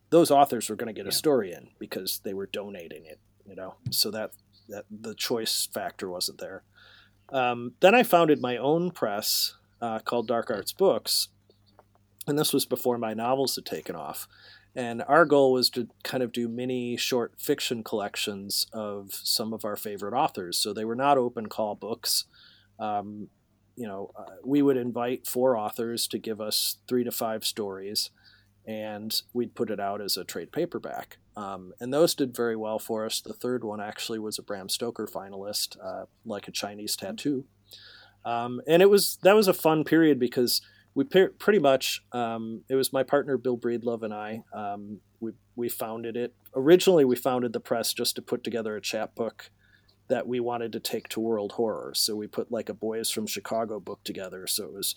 those 0.09 0.31
authors 0.31 0.69
were 0.69 0.75
going 0.75 0.93
to 0.93 0.99
get 0.99 1.07
a 1.07 1.11
story 1.11 1.51
in 1.51 1.69
because 1.77 2.21
they 2.23 2.33
were 2.33 2.47
donating 2.47 3.05
it, 3.05 3.19
you 3.45 3.55
know. 3.55 3.75
So 3.91 4.09
that 4.11 4.31
that 4.69 4.85
the 4.89 5.15
choice 5.15 5.67
factor 5.71 6.09
wasn't 6.09 6.39
there. 6.39 6.63
Um, 7.31 7.73
then 7.79 7.93
I 7.93 8.03
founded 8.03 8.41
my 8.41 8.57
own 8.57 8.91
press 8.91 9.55
uh, 9.81 9.99
called 9.99 10.27
Dark 10.27 10.49
Arts 10.49 10.71
Books, 10.71 11.27
and 12.27 12.39
this 12.39 12.53
was 12.53 12.65
before 12.65 12.97
my 12.97 13.13
novels 13.13 13.55
had 13.55 13.65
taken 13.65 13.95
off. 13.95 14.27
And 14.75 15.03
our 15.07 15.25
goal 15.25 15.51
was 15.53 15.69
to 15.71 15.87
kind 16.03 16.21
of 16.23 16.31
do 16.31 16.47
mini 16.47 16.95
short 16.95 17.33
fiction 17.37 17.83
collections 17.83 18.67
of 18.71 19.11
some 19.11 19.51
of 19.53 19.65
our 19.65 19.75
favorite 19.75 20.13
authors. 20.13 20.57
So 20.57 20.73
they 20.73 20.85
were 20.85 20.95
not 20.95 21.17
open 21.17 21.47
call 21.47 21.75
books. 21.75 22.25
Um, 22.79 23.29
you 23.75 23.87
know, 23.87 24.11
uh, 24.15 24.35
we 24.43 24.61
would 24.61 24.77
invite 24.77 25.25
four 25.25 25.57
authors 25.57 26.07
to 26.07 26.19
give 26.19 26.41
us 26.41 26.77
three 26.87 27.03
to 27.05 27.11
five 27.11 27.45
stories, 27.45 28.11
and 28.67 29.21
we'd 29.33 29.55
put 29.55 29.71
it 29.71 29.79
out 29.79 30.01
as 30.01 30.17
a 30.17 30.25
trade 30.25 30.51
paperback. 30.51 31.17
Um, 31.37 31.71
and 31.79 31.93
those 31.93 32.13
did 32.13 32.35
very 32.35 32.57
well 32.57 32.77
for 32.77 33.05
us. 33.05 33.21
The 33.21 33.33
third 33.33 33.63
one 33.63 33.79
actually 33.79 34.19
was 34.19 34.37
a 34.37 34.43
Bram 34.43 34.67
Stoker 34.67 35.07
finalist, 35.07 35.77
uh, 35.81 36.05
like 36.25 36.49
a 36.49 36.51
Chinese 36.51 36.97
tattoo. 36.97 37.45
Um, 38.25 38.61
and 38.67 38.81
it 38.81 38.89
was 38.89 39.17
that 39.23 39.35
was 39.35 39.47
a 39.47 39.53
fun 39.53 39.85
period 39.85 40.19
because 40.19 40.61
we 40.95 41.03
pretty 41.03 41.59
much 41.59 42.03
um, 42.11 42.63
it 42.69 42.75
was 42.75 42.91
my 42.91 43.03
partner 43.03 43.37
Bill 43.37 43.57
Breedlove 43.57 44.03
and 44.03 44.13
I. 44.13 44.43
Um, 44.53 44.99
we 45.19 45.33
we 45.55 45.69
founded 45.69 46.17
it 46.17 46.33
originally. 46.55 47.05
We 47.05 47.15
founded 47.15 47.53
the 47.53 47.59
press 47.59 47.93
just 47.93 48.15
to 48.15 48.21
put 48.21 48.43
together 48.43 48.75
a 48.75 48.81
chapbook 48.81 49.51
that 50.09 50.27
we 50.27 50.39
wanted 50.39 50.71
to 50.73 50.79
take 50.79 51.07
to 51.09 51.19
World 51.19 51.53
Horror. 51.53 51.93
So 51.95 52.15
we 52.15 52.27
put 52.27 52.51
like 52.51 52.69
a 52.69 52.73
Boys 52.73 53.11
from 53.11 53.27
Chicago 53.27 53.79
book 53.79 53.99
together. 54.03 54.47
So 54.47 54.65
it 54.65 54.73
was 54.73 54.95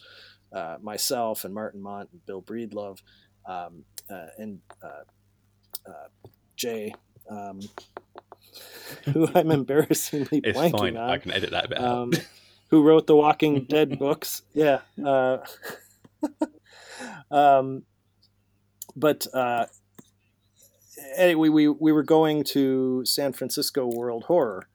uh, 0.52 0.78
myself 0.82 1.44
and 1.44 1.54
Martin 1.54 1.82
Mundt 1.82 2.10
and 2.12 2.24
Bill 2.26 2.42
Breedlove 2.42 3.02
um, 3.46 3.84
uh, 4.10 4.26
and 4.38 4.60
uh, 4.82 5.90
uh 5.90 6.28
Jay. 6.56 6.94
Um, 7.28 7.60
who 9.12 9.28
I'm 9.34 9.50
embarrassingly 9.50 10.40
it's 10.44 10.58
blanking 10.58 10.78
fine. 10.78 10.96
on. 10.96 11.10
I 11.10 11.18
can 11.18 11.32
edit 11.32 11.50
that 11.50 11.68
bit. 11.68 11.80
Um, 11.80 12.12
who 12.68 12.82
wrote 12.82 13.06
the 13.06 13.16
Walking 13.16 13.64
Dead 13.68 13.98
books? 13.98 14.42
Yeah, 14.54 14.80
uh, 15.04 15.38
um, 17.30 17.82
but 18.96 19.26
uh, 19.32 19.66
anyway, 21.16 21.48
we, 21.48 21.68
we 21.68 21.92
were 21.92 22.02
going 22.02 22.44
to 22.44 23.04
San 23.04 23.32
Francisco 23.32 23.86
World 23.86 24.24
Horror, 24.24 24.68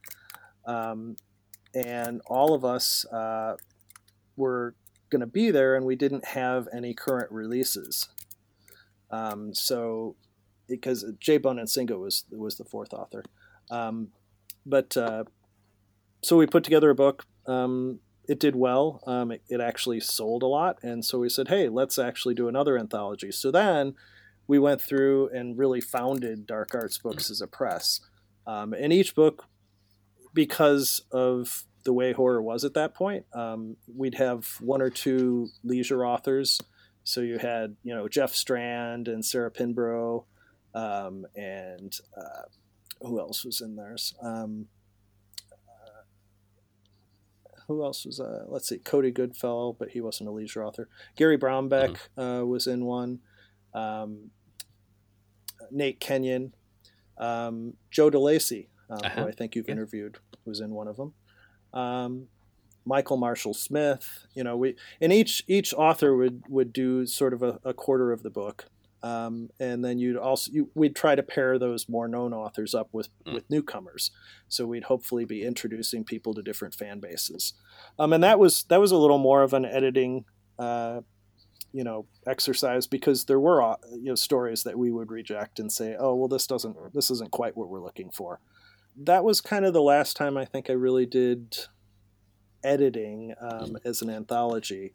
um, 0.65 1.15
and 1.73 2.21
all 2.27 2.53
of 2.53 2.65
us 2.65 3.05
uh, 3.05 3.55
were 4.35 4.75
going 5.09 5.21
to 5.21 5.27
be 5.27 5.51
there, 5.51 5.75
and 5.75 5.85
we 5.85 5.95
didn't 5.95 6.25
have 6.25 6.67
any 6.73 6.93
current 6.93 7.31
releases. 7.31 8.09
Um, 9.11 9.53
so, 9.53 10.15
because 10.67 11.05
Jay 11.19 11.39
Bonansinga 11.39 11.97
was 11.97 12.25
was 12.31 12.57
the 12.57 12.65
fourth 12.65 12.93
author, 12.93 13.23
um, 13.71 14.09
but 14.65 14.97
uh, 14.97 15.23
so 16.21 16.35
we 16.37 16.45
put 16.45 16.63
together 16.63 16.89
a 16.89 16.95
book. 16.95 17.25
Um, 17.45 17.99
it 18.27 18.39
did 18.39 18.55
well. 18.55 19.01
Um, 19.07 19.31
it, 19.31 19.41
it, 19.49 19.61
actually 19.61 19.99
sold 19.99 20.43
a 20.43 20.47
lot, 20.47 20.79
and 20.83 21.03
so 21.03 21.19
we 21.19 21.29
said, 21.29 21.47
"Hey, 21.47 21.69
let's 21.69 21.97
actually 21.97 22.35
do 22.35 22.47
another 22.47 22.77
anthology." 22.77 23.31
So 23.31 23.51
then 23.51 23.95
we 24.47 24.59
went 24.59 24.81
through 24.81 25.29
and 25.29 25.57
really 25.57 25.81
founded 25.81 26.47
Dark 26.47 26.73
Arts 26.73 26.97
Books 26.97 27.29
as 27.29 27.41
a 27.41 27.47
press. 27.47 27.99
Um, 28.45 28.73
and 28.73 28.93
each 28.93 29.13
book, 29.13 29.45
because 30.33 31.01
of 31.11 31.65
the 31.83 31.93
way 31.93 32.13
horror 32.13 32.41
was 32.41 32.63
at 32.63 32.73
that 32.73 32.95
point, 32.95 33.25
um, 33.33 33.75
we'd 33.93 34.15
have 34.15 34.55
one 34.59 34.81
or 34.81 34.89
two 34.89 35.49
leisure 35.63 36.05
authors. 36.05 36.59
So 37.03 37.21
you 37.21 37.37
had, 37.37 37.75
you 37.83 37.93
know, 37.93 38.07
Jeff 38.07 38.33
Strand 38.33 39.07
and 39.07 39.23
Sarah 39.23 39.51
Pinborough, 39.51 40.25
um, 40.73 41.25
and 41.35 41.97
uh, 42.15 42.43
who 43.01 43.19
else 43.19 43.45
was 43.45 43.61
in 43.61 43.75
theirs? 43.75 44.13
Um, 44.21 44.67
who 47.67 47.83
else 47.83 48.05
was 48.05 48.19
uh, 48.19 48.45
let's 48.47 48.67
see 48.69 48.77
Cody 48.77 49.11
Goodfellow, 49.11 49.75
but 49.77 49.89
he 49.89 50.01
wasn't 50.01 50.29
a 50.29 50.31
leisure 50.31 50.63
author. 50.63 50.89
Gary 51.15 51.37
Braunbeck 51.37 51.97
mm-hmm. 52.17 52.21
uh, 52.21 52.43
was 52.43 52.67
in 52.67 52.85
one. 52.85 53.19
Um, 53.73 54.31
Nate 55.71 55.99
Kenyon, 55.99 56.53
um, 57.17 57.73
Joe 57.91 58.09
DeLacy, 58.09 58.67
um, 58.89 58.99
uh-huh. 59.03 59.21
who 59.21 59.27
I 59.27 59.31
think 59.31 59.55
you've 59.55 59.67
yeah. 59.67 59.73
interviewed, 59.73 60.19
was 60.45 60.59
in 60.59 60.71
one 60.71 60.87
of 60.87 60.97
them. 60.97 61.13
Um, 61.73 62.27
Michael 62.85 63.17
Marshall 63.17 63.53
Smith, 63.53 64.27
you 64.33 64.43
know, 64.43 64.55
we 64.55 64.75
and 65.01 65.11
each 65.11 65.43
each 65.47 65.73
author 65.73 66.15
would 66.15 66.43
would 66.47 66.71
do 66.71 67.05
sort 67.05 67.33
of 67.33 67.43
a, 67.43 67.59
a 67.63 67.73
quarter 67.73 68.11
of 68.11 68.23
the 68.23 68.29
book, 68.29 68.67
um, 69.07 69.49
and 69.59 69.83
then 69.85 69.99
you'd 69.99 70.17
also 70.17 70.51
you, 70.51 70.69
we'd 70.75 70.95
try 70.95 71.15
to 71.15 71.23
pair 71.23 71.57
those 71.57 71.87
more 71.87 72.07
known 72.07 72.33
authors 72.33 72.75
up 72.75 72.89
with 72.91 73.09
mm. 73.25 73.33
with 73.33 73.49
newcomers. 73.49 74.11
So 74.47 74.65
we'd 74.65 74.85
hopefully 74.85 75.23
be 75.23 75.43
introducing 75.43 76.03
people 76.03 76.33
to 76.33 76.41
different 76.41 76.73
fan 76.73 76.99
bases, 76.99 77.53
um, 77.97 78.11
and 78.11 78.23
that 78.23 78.39
was 78.39 78.63
that 78.63 78.81
was 78.81 78.91
a 78.91 78.97
little 78.97 79.17
more 79.17 79.43
of 79.43 79.53
an 79.53 79.65
editing, 79.65 80.25
uh, 80.59 81.01
you 81.71 81.83
know, 81.83 82.05
exercise 82.27 82.87
because 82.87 83.25
there 83.25 83.39
were 83.39 83.61
uh, 83.61 83.75
you 83.91 84.09
know 84.09 84.15
stories 84.15 84.63
that 84.63 84.77
we 84.77 84.91
would 84.91 85.11
reject 85.11 85.59
and 85.59 85.71
say, 85.71 85.95
oh 85.97 86.15
well, 86.15 86.27
this 86.27 86.47
doesn't 86.47 86.75
this 86.93 87.09
isn't 87.09 87.31
quite 87.31 87.55
what 87.55 87.69
we're 87.69 87.83
looking 87.83 88.09
for. 88.11 88.41
That 88.97 89.23
was 89.23 89.41
kind 89.41 89.63
of 89.63 89.73
the 89.73 89.81
last 89.81 90.17
time 90.17 90.37
I 90.37 90.45
think 90.45 90.69
I 90.69 90.73
really 90.73 91.05
did 91.05 91.55
editing 92.63 93.35
um, 93.39 93.73
mm. 93.73 93.75
as 93.85 94.01
an 94.01 94.09
anthology. 94.09 94.93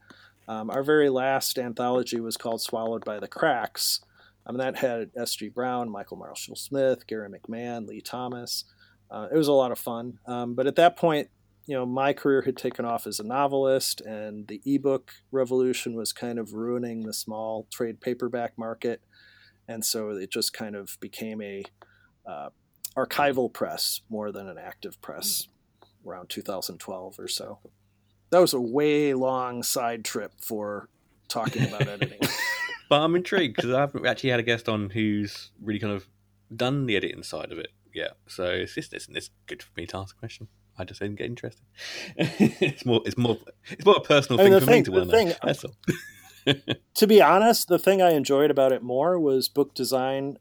Um, 0.49 0.71
our 0.71 0.83
very 0.83 1.09
last 1.09 1.59
anthology 1.59 2.21
was 2.21 2.37
called 2.37 2.61
Swallowed 2.61 3.05
by 3.05 3.21
the 3.21 3.29
Cracks. 3.29 4.01
Um, 4.45 4.57
that 4.57 4.79
had 4.79 5.11
S.G. 5.17 5.51
Browne, 5.51 5.89
Michael 5.89 6.17
Marshall 6.17 6.57
Smith, 6.57 7.07
Gary 7.07 7.29
McMahon, 7.29 7.87
Lee 7.87 8.01
Thomas. 8.01 8.65
Uh, 9.11 9.29
it 9.33 9.37
was 9.37 9.49
a 9.49 9.53
lot 9.53 9.71
of 9.71 9.79
fun. 9.79 10.19
Um, 10.27 10.55
but 10.55 10.67
at 10.67 10.77
that 10.77 10.97
point, 10.97 11.29
you 11.67 11.77
know, 11.77 11.87
my 11.87 12.13
career 12.13 12.43
had 12.43 12.57
taken 12.57 12.85
off 12.85 13.07
as 13.07 13.21
a 13.21 13.25
novelist, 13.25 14.01
and 14.01 14.49
the 14.49 14.61
ebook 14.67 15.13
revolution 15.31 15.95
was 15.95 16.13
kind 16.13 16.39
of 16.39 16.55
ruining 16.55 17.03
the 17.03 17.13
small 17.13 17.69
trade 17.71 18.01
paperback 18.01 18.59
market. 18.59 19.01
And 19.69 19.85
so 19.85 20.11
it 20.11 20.31
just 20.31 20.53
kind 20.53 20.75
of 20.75 20.99
became 21.01 21.41
a 21.41 21.63
uh, 22.27 22.49
archival 22.97 23.53
press 23.53 24.01
more 24.11 24.33
than 24.33 24.49
an 24.49 24.59
active 24.59 25.01
press 25.01 25.47
around 26.05 26.29
2012 26.29 27.19
or 27.19 27.29
so 27.29 27.61
that 28.33 28.41
was 28.41 28.55
a 28.55 28.61
way 28.61 29.13
long 29.13 29.63
side 29.63 30.05
trip 30.05 30.33
for 30.41 30.89
talking 31.29 31.69
about 31.69 31.83
editing. 31.87 32.19
but 32.89 33.01
I'm 33.01 33.15
intrigued 33.15 33.57
because 33.57 33.71
I 33.71 33.81
haven't 33.81 34.07
actually 34.07 34.31
had 34.31 34.41
a 34.41 34.43
guest 34.43 34.69
on 34.69 34.91
who's 34.91 35.51
really 35.63 35.79
kind 35.79 35.93
of 35.93 36.09
done 36.55 36.87
the 36.87 36.97
editing 36.97 37.23
side 37.23 37.53
of 37.53 37.59
it 37.59 37.69
yet. 37.95 38.17
So 38.27 38.45
it's 38.45 38.75
just 38.75 38.95
it's, 38.95 39.07
it's 39.09 39.31
good 39.47 39.63
for 39.63 39.71
me 39.77 39.87
to 39.87 39.99
ask 39.99 40.17
a 40.17 40.19
question. 40.19 40.49
I 40.79 40.85
just 40.85 41.01
didn't 41.01 41.17
get 41.17 41.27
interested. 41.27 41.65
it's 42.17 42.87
more 42.87 43.03
it's 43.05 43.19
more 43.19 43.37
it's 43.69 43.85
more 43.85 43.97
a 43.97 44.01
personal 44.01 44.41
I 44.41 44.45
mean, 44.45 44.53
thing 44.53 44.61
for 44.61 44.67
thing, 44.67 44.79
me 44.79 44.85
to 44.85 44.91
want 44.93 45.11
to 45.11 45.25
know. 45.25 45.35
That's 45.45 45.65
all. 45.65 46.75
to 46.95 47.07
be 47.07 47.21
honest, 47.21 47.69
the 47.69 47.79
thing 47.79 48.01
I 48.01 48.13
enjoyed 48.13 48.51
about 48.51 48.73
it 48.73 48.83
more 48.83 49.21
was 49.21 49.51
book 49.51 49.75
design 49.75 50.39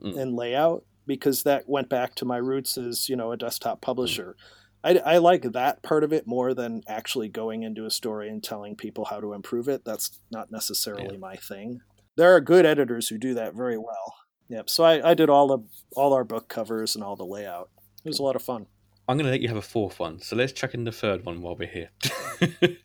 mm. 0.00 0.16
and 0.16 0.36
layout 0.36 0.84
because 1.08 1.42
that 1.42 1.68
went 1.68 1.88
back 1.88 2.14
to 2.14 2.24
my 2.24 2.36
roots 2.36 2.78
as 2.78 3.08
you 3.08 3.16
know 3.16 3.32
a 3.32 3.36
desktop 3.36 3.80
publisher. 3.80 4.36
Mm 4.38 4.61
I, 4.84 4.98
I 4.98 5.18
like 5.18 5.42
that 5.42 5.82
part 5.82 6.04
of 6.04 6.12
it 6.12 6.26
more 6.26 6.54
than 6.54 6.82
actually 6.88 7.28
going 7.28 7.62
into 7.62 7.86
a 7.86 7.90
story 7.90 8.28
and 8.28 8.42
telling 8.42 8.76
people 8.76 9.04
how 9.04 9.20
to 9.20 9.32
improve 9.32 9.68
it. 9.68 9.84
That's 9.84 10.18
not 10.30 10.50
necessarily 10.50 11.14
yeah. 11.14 11.18
my 11.18 11.36
thing. 11.36 11.80
There 12.16 12.34
are 12.34 12.40
good 12.40 12.66
editors 12.66 13.08
who 13.08 13.18
do 13.18 13.34
that 13.34 13.54
very 13.54 13.78
well. 13.78 14.16
Yep. 14.48 14.68
So 14.68 14.84
I, 14.84 15.10
I 15.10 15.14
did 15.14 15.30
all 15.30 15.46
the 15.46 15.58
all 15.96 16.12
our 16.12 16.24
book 16.24 16.48
covers 16.48 16.94
and 16.94 17.04
all 17.04 17.16
the 17.16 17.24
layout. 17.24 17.70
It 18.04 18.08
was 18.08 18.18
a 18.18 18.22
lot 18.22 18.36
of 18.36 18.42
fun. 18.42 18.66
I'm 19.08 19.16
going 19.16 19.24
to 19.26 19.30
let 19.30 19.40
you 19.40 19.48
have 19.48 19.56
a 19.56 19.62
fourth 19.62 19.98
one. 19.98 20.20
So 20.20 20.36
let's 20.36 20.52
check 20.52 20.74
in 20.74 20.84
the 20.84 20.92
third 20.92 21.24
one 21.24 21.40
while 21.42 21.56
we're 21.56 21.68
here. 21.68 21.90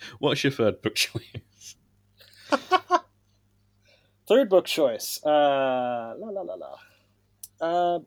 What's 0.20 0.44
your 0.44 0.52
third 0.52 0.82
book 0.82 0.96
choice? 0.96 1.76
third 4.28 4.50
book 4.50 4.66
choice. 4.66 5.20
Uh, 5.24 6.14
la 6.18 6.30
la 6.30 6.42
la 6.42 6.56
la. 6.56 6.76
Uh, 7.60 8.00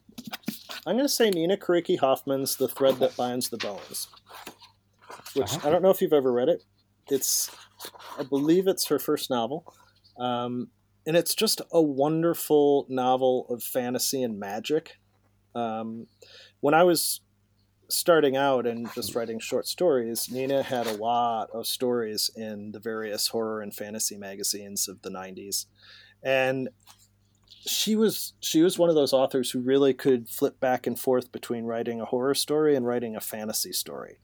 I'm 0.86 0.96
going 0.96 1.04
to 1.04 1.08
say 1.08 1.30
Nina 1.30 1.56
Kiriki 1.56 1.98
Hoffman's 1.98 2.56
The 2.56 2.68
Thread 2.68 2.96
That 2.96 3.16
Binds 3.16 3.50
the 3.50 3.58
Bones, 3.58 4.08
which 5.34 5.52
I 5.64 5.70
don't 5.70 5.82
know 5.82 5.90
if 5.90 6.00
you've 6.00 6.12
ever 6.12 6.32
read 6.32 6.48
it. 6.48 6.64
It's, 7.10 7.50
I 8.18 8.22
believe 8.22 8.66
it's 8.66 8.86
her 8.86 8.98
first 8.98 9.28
novel. 9.28 9.74
Um, 10.18 10.68
and 11.06 11.16
it's 11.16 11.34
just 11.34 11.60
a 11.72 11.82
wonderful 11.82 12.86
novel 12.88 13.46
of 13.50 13.62
fantasy 13.62 14.22
and 14.22 14.38
magic. 14.38 14.98
Um, 15.54 16.06
when 16.60 16.74
I 16.74 16.84
was 16.84 17.20
starting 17.88 18.36
out 18.36 18.66
and 18.66 18.92
just 18.94 19.14
writing 19.14 19.38
short 19.38 19.66
stories, 19.66 20.30
Nina 20.30 20.62
had 20.62 20.86
a 20.86 20.96
lot 20.96 21.50
of 21.52 21.66
stories 21.66 22.30
in 22.36 22.72
the 22.72 22.80
various 22.80 23.28
horror 23.28 23.60
and 23.60 23.74
fantasy 23.74 24.16
magazines 24.16 24.88
of 24.88 25.02
the 25.02 25.10
90s. 25.10 25.66
And 26.22 26.68
she 27.66 27.94
was 27.96 28.34
she 28.40 28.62
was 28.62 28.78
one 28.78 28.88
of 28.88 28.94
those 28.94 29.12
authors 29.12 29.50
who 29.50 29.60
really 29.60 29.92
could 29.94 30.28
flip 30.28 30.58
back 30.60 30.86
and 30.86 30.98
forth 30.98 31.30
between 31.32 31.64
writing 31.64 32.00
a 32.00 32.06
horror 32.06 32.34
story 32.34 32.74
and 32.76 32.86
writing 32.86 33.14
a 33.16 33.20
fantasy 33.20 33.72
story. 33.72 34.18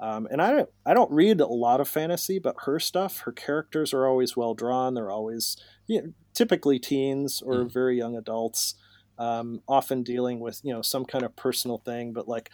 Um, 0.00 0.28
and 0.30 0.40
I 0.40 0.52
don't 0.52 0.70
I 0.86 0.94
don't 0.94 1.10
read 1.10 1.40
a 1.40 1.46
lot 1.46 1.80
of 1.80 1.88
fantasy, 1.88 2.38
but 2.38 2.54
her 2.64 2.78
stuff, 2.80 3.20
her 3.20 3.32
characters 3.32 3.92
are 3.92 4.06
always 4.06 4.36
well 4.36 4.54
drawn. 4.54 4.94
They're 4.94 5.10
always 5.10 5.56
you 5.86 6.02
know, 6.02 6.12
typically 6.34 6.78
teens 6.78 7.42
or 7.42 7.64
Mm. 7.66 7.72
very 7.72 7.96
young 7.98 8.16
adults, 8.16 8.74
um, 9.18 9.62
often 9.68 10.02
dealing 10.02 10.40
with 10.40 10.60
you 10.62 10.72
know 10.72 10.82
some 10.82 11.04
kind 11.04 11.24
of 11.24 11.36
personal 11.36 11.78
thing. 11.78 12.12
But 12.12 12.28
like, 12.28 12.50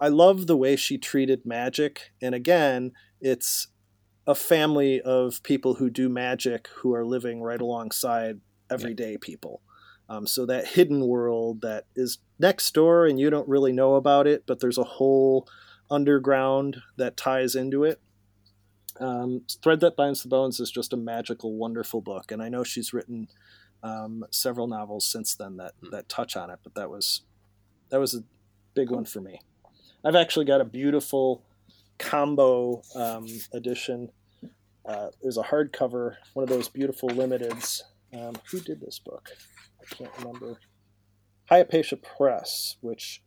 I 0.00 0.08
love 0.08 0.46
the 0.46 0.56
way 0.56 0.76
she 0.76 0.98
treated 0.98 1.44
magic. 1.46 2.12
And 2.22 2.34
again, 2.34 2.92
it's 3.20 3.68
a 4.26 4.34
family 4.34 5.00
of 5.00 5.42
people 5.42 5.74
who 5.74 5.90
do 5.90 6.08
magic 6.08 6.68
who 6.76 6.94
are 6.94 7.04
living 7.06 7.42
right 7.42 7.60
alongside 7.60 8.40
everyday 8.70 9.16
people. 9.18 9.60
Um, 10.08 10.26
so 10.26 10.44
that 10.46 10.66
hidden 10.66 11.06
world 11.06 11.60
that 11.62 11.84
is 11.94 12.18
next 12.38 12.74
door 12.74 13.06
and 13.06 13.20
you 13.20 13.30
don't 13.30 13.48
really 13.48 13.72
know 13.72 13.94
about 13.94 14.26
it, 14.26 14.44
but 14.46 14.58
there's 14.60 14.78
a 14.78 14.84
whole 14.84 15.46
underground 15.90 16.78
that 16.96 17.16
ties 17.16 17.54
into 17.54 17.84
it. 17.84 18.00
Um, 18.98 19.42
Thread 19.62 19.80
That 19.80 19.96
Binds 19.96 20.22
the 20.22 20.28
Bones 20.28 20.60
is 20.60 20.70
just 20.70 20.92
a 20.92 20.96
magical, 20.96 21.54
wonderful 21.54 22.00
book, 22.00 22.32
and 22.32 22.42
I 22.42 22.48
know 22.48 22.64
she's 22.64 22.92
written 22.92 23.28
um, 23.82 24.24
several 24.30 24.66
novels 24.66 25.04
since 25.06 25.34
then 25.34 25.56
that 25.56 25.72
Hmm. 25.80 25.90
that 25.90 26.08
touch 26.08 26.36
on 26.36 26.50
it. 26.50 26.58
But 26.62 26.74
that 26.74 26.90
was 26.90 27.22
that 27.90 27.98
was 28.00 28.14
a 28.14 28.24
big 28.74 28.90
one 28.90 29.04
for 29.04 29.20
me. 29.20 29.40
I've 30.04 30.16
actually 30.16 30.44
got 30.44 30.60
a 30.60 30.64
beautiful 30.64 31.44
combo 31.98 32.82
um, 32.94 33.26
edition. 33.52 34.10
Uh, 34.84 35.08
there's 35.22 35.38
a 35.38 35.42
hardcover, 35.42 36.16
one 36.34 36.42
of 36.42 36.48
those 36.48 36.68
beautiful 36.68 37.08
limiteds. 37.10 37.82
Um, 38.12 38.34
who 38.50 38.60
did 38.60 38.80
this 38.80 38.98
book? 38.98 39.30
I 39.80 39.94
can't 39.94 40.10
remember. 40.18 40.58
Hypatia 41.48 41.96
Press, 41.96 42.76
which 42.80 43.22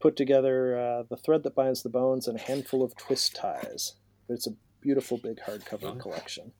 put 0.00 0.16
together 0.16 0.78
uh, 0.78 1.02
the 1.08 1.16
thread 1.16 1.42
that 1.44 1.54
binds 1.54 1.82
the 1.82 1.88
bones 1.88 2.26
and 2.26 2.38
a 2.38 2.42
handful 2.42 2.82
of 2.82 2.96
twist 2.96 3.34
ties. 3.36 3.94
But 4.26 4.34
it's 4.34 4.46
a 4.46 4.54
beautiful 4.80 5.18
big 5.18 5.38
hardcover 5.38 5.94
Nice. 5.94 6.02
collection. 6.02 6.52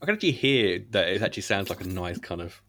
I 0.00 0.06
can 0.06 0.14
actually 0.14 0.32
hear 0.32 0.84
that 0.90 1.08
it 1.08 1.22
actually 1.22 1.42
sounds 1.42 1.70
like 1.70 1.80
a 1.80 1.88
nice 1.88 2.18
kind 2.18 2.40
of 2.40 2.60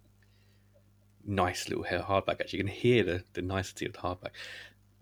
nice 1.26 1.70
little 1.70 1.84
hardback. 1.84 2.40
Actually, 2.42 2.60
you 2.60 2.66
can 2.66 2.74
hear 2.74 3.04
the, 3.04 3.24
the 3.34 3.42
nicety 3.42 3.86
of 3.86 3.94
the 3.94 4.00
hardback. 4.00 4.32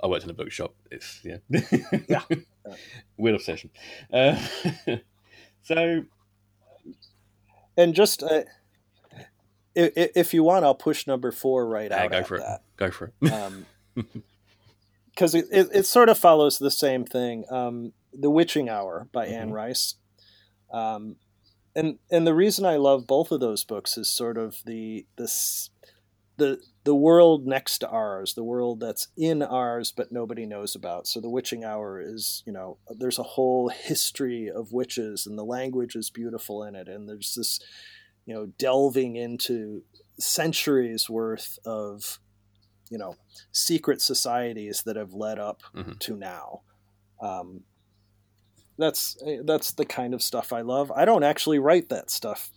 I 0.03 0.07
worked 0.07 0.23
in 0.25 0.29
a 0.29 0.33
bookshop. 0.33 0.75
It's 0.91 1.21
yeah, 1.23 1.37
Yeah. 2.09 2.21
weird 3.17 3.35
obsession. 3.35 3.69
Uh, 4.11 4.39
so 5.63 6.03
And 7.77 7.93
just 7.95 8.23
uh, 8.23 8.43
if, 9.77 10.11
if 10.15 10.33
you 10.33 10.43
want, 10.43 10.65
I'll 10.65 10.75
push 10.75 11.07
number 11.07 11.31
four 11.31 11.67
right 11.67 11.91
yeah, 11.91 12.03
out. 12.03 12.11
go 12.11 12.23
for 12.23 12.35
it. 12.37 12.43
Go 12.77 12.91
for 12.91 13.11
it. 13.21 13.31
um, 13.31 13.65
because 15.09 15.33
it, 15.35 15.45
it, 15.51 15.69
it 15.73 15.85
sort 15.85 16.09
of 16.09 16.17
follows 16.17 16.57
the 16.59 16.71
same 16.71 17.05
thing. 17.05 17.45
Um, 17.49 17.93
the 18.13 18.29
Witching 18.29 18.69
Hour 18.69 19.07
by 19.11 19.27
Anne 19.27 19.49
Mhm. 19.49 19.53
Rice, 19.53 19.95
um, 20.71 21.17
and 21.75 21.99
and 22.09 22.25
the 22.25 22.33
reason 22.33 22.65
I 22.65 22.77
love 22.77 23.05
both 23.07 23.31
of 23.31 23.39
those 23.39 23.63
books 23.63 23.97
is 23.97 24.09
sort 24.09 24.37
of 24.37 24.57
the 24.65 25.05
this 25.17 25.69
the 26.37 26.59
the 26.83 26.95
world 26.95 27.45
next 27.45 27.79
to 27.79 27.89
ours, 27.89 28.33
the 28.33 28.43
world 28.43 28.79
that's 28.79 29.09
in 29.17 29.41
ours 29.43 29.91
but 29.95 30.11
nobody 30.11 30.45
knows 30.45 30.73
about. 30.75 31.05
So 31.07 31.19
the 31.19 31.29
Witching 31.29 31.63
Hour 31.63 31.99
is 32.01 32.41
you 32.45 32.53
know 32.53 32.77
there's 32.89 33.19
a 33.19 33.23
whole 33.23 33.69
history 33.69 34.49
of 34.49 34.71
witches 34.71 35.27
and 35.27 35.37
the 35.37 35.45
language 35.45 35.95
is 35.95 36.09
beautiful 36.09 36.63
in 36.63 36.75
it, 36.75 36.87
and 36.87 37.07
there's 37.09 37.35
this 37.35 37.59
you 38.27 38.33
know 38.35 38.45
delving 38.59 39.15
into 39.15 39.81
centuries 40.19 41.09
worth 41.09 41.57
of 41.65 42.19
you 42.91 42.97
know 42.99 43.15
secret 43.51 44.01
societies 44.01 44.83
that 44.83 44.95
have 44.95 45.13
led 45.13 45.39
up 45.39 45.63
Mhm. 45.75 45.97
to 45.99 46.15
now. 46.15 46.61
Um, 47.19 47.63
that's 48.77 49.17
that's 49.43 49.71
the 49.71 49.85
kind 49.85 50.13
of 50.13 50.21
stuff 50.21 50.53
I 50.53 50.61
love. 50.61 50.91
I 50.91 51.05
don't 51.05 51.23
actually 51.23 51.57
write 51.59 51.89
that 51.89 52.11
stuff 52.11 52.51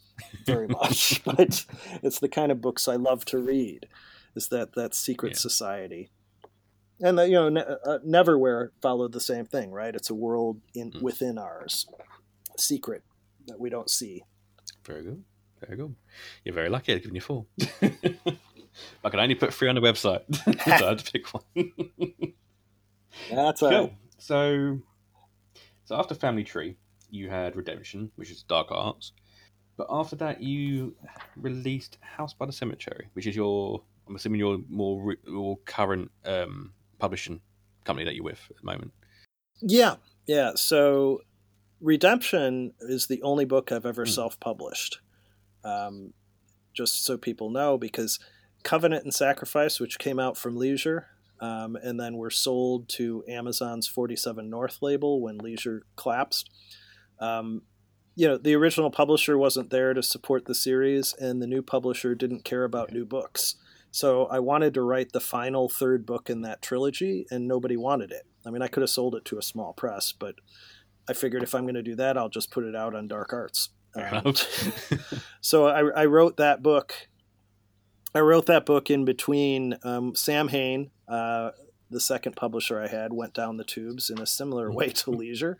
very 0.45 0.68
much, 0.81 1.23
but 1.25 1.64
it's 2.03 2.18
the 2.21 2.29
kind 2.29 2.53
of 2.53 2.61
books 2.61 2.87
I 2.89 2.97
love 2.97 3.25
to 3.27 3.39
read. 3.39 3.87
Is 4.37 4.49
that 4.49 4.75
that 4.75 4.95
secret 4.95 5.33
Yeah. 5.33 5.39
society? 5.39 6.11
And 7.03 7.18
the, 7.18 7.25
you 7.27 7.33
know, 7.33 7.49
ne- 7.49 7.61
uh, 7.62 7.99
Neverwhere 8.07 8.68
followed 8.83 9.12
the 9.12 9.21
same 9.21 9.47
thing, 9.47 9.71
right? 9.71 9.95
It's 9.95 10.11
a 10.11 10.14
world 10.14 10.61
in 10.75 10.93
Mm. 10.93 11.01
within 11.01 11.39
ours, 11.39 11.87
secret 12.59 13.03
that 13.47 13.59
we 13.59 13.71
don't 13.71 13.89
see. 13.89 14.23
Very 14.85 15.03
good. 15.05 15.25
Very 15.61 15.77
good. 15.77 15.95
You're 16.45 16.55
very 16.55 16.69
lucky. 16.69 16.95
I've 16.95 17.03
given 17.03 17.15
you 17.15 17.21
four. 17.21 17.47
I 19.05 19.11
can 19.11 19.21
only 19.21 19.35
put 19.35 19.53
three 19.53 19.69
on 19.69 19.75
the 19.75 19.81
website, 19.81 20.23
so 20.65 20.85
I 20.87 20.89
had 20.91 20.99
to 21.01 21.13
pick 21.13 21.27
one. 21.35 21.43
That's 23.31 23.61
Cool. 23.61 23.71
right. 23.71 23.93
So, 24.19 24.79
so 25.85 25.97
after 25.97 26.15
Family 26.15 26.45
Tree, 26.45 26.77
you 27.11 27.29
had 27.29 27.57
Redemption, 27.57 28.11
which 28.17 28.31
is 28.31 28.43
Dark 28.45 28.69
Arts. 28.71 29.13
But 29.77 29.87
after 29.91 30.17
that, 30.17 30.43
you 30.43 30.95
released 31.37 31.99
House 32.01 32.33
by 32.35 32.47
the 32.47 32.53
Cemetery, 32.53 33.09
which 33.15 33.27
is 33.27 33.35
your, 33.35 33.83
I'm 34.09 34.15
assuming 34.17 34.39
your 34.41 34.59
more 34.69 35.17
your 35.27 35.57
current 35.65 36.11
um, 36.25 36.73
publishing 36.99 37.41
company 37.85 38.05
that 38.05 38.15
you're 38.15 38.25
with 38.25 38.41
at 38.51 38.57
the 38.57 38.65
moment. 38.65 38.93
Yeah, 39.61 39.97
yeah. 40.27 40.53
So, 40.55 41.23
Redemption 41.81 42.75
is 42.81 43.07
the 43.07 43.23
only 43.23 43.47
book 43.47 43.73
I've 43.73 43.87
ever 43.87 44.05
Hmm. 44.05 44.11
self-published. 44.11 45.01
Um, 45.65 46.13
just 46.73 47.05
so 47.05 47.19
people 47.19 47.51
know, 47.51 47.77
because 47.77 48.19
Covenant 48.63 49.05
and 49.05 49.15
Sacrifice, 49.15 49.81
which 49.81 49.99
came 49.99 50.19
out 50.19 50.37
from 50.37 50.57
Leisure, 50.57 51.09
um, 51.41 51.77
and 51.77 51.99
then 51.99 52.17
were 52.17 52.31
sold 52.31 52.89
to 52.91 53.25
Amazon's 53.29 53.87
47 53.87 54.49
North 54.49 54.79
label 54.83 55.21
when 55.21 55.39
Leisure 55.39 55.83
collapsed. 55.97 56.51
Um, 57.19 57.63
you 58.15 58.29
know, 58.29 58.37
the 58.37 58.55
original 58.55 58.91
publisher 58.91 59.39
wasn't 59.39 59.71
there 59.71 59.95
to 59.95 60.03
support 60.03 60.45
the 60.45 60.55
series, 60.55 61.15
and 61.15 61.41
the 61.41 61.47
new 61.47 61.63
publisher 61.63 62.15
didn't 62.15 62.45
care 62.45 62.65
about 62.65 62.93
new 62.93 63.05
books. 63.05 63.57
So 63.91 64.27
I 64.27 64.39
wanted 64.41 64.75
to 64.75 64.83
write 64.83 65.13
the 65.13 65.21
final 65.21 65.69
third 65.69 66.07
book 66.07 66.29
in 66.29 66.43
that 66.43 66.63
trilogy, 66.63 67.27
and 67.31 67.49
nobody 67.49 67.77
wanted 67.77 68.13
it. 68.13 68.27
I 68.47 68.51
mean, 68.51 68.63
I 68.63 68.69
could 68.69 68.83
have 68.83 68.91
sold 68.91 69.15
it 69.15 69.25
to 69.27 69.39
a 69.39 69.43
small 69.43 69.73
press, 69.73 70.13
but 70.13 70.37
I 71.09 71.13
figured 71.13 71.43
if 71.43 71.55
I'm 71.55 71.65
going 71.65 71.75
to 71.75 71.83
do 71.83 71.97
that, 71.97 72.17
I'll 72.17 72.29
just 72.29 72.51
put 72.51 72.65
it 72.65 72.77
out 72.77 72.95
on 72.95 73.09
Dark 73.09 73.33
Arts. 73.33 73.71
Um, 73.95 74.34
so 75.41 75.66
I, 75.66 76.03
I 76.03 76.07
wrote 76.07 76.36
that 76.36 76.62
book. 76.62 76.95
I 78.14 78.20
wrote 78.20 78.47
that 78.47 78.66
book 78.66 78.91
in 78.91 79.05
between 79.05 79.76
um, 79.84 80.14
Samhain, 80.14 80.91
uh, 81.07 81.51
the 81.91 82.01
second 82.01 82.34
publisher 82.34 82.80
I 82.80 82.88
had, 82.88 83.12
went 83.12 83.34
down 83.34 83.57
the 83.57 83.64
tubes 83.64 84.11
in 84.11 84.20
a 84.20 84.26
similar 84.26 84.72
way 84.72 84.88
to 84.88 85.11
Leisure, 85.11 85.59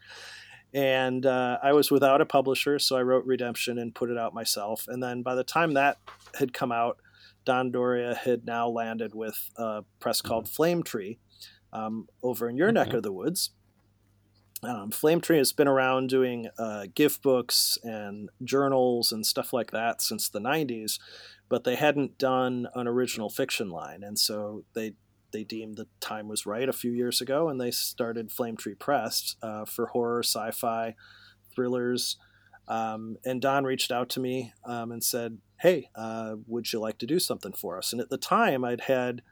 and 0.73 1.27
uh, 1.27 1.59
I 1.63 1.73
was 1.73 1.91
without 1.91 2.21
a 2.21 2.27
publisher, 2.27 2.79
so 2.79 2.97
I 2.97 3.03
wrote 3.03 3.25
Redemption 3.25 3.79
and 3.79 3.95
put 3.95 4.11
it 4.11 4.19
out 4.19 4.35
myself. 4.35 4.87
And 4.89 5.03
then 5.03 5.23
by 5.23 5.35
the 5.35 5.45
time 5.45 5.75
that 5.75 5.99
had 6.39 6.53
come 6.53 6.73
out, 6.73 6.99
Don 7.45 7.73
D'Auria 7.73 8.17
had 8.17 8.45
now 8.45 8.69
landed 8.69 9.15
with 9.15 9.51
a 9.57 9.83
press 9.99 10.21
called 10.21 10.49
Flame 10.49 10.83
Tree 10.83 11.19
um, 11.73 12.09
over 12.23 12.49
in 12.49 12.57
your 12.57 12.71
neck 12.71 12.93
of 12.93 13.03
the 13.03 13.13
woods. 13.13 13.51
Um, 14.63 14.91
Flame 14.91 15.21
Tree 15.21 15.39
has 15.39 15.53
been 15.53 15.69
around 15.69 16.09
doing 16.09 16.49
uh, 16.59 16.87
gift 16.95 17.23
books 17.23 17.79
and 17.83 18.29
journals 18.45 19.11
and 19.11 19.25
stuff 19.25 19.53
like 19.53 19.71
that 19.71 20.03
since 20.03 20.29
the 20.29 20.41
90s, 20.41 20.99
but 21.49 21.65
they 21.65 21.77
hadn't 21.77 22.19
done 22.19 22.69
an 22.75 22.87
original 22.87 23.31
fiction 23.31 23.71
line. 23.71 24.03
And 24.03 24.19
so 24.19 24.65
they 24.75 24.95
they 25.33 25.45
deemed 25.45 25.77
the 25.77 25.87
time 26.01 26.27
was 26.29 26.45
right 26.45 26.69
a 26.69 26.73
few 26.73 26.91
years 26.91 27.21
ago, 27.21 27.49
and 27.49 27.61
they 27.61 27.71
started 27.71 28.33
Flame 28.33 28.57
Tree 28.57 28.75
Press 28.75 29.37
uh, 29.43 29.65
for 29.65 29.87
horror, 29.87 30.25
sci-fi, 30.25 30.97
thrillers. 31.55 32.17
Um, 32.67 33.17
and 33.25 33.41
Don 33.41 33.65
reached 33.65 33.91
out 33.91 34.09
to 34.11 34.21
me 34.21 34.53
um, 34.65 34.93
and 34.93 35.03
said, 35.03 35.39
"Hey, 35.61 35.89
uh, 35.95 36.37
would 36.47 36.73
you 36.73 36.81
like 36.81 36.99
to 36.99 37.07
do 37.07 37.19
something 37.19 37.53
for 37.53 37.79
us?" 37.79 37.93
And 37.93 38.01
at 38.01 38.11
the 38.11 38.19
time, 38.19 38.65
I'd 38.65 38.83
had 38.83 39.23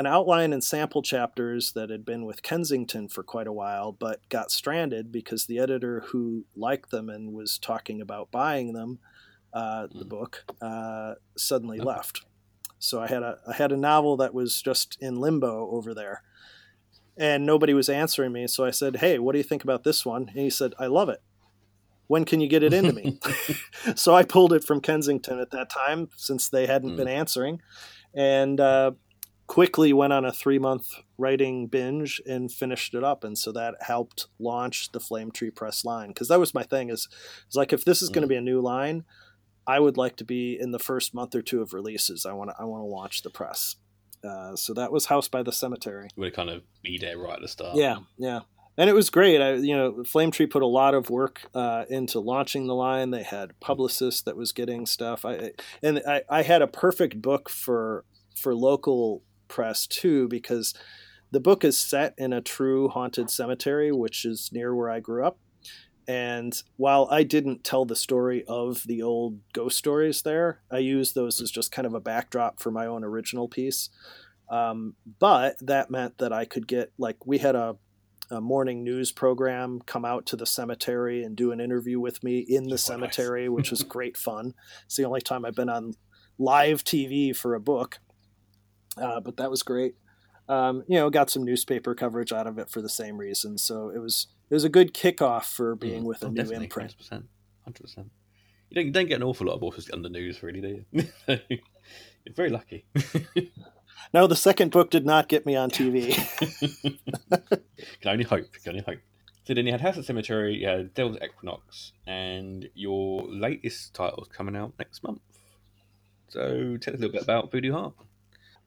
an 0.00 0.06
outline 0.06 0.54
and 0.54 0.64
sample 0.64 1.02
chapters 1.02 1.72
that 1.74 1.90
had 1.90 2.06
been 2.06 2.24
with 2.24 2.42
Kensington 2.42 3.06
for 3.06 3.22
quite 3.22 3.46
a 3.46 3.52
while, 3.52 3.92
but 3.92 4.26
got 4.30 4.50
stranded 4.50 5.12
because 5.12 5.44
the 5.44 5.58
editor 5.58 6.00
who 6.08 6.46
liked 6.56 6.90
them 6.90 7.10
and 7.10 7.34
was 7.34 7.58
talking 7.58 8.00
about 8.00 8.30
buying 8.30 8.72
them, 8.72 8.98
uh, 9.52 9.88
the 9.92 10.06
Mm. 10.06 10.08
book, 10.08 10.44
uh, 10.62 11.16
suddenly 11.36 11.78
Okay. 11.80 11.86
left. 11.86 12.22
So 12.78 13.02
I 13.02 13.08
had 13.08 13.22
a 13.22 13.36
I 13.46 13.52
had 13.52 13.72
a 13.72 13.76
novel 13.76 14.16
that 14.16 14.32
was 14.32 14.62
just 14.62 14.96
in 15.00 15.20
limbo 15.20 15.70
over 15.70 15.92
there, 15.92 16.22
and 17.18 17.44
nobody 17.44 17.74
was 17.74 17.90
answering 17.90 18.32
me. 18.32 18.46
So 18.46 18.64
I 18.64 18.70
said, 18.70 18.96
"Hey, 18.96 19.18
what 19.18 19.32
do 19.32 19.38
you 19.38 19.44
think 19.44 19.64
about 19.64 19.84
this 19.84 20.06
one?" 20.06 20.28
And 20.30 20.38
he 20.38 20.48
said, 20.50 20.72
"I 20.78 20.86
love 20.86 21.10
it. 21.10 21.20
When 22.06 22.24
can 22.24 22.40
you 22.40 22.48
get 22.48 22.62
it 22.62 22.72
into 22.72 22.94
me?" 22.94 23.18
so 23.96 24.14
I 24.14 24.22
pulled 24.24 24.54
it 24.54 24.64
from 24.64 24.80
Kensington 24.80 25.38
at 25.40 25.50
that 25.50 25.68
time 25.68 26.08
since 26.16 26.48
they 26.48 26.66
hadn't 26.66 26.92
Mm. 26.92 26.96
been 26.96 27.08
answering, 27.08 27.60
and 28.14 28.60
uh, 28.60 28.92
quickly 29.50 29.92
went 29.92 30.12
on 30.12 30.24
a 30.24 30.32
three 30.32 30.60
month 30.60 30.94
writing 31.18 31.66
binge 31.66 32.22
and 32.24 32.52
finished 32.52 32.94
it 32.94 33.02
up. 33.02 33.24
And 33.24 33.36
so 33.36 33.50
that 33.50 33.74
helped 33.80 34.28
launch 34.38 34.92
the 34.92 35.00
Flame 35.00 35.32
Tree 35.32 35.50
Press 35.50 35.84
line 35.84 36.10
because 36.10 36.28
that 36.28 36.38
was 36.38 36.54
my 36.54 36.62
thing. 36.62 36.88
Is 36.88 37.08
is 37.48 37.56
like 37.56 37.72
if 37.72 37.84
this 37.84 38.00
is 38.00 38.10
going 38.10 38.22
to 38.22 38.26
Mm. 38.26 38.36
be 38.36 38.36
a 38.36 38.40
new 38.52 38.60
line, 38.60 39.04
I 39.66 39.80
would 39.80 39.96
like 39.96 40.14
to 40.18 40.24
be 40.24 40.56
in 40.58 40.70
the 40.70 40.78
first 40.78 41.14
month 41.14 41.34
or 41.34 41.42
two 41.42 41.62
of 41.62 41.72
releases. 41.74 42.24
I 42.24 42.32
want 42.32 42.50
to 42.50 42.56
I 42.60 42.64
want 42.64 42.82
to 42.82 42.86
launch 42.86 43.22
the 43.22 43.30
press. 43.30 43.74
Uh, 44.22 44.54
so 44.54 44.72
that 44.74 44.92
was 44.92 45.06
House 45.06 45.26
by 45.26 45.42
the 45.42 45.50
Cemetery. 45.52 46.08
you 46.14 46.20
would 46.20 46.34
kind 46.34 46.50
of 46.50 46.62
be 46.82 46.96
there 46.98 47.18
right 47.18 47.34
at 47.34 47.40
the 47.42 47.48
start. 47.48 47.74
Yeah, 47.74 47.96
yeah. 48.18 48.40
and 48.78 48.88
it 48.88 48.92
was 48.92 49.10
great. 49.10 49.40
I, 49.40 49.54
you 49.54 49.74
know, 49.76 50.04
Flame 50.04 50.30
Tree 50.30 50.46
put 50.46 50.62
a 50.62 50.66
lot 50.66 50.94
of 50.94 51.10
work 51.10 51.40
uh, 51.54 51.86
into 51.88 52.20
launching 52.20 52.68
the 52.68 52.74
line. 52.74 53.10
They 53.10 53.24
had 53.24 53.58
publicists 53.58 54.22
that 54.22 54.36
was 54.36 54.52
getting 54.52 54.86
stuff. 54.86 55.24
I 55.24 55.52
and 55.82 56.02
I, 56.06 56.22
I 56.28 56.42
had 56.42 56.62
a 56.62 56.68
perfect 56.68 57.20
book 57.20 57.48
for 57.50 58.04
for 58.36 58.54
local 58.54 59.24
press 59.50 59.86
too 59.86 60.28
because 60.28 60.72
the 61.30 61.40
book 61.40 61.64
is 61.64 61.76
set 61.76 62.14
in 62.16 62.32
a 62.32 62.40
true 62.40 62.88
haunted 62.88 63.28
cemetery, 63.30 63.92
which 63.92 64.24
is 64.24 64.50
near 64.52 64.74
where 64.74 64.90
I 64.90 65.00
grew 65.00 65.26
up. 65.26 65.38
And 66.08 66.60
while 66.76 67.06
I 67.10 67.22
didn't 67.22 67.62
tell 67.62 67.84
the 67.84 67.94
story 67.94 68.44
of 68.48 68.84
the 68.86 69.02
old 69.02 69.38
ghost 69.52 69.76
stories 69.76 70.22
there, 70.22 70.60
I 70.70 70.78
used 70.78 71.14
those 71.14 71.40
as 71.40 71.50
just 71.50 71.70
kind 71.70 71.86
of 71.86 71.94
a 71.94 72.00
backdrop 72.00 72.58
for 72.58 72.70
my 72.70 72.86
own 72.86 73.04
original 73.04 73.46
piece. 73.46 73.90
Um, 74.48 74.96
but 75.20 75.56
that 75.60 75.90
meant 75.90 76.18
that 76.18 76.32
I 76.32 76.46
could 76.46 76.66
get 76.66 76.92
like 76.98 77.26
we 77.26 77.38
had 77.38 77.54
a 77.54 77.76
a 78.30 78.40
morning 78.40 78.84
news 78.84 79.10
program 79.10 79.80
come 79.86 80.04
out 80.04 80.24
to 80.26 80.36
the 80.36 80.46
cemetery 80.46 81.24
and 81.24 81.34
do 81.34 81.50
an 81.50 81.60
interview 81.60 81.98
with 81.98 82.22
me 82.22 82.38
in 82.38 82.64
the 82.64 82.74
oh, 82.74 82.76
cemetery, 82.76 83.48
nice. 83.48 83.50
which 83.50 83.70
was 83.70 83.82
great 83.96 84.16
fun. 84.16 84.54
It's 84.86 84.96
the 84.96 85.04
only 85.04 85.20
time 85.20 85.44
I've 85.44 85.56
been 85.56 85.68
on 85.68 85.94
live 86.38 86.84
TV 86.84 87.34
for 87.34 87.54
a 87.54 87.60
book, 87.60 87.98
uh, 88.96 89.20
but 89.20 89.36
that 89.36 89.50
was 89.50 89.62
great. 89.62 89.94
Um, 90.48 90.82
you 90.88 90.96
know, 90.96 91.10
got 91.10 91.30
some 91.30 91.44
newspaper 91.44 91.94
coverage 91.94 92.32
out 92.32 92.46
of 92.46 92.58
it 92.58 92.70
for 92.70 92.82
the 92.82 92.88
same 92.88 93.18
reason. 93.18 93.56
So 93.58 93.90
it 93.90 93.98
was 93.98 94.28
it 94.48 94.54
was 94.54 94.64
a 94.64 94.68
good 94.68 94.92
kickoff 94.92 95.44
for 95.44 95.76
mm, 95.76 95.80
being 95.80 96.02
mm, 96.02 96.06
with 96.06 96.22
a 96.22 96.26
oh, 96.26 96.30
new 96.30 96.50
imprint. 96.50 96.94
100%, 96.98 97.22
100%. 97.68 97.96
You 98.68 98.74
don't, 98.74 98.86
you 98.86 98.92
don't 98.92 99.06
get 99.06 99.16
an 99.16 99.22
awful 99.22 99.46
lot 99.46 99.54
of 99.54 99.62
authors 99.62 99.90
on 99.90 100.02
the 100.02 100.08
news, 100.08 100.42
really, 100.42 100.60
do 100.60 100.84
you? 100.92 101.04
You're 102.24 102.34
very 102.34 102.50
lucky. 102.50 102.84
No, 104.12 104.26
the 104.26 104.36
second 104.36 104.72
book 104.72 104.90
did 104.90 105.06
not 105.06 105.28
get 105.28 105.46
me 105.46 105.54
on 105.54 105.70
TV. 105.70 106.16
can 108.00 108.10
only 108.10 108.24
hope. 108.24 108.52
Can 108.64 108.70
only 108.70 108.82
hope. 108.82 108.98
So 109.44 109.54
then 109.54 109.66
you 109.66 109.72
had 109.72 109.80
House 109.80 109.96
of 109.96 110.04
Cemetery, 110.04 110.56
you 110.56 110.66
had 110.66 110.94
Devil's 110.94 111.18
Equinox, 111.22 111.92
and 112.06 112.68
your 112.74 113.22
latest 113.28 113.94
title 113.94 114.22
is 114.22 114.28
coming 114.28 114.56
out 114.56 114.72
next 114.78 115.02
month. 115.02 115.20
So 116.28 116.76
tell 116.76 116.94
us 116.94 116.98
a 116.98 117.02
little 117.02 117.12
bit 117.12 117.22
about 117.22 117.50
Voodoo 117.50 117.72
Heart. 117.72 117.94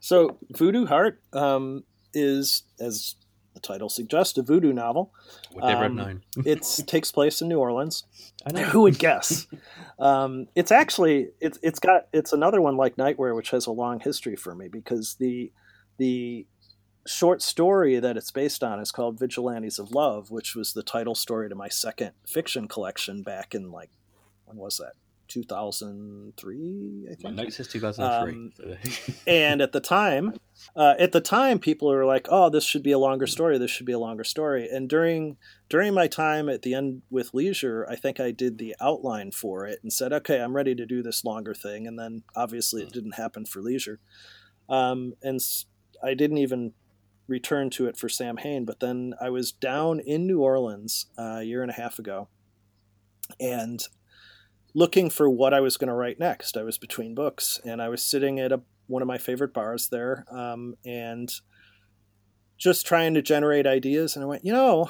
So 0.04 0.38
Voodoo 0.52 0.86
Heart 0.86 1.22
um, 1.32 1.86
is, 2.14 2.64
as 2.78 3.16
the 3.54 3.62
title 3.62 3.88
suggests, 3.88 4.38
a 4.38 4.42
voodoo 4.42 4.74
novel. 4.74 5.14
Would 5.54 5.64
never 5.64 5.86
um, 5.86 5.98
have 5.98 6.08
known. 6.08 6.24
it 6.46 6.68
takes 6.88 7.10
place 7.10 7.42
in 7.42 7.48
New 7.48 7.58
Orleans. 7.58 8.04
Who 8.54 8.82
would 8.82 9.00
guess? 9.00 9.48
um, 10.00 10.48
it's 10.56 10.74
actually 10.74 11.30
it's 11.40 11.58
it's 11.64 11.80
got 11.80 12.08
it's 12.12 12.34
another 12.34 12.60
one 12.60 12.76
like 12.76 12.98
NightWhere, 12.98 13.34
which 13.34 13.52
has 13.52 13.66
a 13.66 13.72
long 13.72 14.02
history 14.02 14.36
for 14.36 14.54
me 14.54 14.68
because 14.68 15.16
the 15.22 15.54
the 15.96 16.48
short 17.08 17.42
story 17.42 17.98
that 18.02 18.18
it's 18.18 18.32
based 18.32 18.62
on 18.62 18.82
is 18.82 18.92
called 18.92 19.18
Vigilantes 19.18 19.80
of 19.80 19.92
Love, 19.92 20.32
which 20.32 20.54
was 20.54 20.74
the 20.74 20.84
title 20.84 21.16
story 21.16 21.48
to 21.48 21.56
my 21.56 21.70
second 21.70 22.12
fiction 22.28 22.68
collection 22.68 23.24
back 23.24 23.56
in 23.56 23.72
like 23.72 23.92
when 24.44 24.58
was 24.58 24.80
that? 24.80 24.96
2003, 25.34 27.06
I 27.06 27.16
think. 27.16 27.24
My 27.24 27.44
note 27.44 27.54
says 27.54 27.68
2003. 27.68 28.34
Um, 28.34 28.52
and 29.28 29.62
at 29.62 29.72
the 29.72 29.80
time, 29.80 30.36
uh, 30.76 30.94
at 31.00 31.12
the 31.12 31.22
time, 31.22 31.58
people 31.58 31.90
were 31.90 32.06
like, 32.06 32.28
"Oh, 32.30 32.50
this 32.50 32.64
should 32.64 32.84
be 32.84 32.92
a 32.92 33.00
longer 33.00 33.26
story. 33.26 33.58
This 33.58 33.72
should 33.72 33.88
be 33.88 33.94
a 33.94 34.00
longer 34.00 34.24
story." 34.24 34.70
And 34.70 34.88
during 34.88 35.38
during 35.70 35.94
my 35.94 36.08
time 36.08 36.50
at 36.50 36.62
the 36.62 36.76
end 36.76 37.02
with 37.10 37.34
Leisure, 37.34 37.88
I 37.90 37.96
think 37.96 38.20
I 38.20 38.32
did 38.32 38.60
the 38.60 38.76
outline 38.80 39.32
for 39.32 39.66
it 39.66 39.80
and 39.82 39.92
said, 39.92 40.14
"Okay, 40.14 40.40
I'm 40.40 40.56
ready 40.56 40.76
to 40.76 40.86
do 40.86 41.02
this 41.02 41.26
longer 41.26 41.56
thing." 41.56 41.88
And 41.88 41.98
then 41.98 42.24
obviously, 42.36 42.84
it 42.84 42.90
hmm. 42.90 42.94
didn't 42.94 43.16
happen 43.16 43.46
for 43.46 43.62
Leisure, 43.62 44.00
um, 44.70 45.14
and 45.24 45.40
I 46.04 46.14
didn't 46.14 46.38
even 46.38 46.74
return 47.28 47.72
to 47.72 47.88
it 47.88 47.98
for 47.98 48.08
Samhain. 48.08 48.66
But 48.66 48.80
then 48.80 49.16
I 49.20 49.32
was 49.32 49.52
down 49.52 50.00
in 50.00 50.28
New 50.28 50.42
Orleans 50.42 51.08
uh, 51.18 51.40
a 51.40 51.44
year 51.44 51.64
and 51.64 51.72
a 51.72 51.76
half 51.76 51.98
ago, 51.98 52.28
and 53.40 53.84
looking 54.74 55.10
for 55.10 55.30
what 55.30 55.54
I 55.54 55.60
was 55.60 55.78
going 55.78 55.88
to 55.88 55.94
write 55.94 56.20
next. 56.20 56.58
I 56.58 56.64
was 56.64 56.78
between 56.78 57.16
books, 57.16 57.60
and 57.66 57.82
I 57.82 57.90
was 57.90 58.02
sitting 58.04 58.40
at 58.40 58.52
a, 58.52 58.62
one 58.88 59.02
of 59.02 59.08
my 59.08 59.18
favorite 59.18 59.54
bars 59.54 59.90
there, 59.90 60.26
um, 60.32 60.76
and 60.86 61.32
just 62.58 62.86
trying 62.86 63.14
to 63.14 63.22
generate 63.22 63.68
ideas. 63.68 64.16
And 64.16 64.24
I 64.24 64.28
went, 64.28 64.46
you 64.46 64.54
know, 64.54 64.90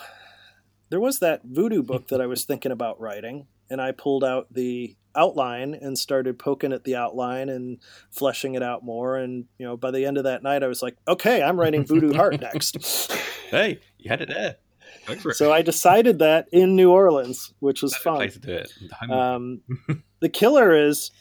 there 0.89 0.99
was 0.99 1.19
that 1.19 1.41
voodoo 1.43 1.83
book 1.83 2.07
that 2.09 2.21
I 2.21 2.27
was 2.27 2.45
thinking 2.45 2.71
about 2.71 2.99
writing, 2.99 3.47
and 3.69 3.81
I 3.81 3.91
pulled 3.91 4.23
out 4.23 4.53
the 4.53 4.95
outline 5.15 5.75
and 5.75 5.97
started 5.97 6.39
poking 6.39 6.73
at 6.73 6.85
the 6.85 6.95
outline 6.95 7.49
and 7.49 7.79
fleshing 8.09 8.55
it 8.55 8.63
out 8.63 8.83
more. 8.83 9.17
And 9.17 9.45
you 9.57 9.65
know, 9.65 9.77
by 9.77 9.91
the 9.91 10.05
end 10.05 10.17
of 10.17 10.23
that 10.23 10.43
night, 10.43 10.63
I 10.63 10.67
was 10.67 10.81
like, 10.81 10.97
okay, 11.07 11.43
I'm 11.43 11.59
writing 11.59 11.85
Voodoo 11.87 12.13
Heart 12.13 12.41
next. 12.41 13.11
hey, 13.49 13.79
you 13.97 14.09
had 14.09 14.21
it 14.21 14.29
there 14.29 14.57
so 15.33 15.51
I 15.51 15.61
decided 15.61 16.19
that 16.19 16.47
in 16.51 16.75
New 16.75 16.91
Orleans, 16.91 17.53
which 17.59 17.81
was 17.81 17.95
fun. 17.95 18.17
Place 18.17 18.33
to 18.33 18.39
do 18.39 18.53
it. 18.53 18.71
Um, 19.09 19.61
the 20.19 20.29
killer 20.29 20.75
is, 20.75 21.11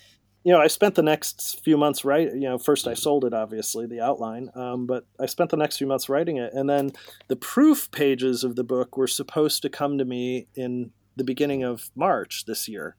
you 0.45 0.53
know, 0.53 0.61
I 0.61 0.67
spent 0.67 0.95
the 0.95 1.03
next 1.03 1.63
few 1.65 1.77
months 1.77 2.05
writing. 2.05 2.41
You 2.41 2.51
know, 2.51 2.59
first 2.59 2.87
I 2.87 2.95
sold 2.95 3.25
it, 3.25 3.35
obviously, 3.35 3.87
the 3.87 4.01
outline, 4.01 4.51
um, 4.55 4.87
but 4.87 5.07
I 5.21 5.27
spent 5.27 5.51
the 5.51 5.57
next 5.57 5.79
few 5.79 5.87
months 5.87 6.09
writing 6.09 6.37
it, 6.37 6.53
and 6.53 6.69
then 6.69 6.93
the 7.29 7.37
proof 7.37 7.91
pages 7.91 8.45
of 8.45 8.57
the 8.57 8.65
book 8.65 8.97
were 8.97 9.07
supposed 9.07 9.63
to 9.63 9.69
come 9.69 9.99
to 9.99 10.05
me 10.05 10.49
in 10.55 10.91
the 11.17 11.25
beginning 11.25 11.63
of 11.63 11.91
March 11.95 12.45
this 12.47 12.69
year, 12.69 12.97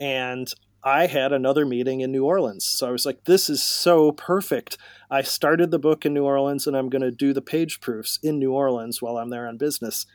and 0.00 0.52
I 0.88 1.06
had 1.06 1.34
another 1.34 1.66
meeting 1.66 2.00
in 2.00 2.10
New 2.10 2.24
Orleans. 2.24 2.64
So 2.64 2.88
I 2.88 2.90
was 2.90 3.04
like, 3.04 3.24
this 3.24 3.50
is 3.50 3.62
so 3.62 4.12
perfect. 4.12 4.78
I 5.10 5.20
started 5.20 5.70
the 5.70 5.78
book 5.78 6.06
in 6.06 6.14
New 6.14 6.24
Orleans 6.24 6.66
and 6.66 6.74
I'm 6.74 6.88
going 6.88 7.02
to 7.02 7.10
do 7.10 7.34
the 7.34 7.42
page 7.42 7.80
proofs 7.80 8.18
in 8.22 8.38
New 8.38 8.52
Orleans 8.52 9.02
while 9.02 9.18
I'm 9.18 9.28
there 9.28 9.46
on 9.46 9.58
business. 9.58 10.06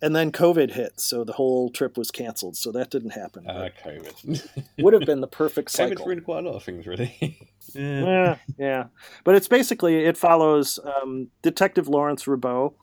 And 0.00 0.14
then 0.14 0.30
COVID 0.30 0.70
hit, 0.72 1.00
so 1.00 1.24
the 1.24 1.32
whole 1.32 1.68
trip 1.68 1.96
was 1.96 2.12
canceled. 2.12 2.56
So 2.56 2.70
that 2.72 2.90
didn't 2.90 3.10
happen. 3.10 3.48
Uh, 3.48 3.70
COVID 3.84 4.64
would 4.78 4.92
have 4.92 5.04
been 5.04 5.20
the 5.20 5.26
perfect 5.26 5.72
cycle. 5.72 5.96
COVID's 5.96 6.06
ruined 6.06 6.24
quite 6.24 6.44
a 6.44 6.48
lot 6.48 6.56
of 6.56 6.62
things, 6.62 6.86
really. 6.86 7.48
yeah. 7.74 8.00
yeah. 8.04 8.36
yeah, 8.56 8.84
But 9.24 9.34
it's 9.34 9.48
basically 9.48 10.04
it 10.04 10.16
follows 10.16 10.78
um, 10.84 11.28
Detective 11.42 11.88
Lawrence 11.88 12.24
Rabot, 12.26 12.74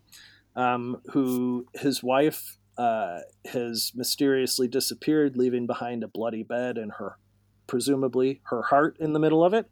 um, 0.58 1.02
who 1.12 1.66
his 1.76 2.04
wife 2.04 2.58
uh, 2.82 3.20
has 3.46 3.92
mysteriously 3.94 4.68
disappeared, 4.68 5.38
leaving 5.38 5.68
behind 5.68 6.04
a 6.04 6.08
bloody 6.08 6.42
bed 6.42 6.80
and 6.80 6.94
her, 6.94 7.20
presumably, 7.68 8.42
her 8.46 8.64
heart 8.64 8.98
in 9.00 9.14
the 9.14 9.20
middle 9.20 9.46
of 9.46 9.54
it. 9.54 9.70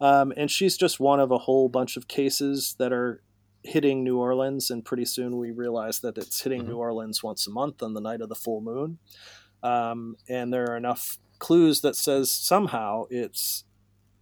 Um, 0.00 0.32
and 0.36 0.48
she's 0.48 0.76
just 0.76 1.00
one 1.00 1.18
of 1.18 1.32
a 1.32 1.38
whole 1.38 1.68
bunch 1.68 1.96
of 1.96 2.06
cases 2.06 2.76
that 2.78 2.92
are 2.92 3.20
hitting 3.64 4.04
New 4.04 4.18
Orleans. 4.18 4.70
And 4.70 4.84
pretty 4.84 5.06
soon 5.06 5.38
we 5.38 5.50
realize 5.50 5.98
that 6.00 6.16
it's 6.16 6.40
hitting 6.40 6.60
mm-hmm. 6.60 6.70
New 6.70 6.76
Orleans 6.76 7.20
once 7.20 7.48
a 7.48 7.50
month 7.50 7.82
on 7.82 7.94
the 7.94 8.00
night 8.00 8.20
of 8.20 8.28
the 8.28 8.36
full 8.36 8.60
moon. 8.60 8.98
Um, 9.64 10.14
and 10.28 10.52
there 10.52 10.70
are 10.70 10.76
enough 10.76 11.18
clues 11.40 11.80
that 11.80 11.96
says 11.96 12.30
somehow 12.30 13.06
it's 13.10 13.64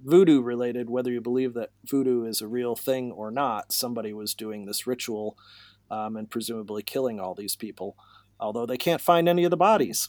voodoo 0.03 0.41
related, 0.41 0.89
whether 0.89 1.13
you 1.13 1.21
believe 1.21 1.53
that 1.55 1.73
voodoo 1.85 2.25
is 2.25 2.41
a 2.41 2.49
real 2.49 2.75
thing 2.75 3.13
or 3.13 3.31
not. 3.31 3.71
Somebody 3.71 4.15
was 4.15 4.33
doing 4.33 4.65
this 4.65 4.87
ritual 4.87 5.37
um, 5.91 6.17
and 6.17 6.31
presumably 6.31 6.83
killing 6.83 7.21
all 7.21 7.35
these 7.35 7.55
people 7.55 7.99
although 8.41 8.67
they 8.67 8.77
can't 8.77 9.01
find 9.01 9.29
any 9.29 9.45
of 9.45 9.51
the 9.51 9.57
bodies. 9.57 10.09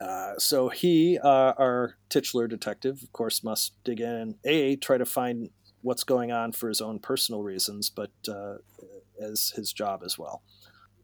Uh, 0.00 0.32
so 0.38 0.68
he, 0.68 1.18
uh, 1.22 1.52
our 1.58 1.96
titular 2.08 2.48
detective, 2.48 3.02
of 3.02 3.12
course, 3.12 3.44
must 3.44 3.74
dig 3.84 4.00
in 4.00 4.36
a 4.44 4.76
try 4.76 4.98
to 4.98 5.06
find 5.06 5.50
what's 5.82 6.04
going 6.04 6.32
on 6.32 6.52
for 6.52 6.68
his 6.68 6.80
own 6.80 6.98
personal 6.98 7.42
reasons, 7.42 7.90
but 7.90 8.10
uh, 8.28 8.56
as 9.20 9.52
his 9.54 9.72
job 9.72 10.02
as 10.04 10.18
well, 10.18 10.42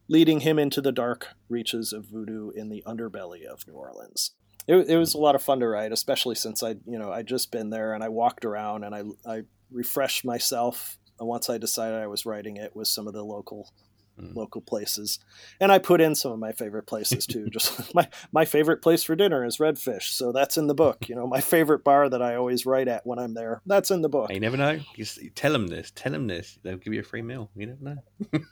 leading 0.09 0.41
him 0.41 0.59
into 0.59 0.81
the 0.81 0.93
dark 0.93 1.29
reaches 1.49 1.93
of 1.93 2.07
voodoo 2.07 2.51
in 2.51 2.69
the 2.69 2.83
underbelly 2.87 3.45
of 3.45 3.67
New 3.67 3.75
Orleans. 3.75 4.33
It, 4.67 4.89
it 4.89 4.97
was 4.97 5.15
a 5.15 5.19
lot 5.19 5.35
of 5.35 5.43
fun 5.43 5.61
to 5.61 5.69
write, 5.69 5.93
especially 5.93 6.35
since 6.35 6.63
I, 6.63 6.71
you 6.87 6.99
know, 6.99 7.13
I'd 7.13 7.27
just 7.27 7.53
been 7.53 7.71
there 7.71 7.93
and 7.95 8.03
I 8.03 8.09
walked 8.09 8.45
around 8.45 8.85
and 8.85 8.95
I, 8.95 9.03
I 9.27 9.43
refreshed 9.71 10.25
myself 10.25 10.99
once 11.19 11.51
I 11.51 11.59
decided 11.59 11.99
I 11.99 12.07
was 12.07 12.27
writing 12.27 12.57
it 12.57 12.75
with 12.75 12.89
some 12.89 13.07
of 13.07 13.13
the 13.13 13.25
local 13.25 13.73
mm. 14.21 14.35
local 14.35 14.61
places. 14.61 15.19
And 15.61 15.73
I 15.73 15.79
put 15.79 16.01
in 16.01 16.15
some 16.15 16.33
of 16.33 16.39
my 16.39 16.53
favorite 16.53 16.87
places 16.87 17.27
too. 17.27 17.47
Just 17.51 17.95
my 17.95 18.09
my 18.33 18.45
favorite 18.45 18.83
place 18.83 19.03
for 19.03 19.17
dinner 19.17 19.45
is 19.45 19.59
Redfish, 19.59 20.11
so 20.11 20.33
that's 20.33 20.57
in 20.57 20.67
the 20.67 20.75
book. 20.75 21.09
You 21.09 21.15
know, 21.15 21.27
my 21.27 21.41
favorite 21.41 21.85
bar 21.85 22.09
that 22.09 22.23
I 22.23 22.37
always 22.37 22.67
write 22.67 22.89
at 22.89 23.07
when 23.07 23.19
I'm 23.19 23.35
there. 23.35 23.61
That's 23.67 23.91
in 23.91 24.03
the 24.03 24.09
book. 24.09 24.33
You 24.33 24.41
never 24.41 24.57
know. 24.57 24.79
You 24.95 25.05
tell 25.35 25.53
them 25.53 25.69
this. 25.69 25.93
Tell 25.95 26.13
them 26.13 26.27
this. 26.27 26.59
They'll 26.63 26.77
give 26.77 26.93
you 26.93 27.01
a 27.01 27.05
free 27.05 27.23
meal. 27.23 27.51
You 27.55 27.67
never 27.67 27.83
know. 27.83 27.99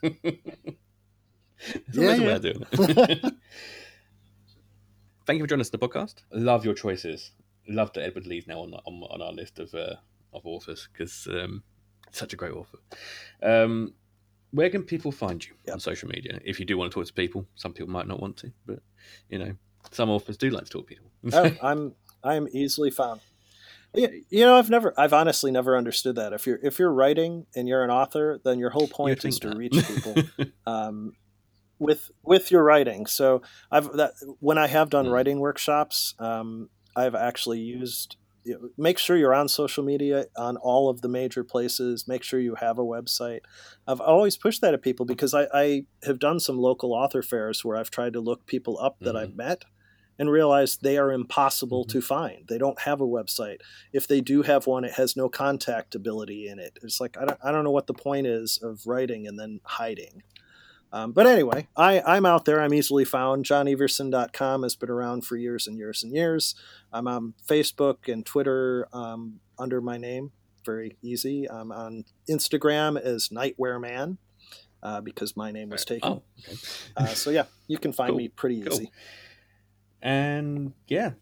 yeah, 1.93 2.15
yeah. 2.15 2.39
doing 2.39 2.65
it. 2.73 3.35
Thank 5.27 5.39
you 5.39 5.45
for 5.45 5.49
joining 5.49 5.61
us 5.61 5.69
in 5.69 5.79
the 5.79 5.87
podcast. 5.87 6.23
Love 6.33 6.65
your 6.65 6.75
choices. 6.75 7.33
Love 7.69 7.93
that 7.93 8.05
Edward 8.05 8.27
Lee's 8.27 8.47
now 8.47 8.61
on 8.61 8.73
on, 8.75 9.03
on 9.11 9.21
our 9.21 9.33
list 9.33 9.59
of 9.59 9.75
uh, 9.75 9.97
of 10.33 10.47
authors 10.47 10.89
because 10.93 11.29
um, 11.31 11.63
such 12.11 12.33
a 12.33 12.37
great 12.37 12.53
author. 12.53 12.79
Um, 13.43 13.95
where 14.51 14.71
can 14.71 14.83
people 14.83 15.13
find 15.13 15.45
you 15.45 15.55
on 15.73 15.81
social 15.81 16.09
media? 16.09 16.41
If 16.45 16.59
you 16.59 16.67
do 16.67 16.79
want 16.79 16.91
to 16.91 16.95
talk 16.95 17.07
to 17.07 17.13
people, 17.13 17.47
some 17.55 17.73
people 17.73 17.91
might 17.91 18.07
not 18.07 18.21
want 18.21 18.37
to, 18.39 18.53
but 18.67 18.81
you 19.29 19.39
know, 19.39 19.55
some 19.91 20.11
authors 20.11 20.37
do 20.37 20.51
like 20.51 20.65
to 20.65 20.71
talk 20.71 20.89
to 20.89 20.95
people. 20.95 21.11
oh, 21.33 21.57
I'm 21.63 21.95
I'm 22.23 22.49
easily 22.53 22.91
found. 22.91 23.21
You 23.95 24.45
know, 24.45 24.57
I've 24.57 24.69
never, 24.69 24.93
I've 24.99 25.15
honestly 25.15 25.51
never 25.51 25.77
understood 25.77 26.17
that. 26.17 26.33
If 26.33 26.47
you're 26.47 26.59
if 26.63 26.79
you're 26.79 26.93
writing 26.93 27.47
and 27.57 27.67
you're 27.67 27.83
an 27.83 27.91
author, 27.91 28.39
then 28.45 28.59
your 28.59 28.71
whole 28.71 28.87
point 28.87 29.25
is 29.25 29.39
to 29.41 29.49
that. 29.49 29.57
reach 29.57 29.73
people. 29.73 30.15
um, 30.67 31.13
with 31.79 32.11
with 32.23 32.51
your 32.51 32.63
writing. 32.63 33.07
So 33.07 33.43
I've 33.71 33.93
that 33.93 34.13
when 34.41 34.59
I 34.59 34.67
have 34.67 34.91
done 34.91 35.07
Mm. 35.07 35.13
writing 35.13 35.39
workshops, 35.41 36.15
um, 36.19 36.71
I've 36.97 37.15
actually 37.15 37.61
used. 37.61 38.17
You 38.49 38.55
know, 38.55 38.69
make 38.79 38.99
sure 38.99 39.17
you're 39.17 39.35
on 39.35 39.49
social 39.49 39.85
media 39.85 40.25
on 40.37 40.57
all 40.57 40.89
of 40.89 41.03
the 41.03 41.09
major 41.09 41.45
places. 41.45 42.09
Make 42.09 42.23
sure 42.23 42.41
you 42.41 42.55
have 42.55 42.79
a 42.79 42.83
website. 42.85 43.41
I've 43.87 44.01
always 44.01 44.37
pushed 44.39 44.63
that 44.63 44.73
at 44.73 44.81
people 44.83 45.05
because 45.05 45.35
I, 45.35 45.47
I 45.53 45.83
have 46.05 46.19
done 46.19 46.41
some 46.41 46.59
local 46.59 46.95
author 46.95 47.23
fairs 47.23 47.63
where 47.65 47.77
I've 47.77 47.91
tried 47.91 48.15
to 48.15 48.21
look 48.21 48.47
people 48.47 48.79
up 48.81 48.97
that 49.01 49.17
I've 49.17 49.37
met 49.37 49.65
and 50.19 50.31
realized 50.31 50.83
they 50.83 50.97
are 50.97 51.13
impossible 51.13 51.85
Mhm. 51.85 51.89
to 51.91 52.01
find. 52.01 52.49
They 52.49 52.59
don't 52.59 52.81
have 52.81 53.01
a 53.03 53.07
website. 53.07 53.59
If 53.93 54.09
they 54.09 54.21
do 54.21 54.43
have 54.43 54.67
one, 54.67 54.83
it 54.85 54.95
has 54.95 55.15
no 55.15 55.29
contactability 55.29 56.51
in 56.51 56.59
it. 56.59 56.79
It's 56.83 57.01
like 57.01 57.17
I 57.17 57.25
don't, 57.27 57.39
I 57.45 57.53
don't 57.53 57.65
know 57.65 57.71
what 57.71 57.87
the 57.87 57.95
point 57.95 58.27
is 58.27 58.59
of 58.63 58.87
writing 58.87 59.27
and 59.29 59.39
then 59.39 59.61
hiding. 59.65 60.23
Um, 60.93 61.13
but 61.13 61.27
anyway, 61.27 61.69
I, 61.77 62.01
I'm 62.01 62.25
out 62.25 62.45
there. 62.47 62.61
I'm 62.61 62.73
easily 62.73 63.05
found. 63.05 63.45
JohnEverson.com 63.45 64.63
has 64.63 64.75
been 64.75 64.89
around 64.91 65.27
for 65.27 65.37
years 65.37 65.67
and 65.67 65.77
years 65.77 66.03
and 66.03 66.13
years. 66.13 66.55
I'm 66.93 67.07
on 67.07 67.35
Facebook 67.47 68.11
and 68.11 68.25
Twitter 68.25 68.89
um, 68.93 69.41
under 69.59 69.81
my 69.81 69.99
name. 69.99 70.33
Very 70.65 70.97
easy. 71.03 71.49
I'm 71.51 71.73
on 71.73 72.05
Instagram 72.29 72.99
as 73.01 73.29
NightWhere 73.29 73.81
Man 73.81 74.19
uh, 74.83 75.01
because 75.03 75.37
my 75.37 75.51
name 75.53 75.71
was 75.71 75.85
taken. 75.85 76.09
Oh, 76.11 76.23
okay. 76.47 76.57
Uh, 76.97 77.07
so 77.09 77.31
yeah, 77.31 77.45
you 77.67 77.79
can 77.79 77.93
find 77.93 78.11
Cool, 78.11 78.19
me 78.19 78.29
pretty 78.29 78.63
cool. 78.63 78.73
easy. 78.73 78.91
And 80.03 80.73
yeah, 80.87 81.13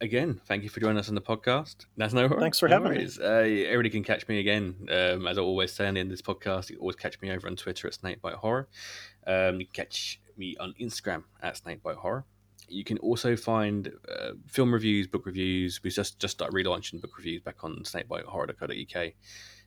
again, 0.00 0.40
thank 0.46 0.62
you 0.62 0.68
for 0.68 0.80
joining 0.80 0.98
us 0.98 1.08
on 1.08 1.14
the 1.14 1.20
podcast. 1.20 1.86
That's 1.96 2.12
no 2.12 2.26
worries. 2.28 2.40
Thanks 2.40 2.60
for 2.60 2.68
no 2.68 2.80
having 2.82 2.98
me. 2.98 3.08
Uh, 3.20 3.26
everybody 3.68 3.90
can 3.90 4.04
catch 4.04 4.28
me 4.28 4.38
again. 4.38 4.76
Um, 4.90 5.26
as 5.26 5.38
I 5.38 5.40
always 5.40 5.72
say 5.72 5.88
in 5.88 5.94
the 5.94 6.00
end 6.00 6.12
of 6.12 6.16
this 6.18 6.22
podcast, 6.22 6.70
you 6.70 6.78
always 6.78 6.96
catch 6.96 7.20
me 7.20 7.30
over 7.30 7.46
on 7.48 7.56
Twitter 7.56 7.88
at 7.88 7.94
Snakebite 7.94 8.34
Horror. 8.34 8.68
Um, 9.26 9.60
you 9.60 9.66
can 9.66 9.84
catch 9.84 10.20
me 10.36 10.56
on 10.58 10.74
Instagram 10.80 11.24
at 11.42 11.56
Snakebite 11.56 11.96
Horror. 11.96 12.24
You 12.68 12.84
can 12.84 12.98
also 12.98 13.36
find 13.36 13.92
uh, 14.08 14.32
film 14.46 14.72
reviews, 14.72 15.06
book 15.06 15.26
reviews. 15.26 15.80
We 15.82 15.90
just 15.90 16.18
just 16.18 16.34
started 16.34 16.54
relaunching 16.54 17.00
book 17.00 17.16
reviews 17.16 17.42
back 17.42 17.64
on 17.64 17.82
snakebitehorror.co.uk. 17.84 19.12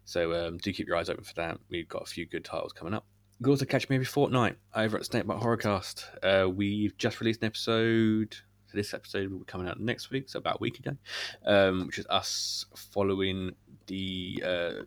So 0.06 0.34
um, 0.34 0.58
do 0.58 0.74
keep 0.74 0.88
your 0.88 0.98
eyes 0.98 1.10
open 1.10 1.24
for 1.24 1.34
that. 1.36 1.58
We've 1.70 1.88
got 1.88 2.04
a 2.04 2.06
few 2.06 2.26
good 2.26 2.46
titles 2.46 2.74
coming 2.74 2.94
up. 2.94 3.06
You 3.40 3.46
can 3.46 3.52
also 3.52 3.66
catch 3.66 3.90
me 3.90 3.96
every 3.96 4.06
fortnight 4.06 4.58
over 4.76 4.98
at 4.98 5.04
Snakebite 5.04 5.42
Horrorcast. 5.42 6.06
Uh, 6.24 6.50
we've 6.50 6.98
just 6.98 7.20
released 7.20 7.42
an 7.42 7.48
episode. 7.48 8.36
So 8.68 8.78
this 8.78 8.94
episode 8.94 9.32
will 9.32 9.40
be 9.40 9.46
coming 9.46 9.68
out 9.68 9.80
next 9.80 10.10
week, 10.10 10.30
so 10.30 10.40
about 10.40 10.56
a 10.56 10.62
week 10.62 10.80
ago, 10.80 10.96
um, 11.46 11.86
which 11.86 12.00
is 12.00 12.08
us 12.10 12.66
following 12.76 13.54
the 13.88 14.44
uh, 14.46 14.84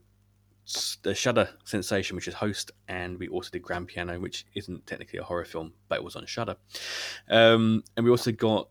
the 1.03 1.15
Shudder 1.15 1.49
sensation, 1.65 2.17
which 2.17 2.29
is 2.29 2.35
Host, 2.35 2.73
and 2.89 3.19
we 3.19 3.29
also 3.29 3.51
did 3.51 3.63
Grand 3.63 3.89
Piano, 3.89 4.19
which 4.19 4.47
isn't 4.55 4.87
technically 4.87 5.19
a 5.19 5.23
horror 5.23 5.45
film, 5.45 5.73
but 5.89 5.99
it 5.99 6.05
was 6.05 6.17
on 6.17 6.27
Shudder. 6.27 6.57
Um, 7.29 7.85
and 7.97 8.05
we 8.05 8.11
also 8.11 8.33
got 8.33 8.69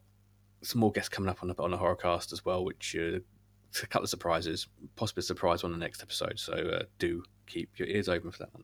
some 0.61 0.81
more 0.81 0.91
guests 0.91 1.09
coming 1.09 1.29
up 1.29 1.41
on 1.41 1.49
the 1.49 1.55
on 1.61 1.71
the 1.71 1.77
Horrorcast 1.77 2.33
as 2.33 2.43
well, 2.43 2.65
which 2.65 2.95
uh, 2.99 3.19
a 3.83 3.87
couple 3.87 4.03
of 4.03 4.09
surprises, 4.09 4.67
possibly 4.95 5.21
a 5.21 5.23
surprise 5.23 5.63
on 5.63 5.71
the 5.71 5.77
next 5.77 6.01
episode. 6.01 6.39
So 6.39 6.53
uh, 6.53 6.83
do 6.99 7.23
keep 7.47 7.77
your 7.77 7.87
ears 7.87 8.09
open 8.09 8.31
for 8.31 8.39
that 8.39 8.53
one. 8.53 8.63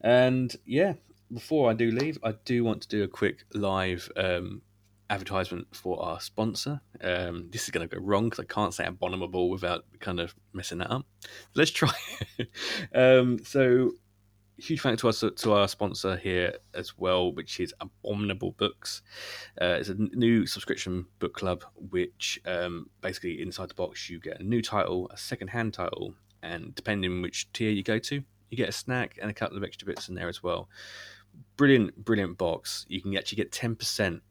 And 0.00 0.54
yeah, 0.64 0.94
before 1.32 1.70
I 1.70 1.74
do 1.74 1.90
leave, 1.90 2.18
I 2.22 2.32
do 2.44 2.64
want 2.64 2.82
to 2.82 2.88
do 2.88 3.02
a 3.02 3.08
quick 3.08 3.44
live 3.54 4.10
um, 4.16 4.62
advertisement 5.10 5.66
for 5.72 6.02
our 6.02 6.20
sponsor. 6.20 6.80
Um, 7.02 7.48
this 7.50 7.64
is 7.64 7.70
going 7.70 7.88
to 7.88 7.96
go 7.96 8.02
wrong 8.02 8.30
because 8.30 8.40
I 8.40 8.52
can't 8.52 8.74
say 8.74 8.84
abominable 8.84 9.50
without 9.50 9.84
kind 10.00 10.20
of 10.20 10.34
messing 10.52 10.78
that 10.78 10.90
up. 10.90 11.06
Let's 11.54 11.70
try. 11.70 11.92
um, 12.94 13.38
so, 13.44 13.92
huge 14.58 14.80
thanks 14.80 15.02
to 15.02 15.08
us 15.08 15.24
to 15.36 15.52
our 15.52 15.68
sponsor 15.68 16.16
here 16.16 16.54
as 16.74 16.96
well, 16.96 17.32
which 17.32 17.60
is 17.60 17.74
Abominable 17.80 18.52
Books. 18.52 19.02
Uh, 19.60 19.76
it's 19.78 19.88
a 19.88 19.94
new 19.94 20.46
subscription 20.46 21.06
book 21.18 21.34
club, 21.34 21.64
which 21.90 22.40
um, 22.46 22.88
basically 23.00 23.42
inside 23.42 23.70
the 23.70 23.74
box 23.74 24.08
you 24.08 24.18
get 24.20 24.40
a 24.40 24.44
new 24.44 24.62
title, 24.62 25.10
a 25.12 25.16
second-hand 25.16 25.74
title, 25.74 26.14
and 26.42 26.74
depending 26.74 27.22
which 27.22 27.52
tier 27.52 27.70
you 27.70 27.82
go 27.82 27.98
to, 27.98 28.22
you 28.50 28.56
get 28.56 28.68
a 28.68 28.72
snack 28.72 29.18
and 29.20 29.30
a 29.30 29.34
couple 29.34 29.56
of 29.56 29.64
extra 29.64 29.86
bits 29.86 30.08
in 30.08 30.14
there 30.14 30.28
as 30.28 30.42
well. 30.42 30.68
Brilliant, 31.56 32.04
brilliant 32.04 32.36
box. 32.36 32.84
You 32.88 33.00
can 33.00 33.16
actually 33.16 33.36
get 33.36 33.52
ten 33.52 33.74
percent 33.74 34.22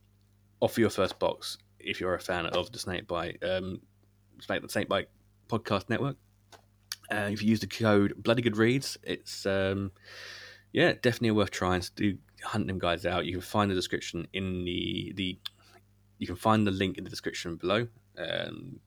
off 0.62 0.78
your 0.78 0.90
first 0.90 1.20
box 1.20 1.58
if 1.80 2.00
you're 2.00 2.14
a 2.14 2.20
fan 2.20 2.46
of 2.46 2.72
the 2.72 2.80
Snakebite, 2.80 3.44
um, 3.44 3.82
Snake, 4.40 4.62
the 4.62 5.08
Podcast 5.50 5.90
Network. 5.90 6.16
Uh, 7.12 7.30
if 7.30 7.44
you 7.44 7.50
use 7.50 7.60
the 7.60 7.68
code 7.68 8.14
Bloody 8.18 8.42
Good 8.42 8.56
Reads, 8.56 8.98
it's 9.04 9.46
um, 9.46 9.92
yeah, 10.72 10.94
definitely 10.94 11.32
worth 11.32 11.52
trying. 11.52 11.82
So 11.82 11.92
do 11.96 12.18
hunt 12.44 12.68
them 12.68 12.80
guys 12.80 13.06
out. 13.06 13.26
You 13.26 13.34
can 13.34 13.42
find 13.42 13.70
the 13.70 13.76
description 13.76 14.28
in 14.34 14.64
the 14.64 15.12
the. 15.16 15.38
You 16.20 16.28
can 16.28 16.36
find 16.36 16.66
the 16.66 16.72
link 16.72 16.98
in 16.98 17.04
the 17.04 17.10
description 17.10 17.56
below. 17.56 17.88
Um, 18.18 18.80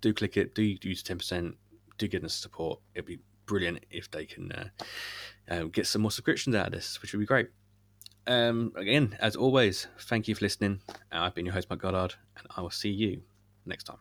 do 0.00 0.12
click 0.12 0.36
it. 0.36 0.54
Do 0.54 0.62
use 0.62 1.02
ten 1.02 1.18
percent. 1.18 1.56
Do 1.96 2.08
give 2.08 2.24
us 2.24 2.34
support. 2.34 2.80
It'd 2.94 3.06
be 3.06 3.20
brilliant 3.46 3.84
if 3.90 4.10
they 4.10 4.26
can 4.26 4.52
uh, 4.52 4.68
uh, 5.48 5.62
get 5.64 5.86
some 5.86 6.02
more 6.02 6.10
subscriptions 6.10 6.56
out 6.56 6.66
of 6.66 6.72
this, 6.72 7.00
which 7.00 7.12
would 7.12 7.20
be 7.20 7.26
great. 7.26 7.48
Um, 8.26 8.72
again, 8.76 9.16
as 9.20 9.36
always, 9.36 9.86
thank 10.00 10.28
you 10.28 10.34
for 10.34 10.44
listening. 10.44 10.80
I've 11.12 11.34
been 11.34 11.44
your 11.44 11.54
host, 11.54 11.68
Mike 11.68 11.80
Goddard, 11.80 12.14
and 12.38 12.46
I 12.56 12.62
will 12.62 12.70
see 12.70 12.90
you 12.90 13.22
next 13.66 13.84
time. 13.84 13.98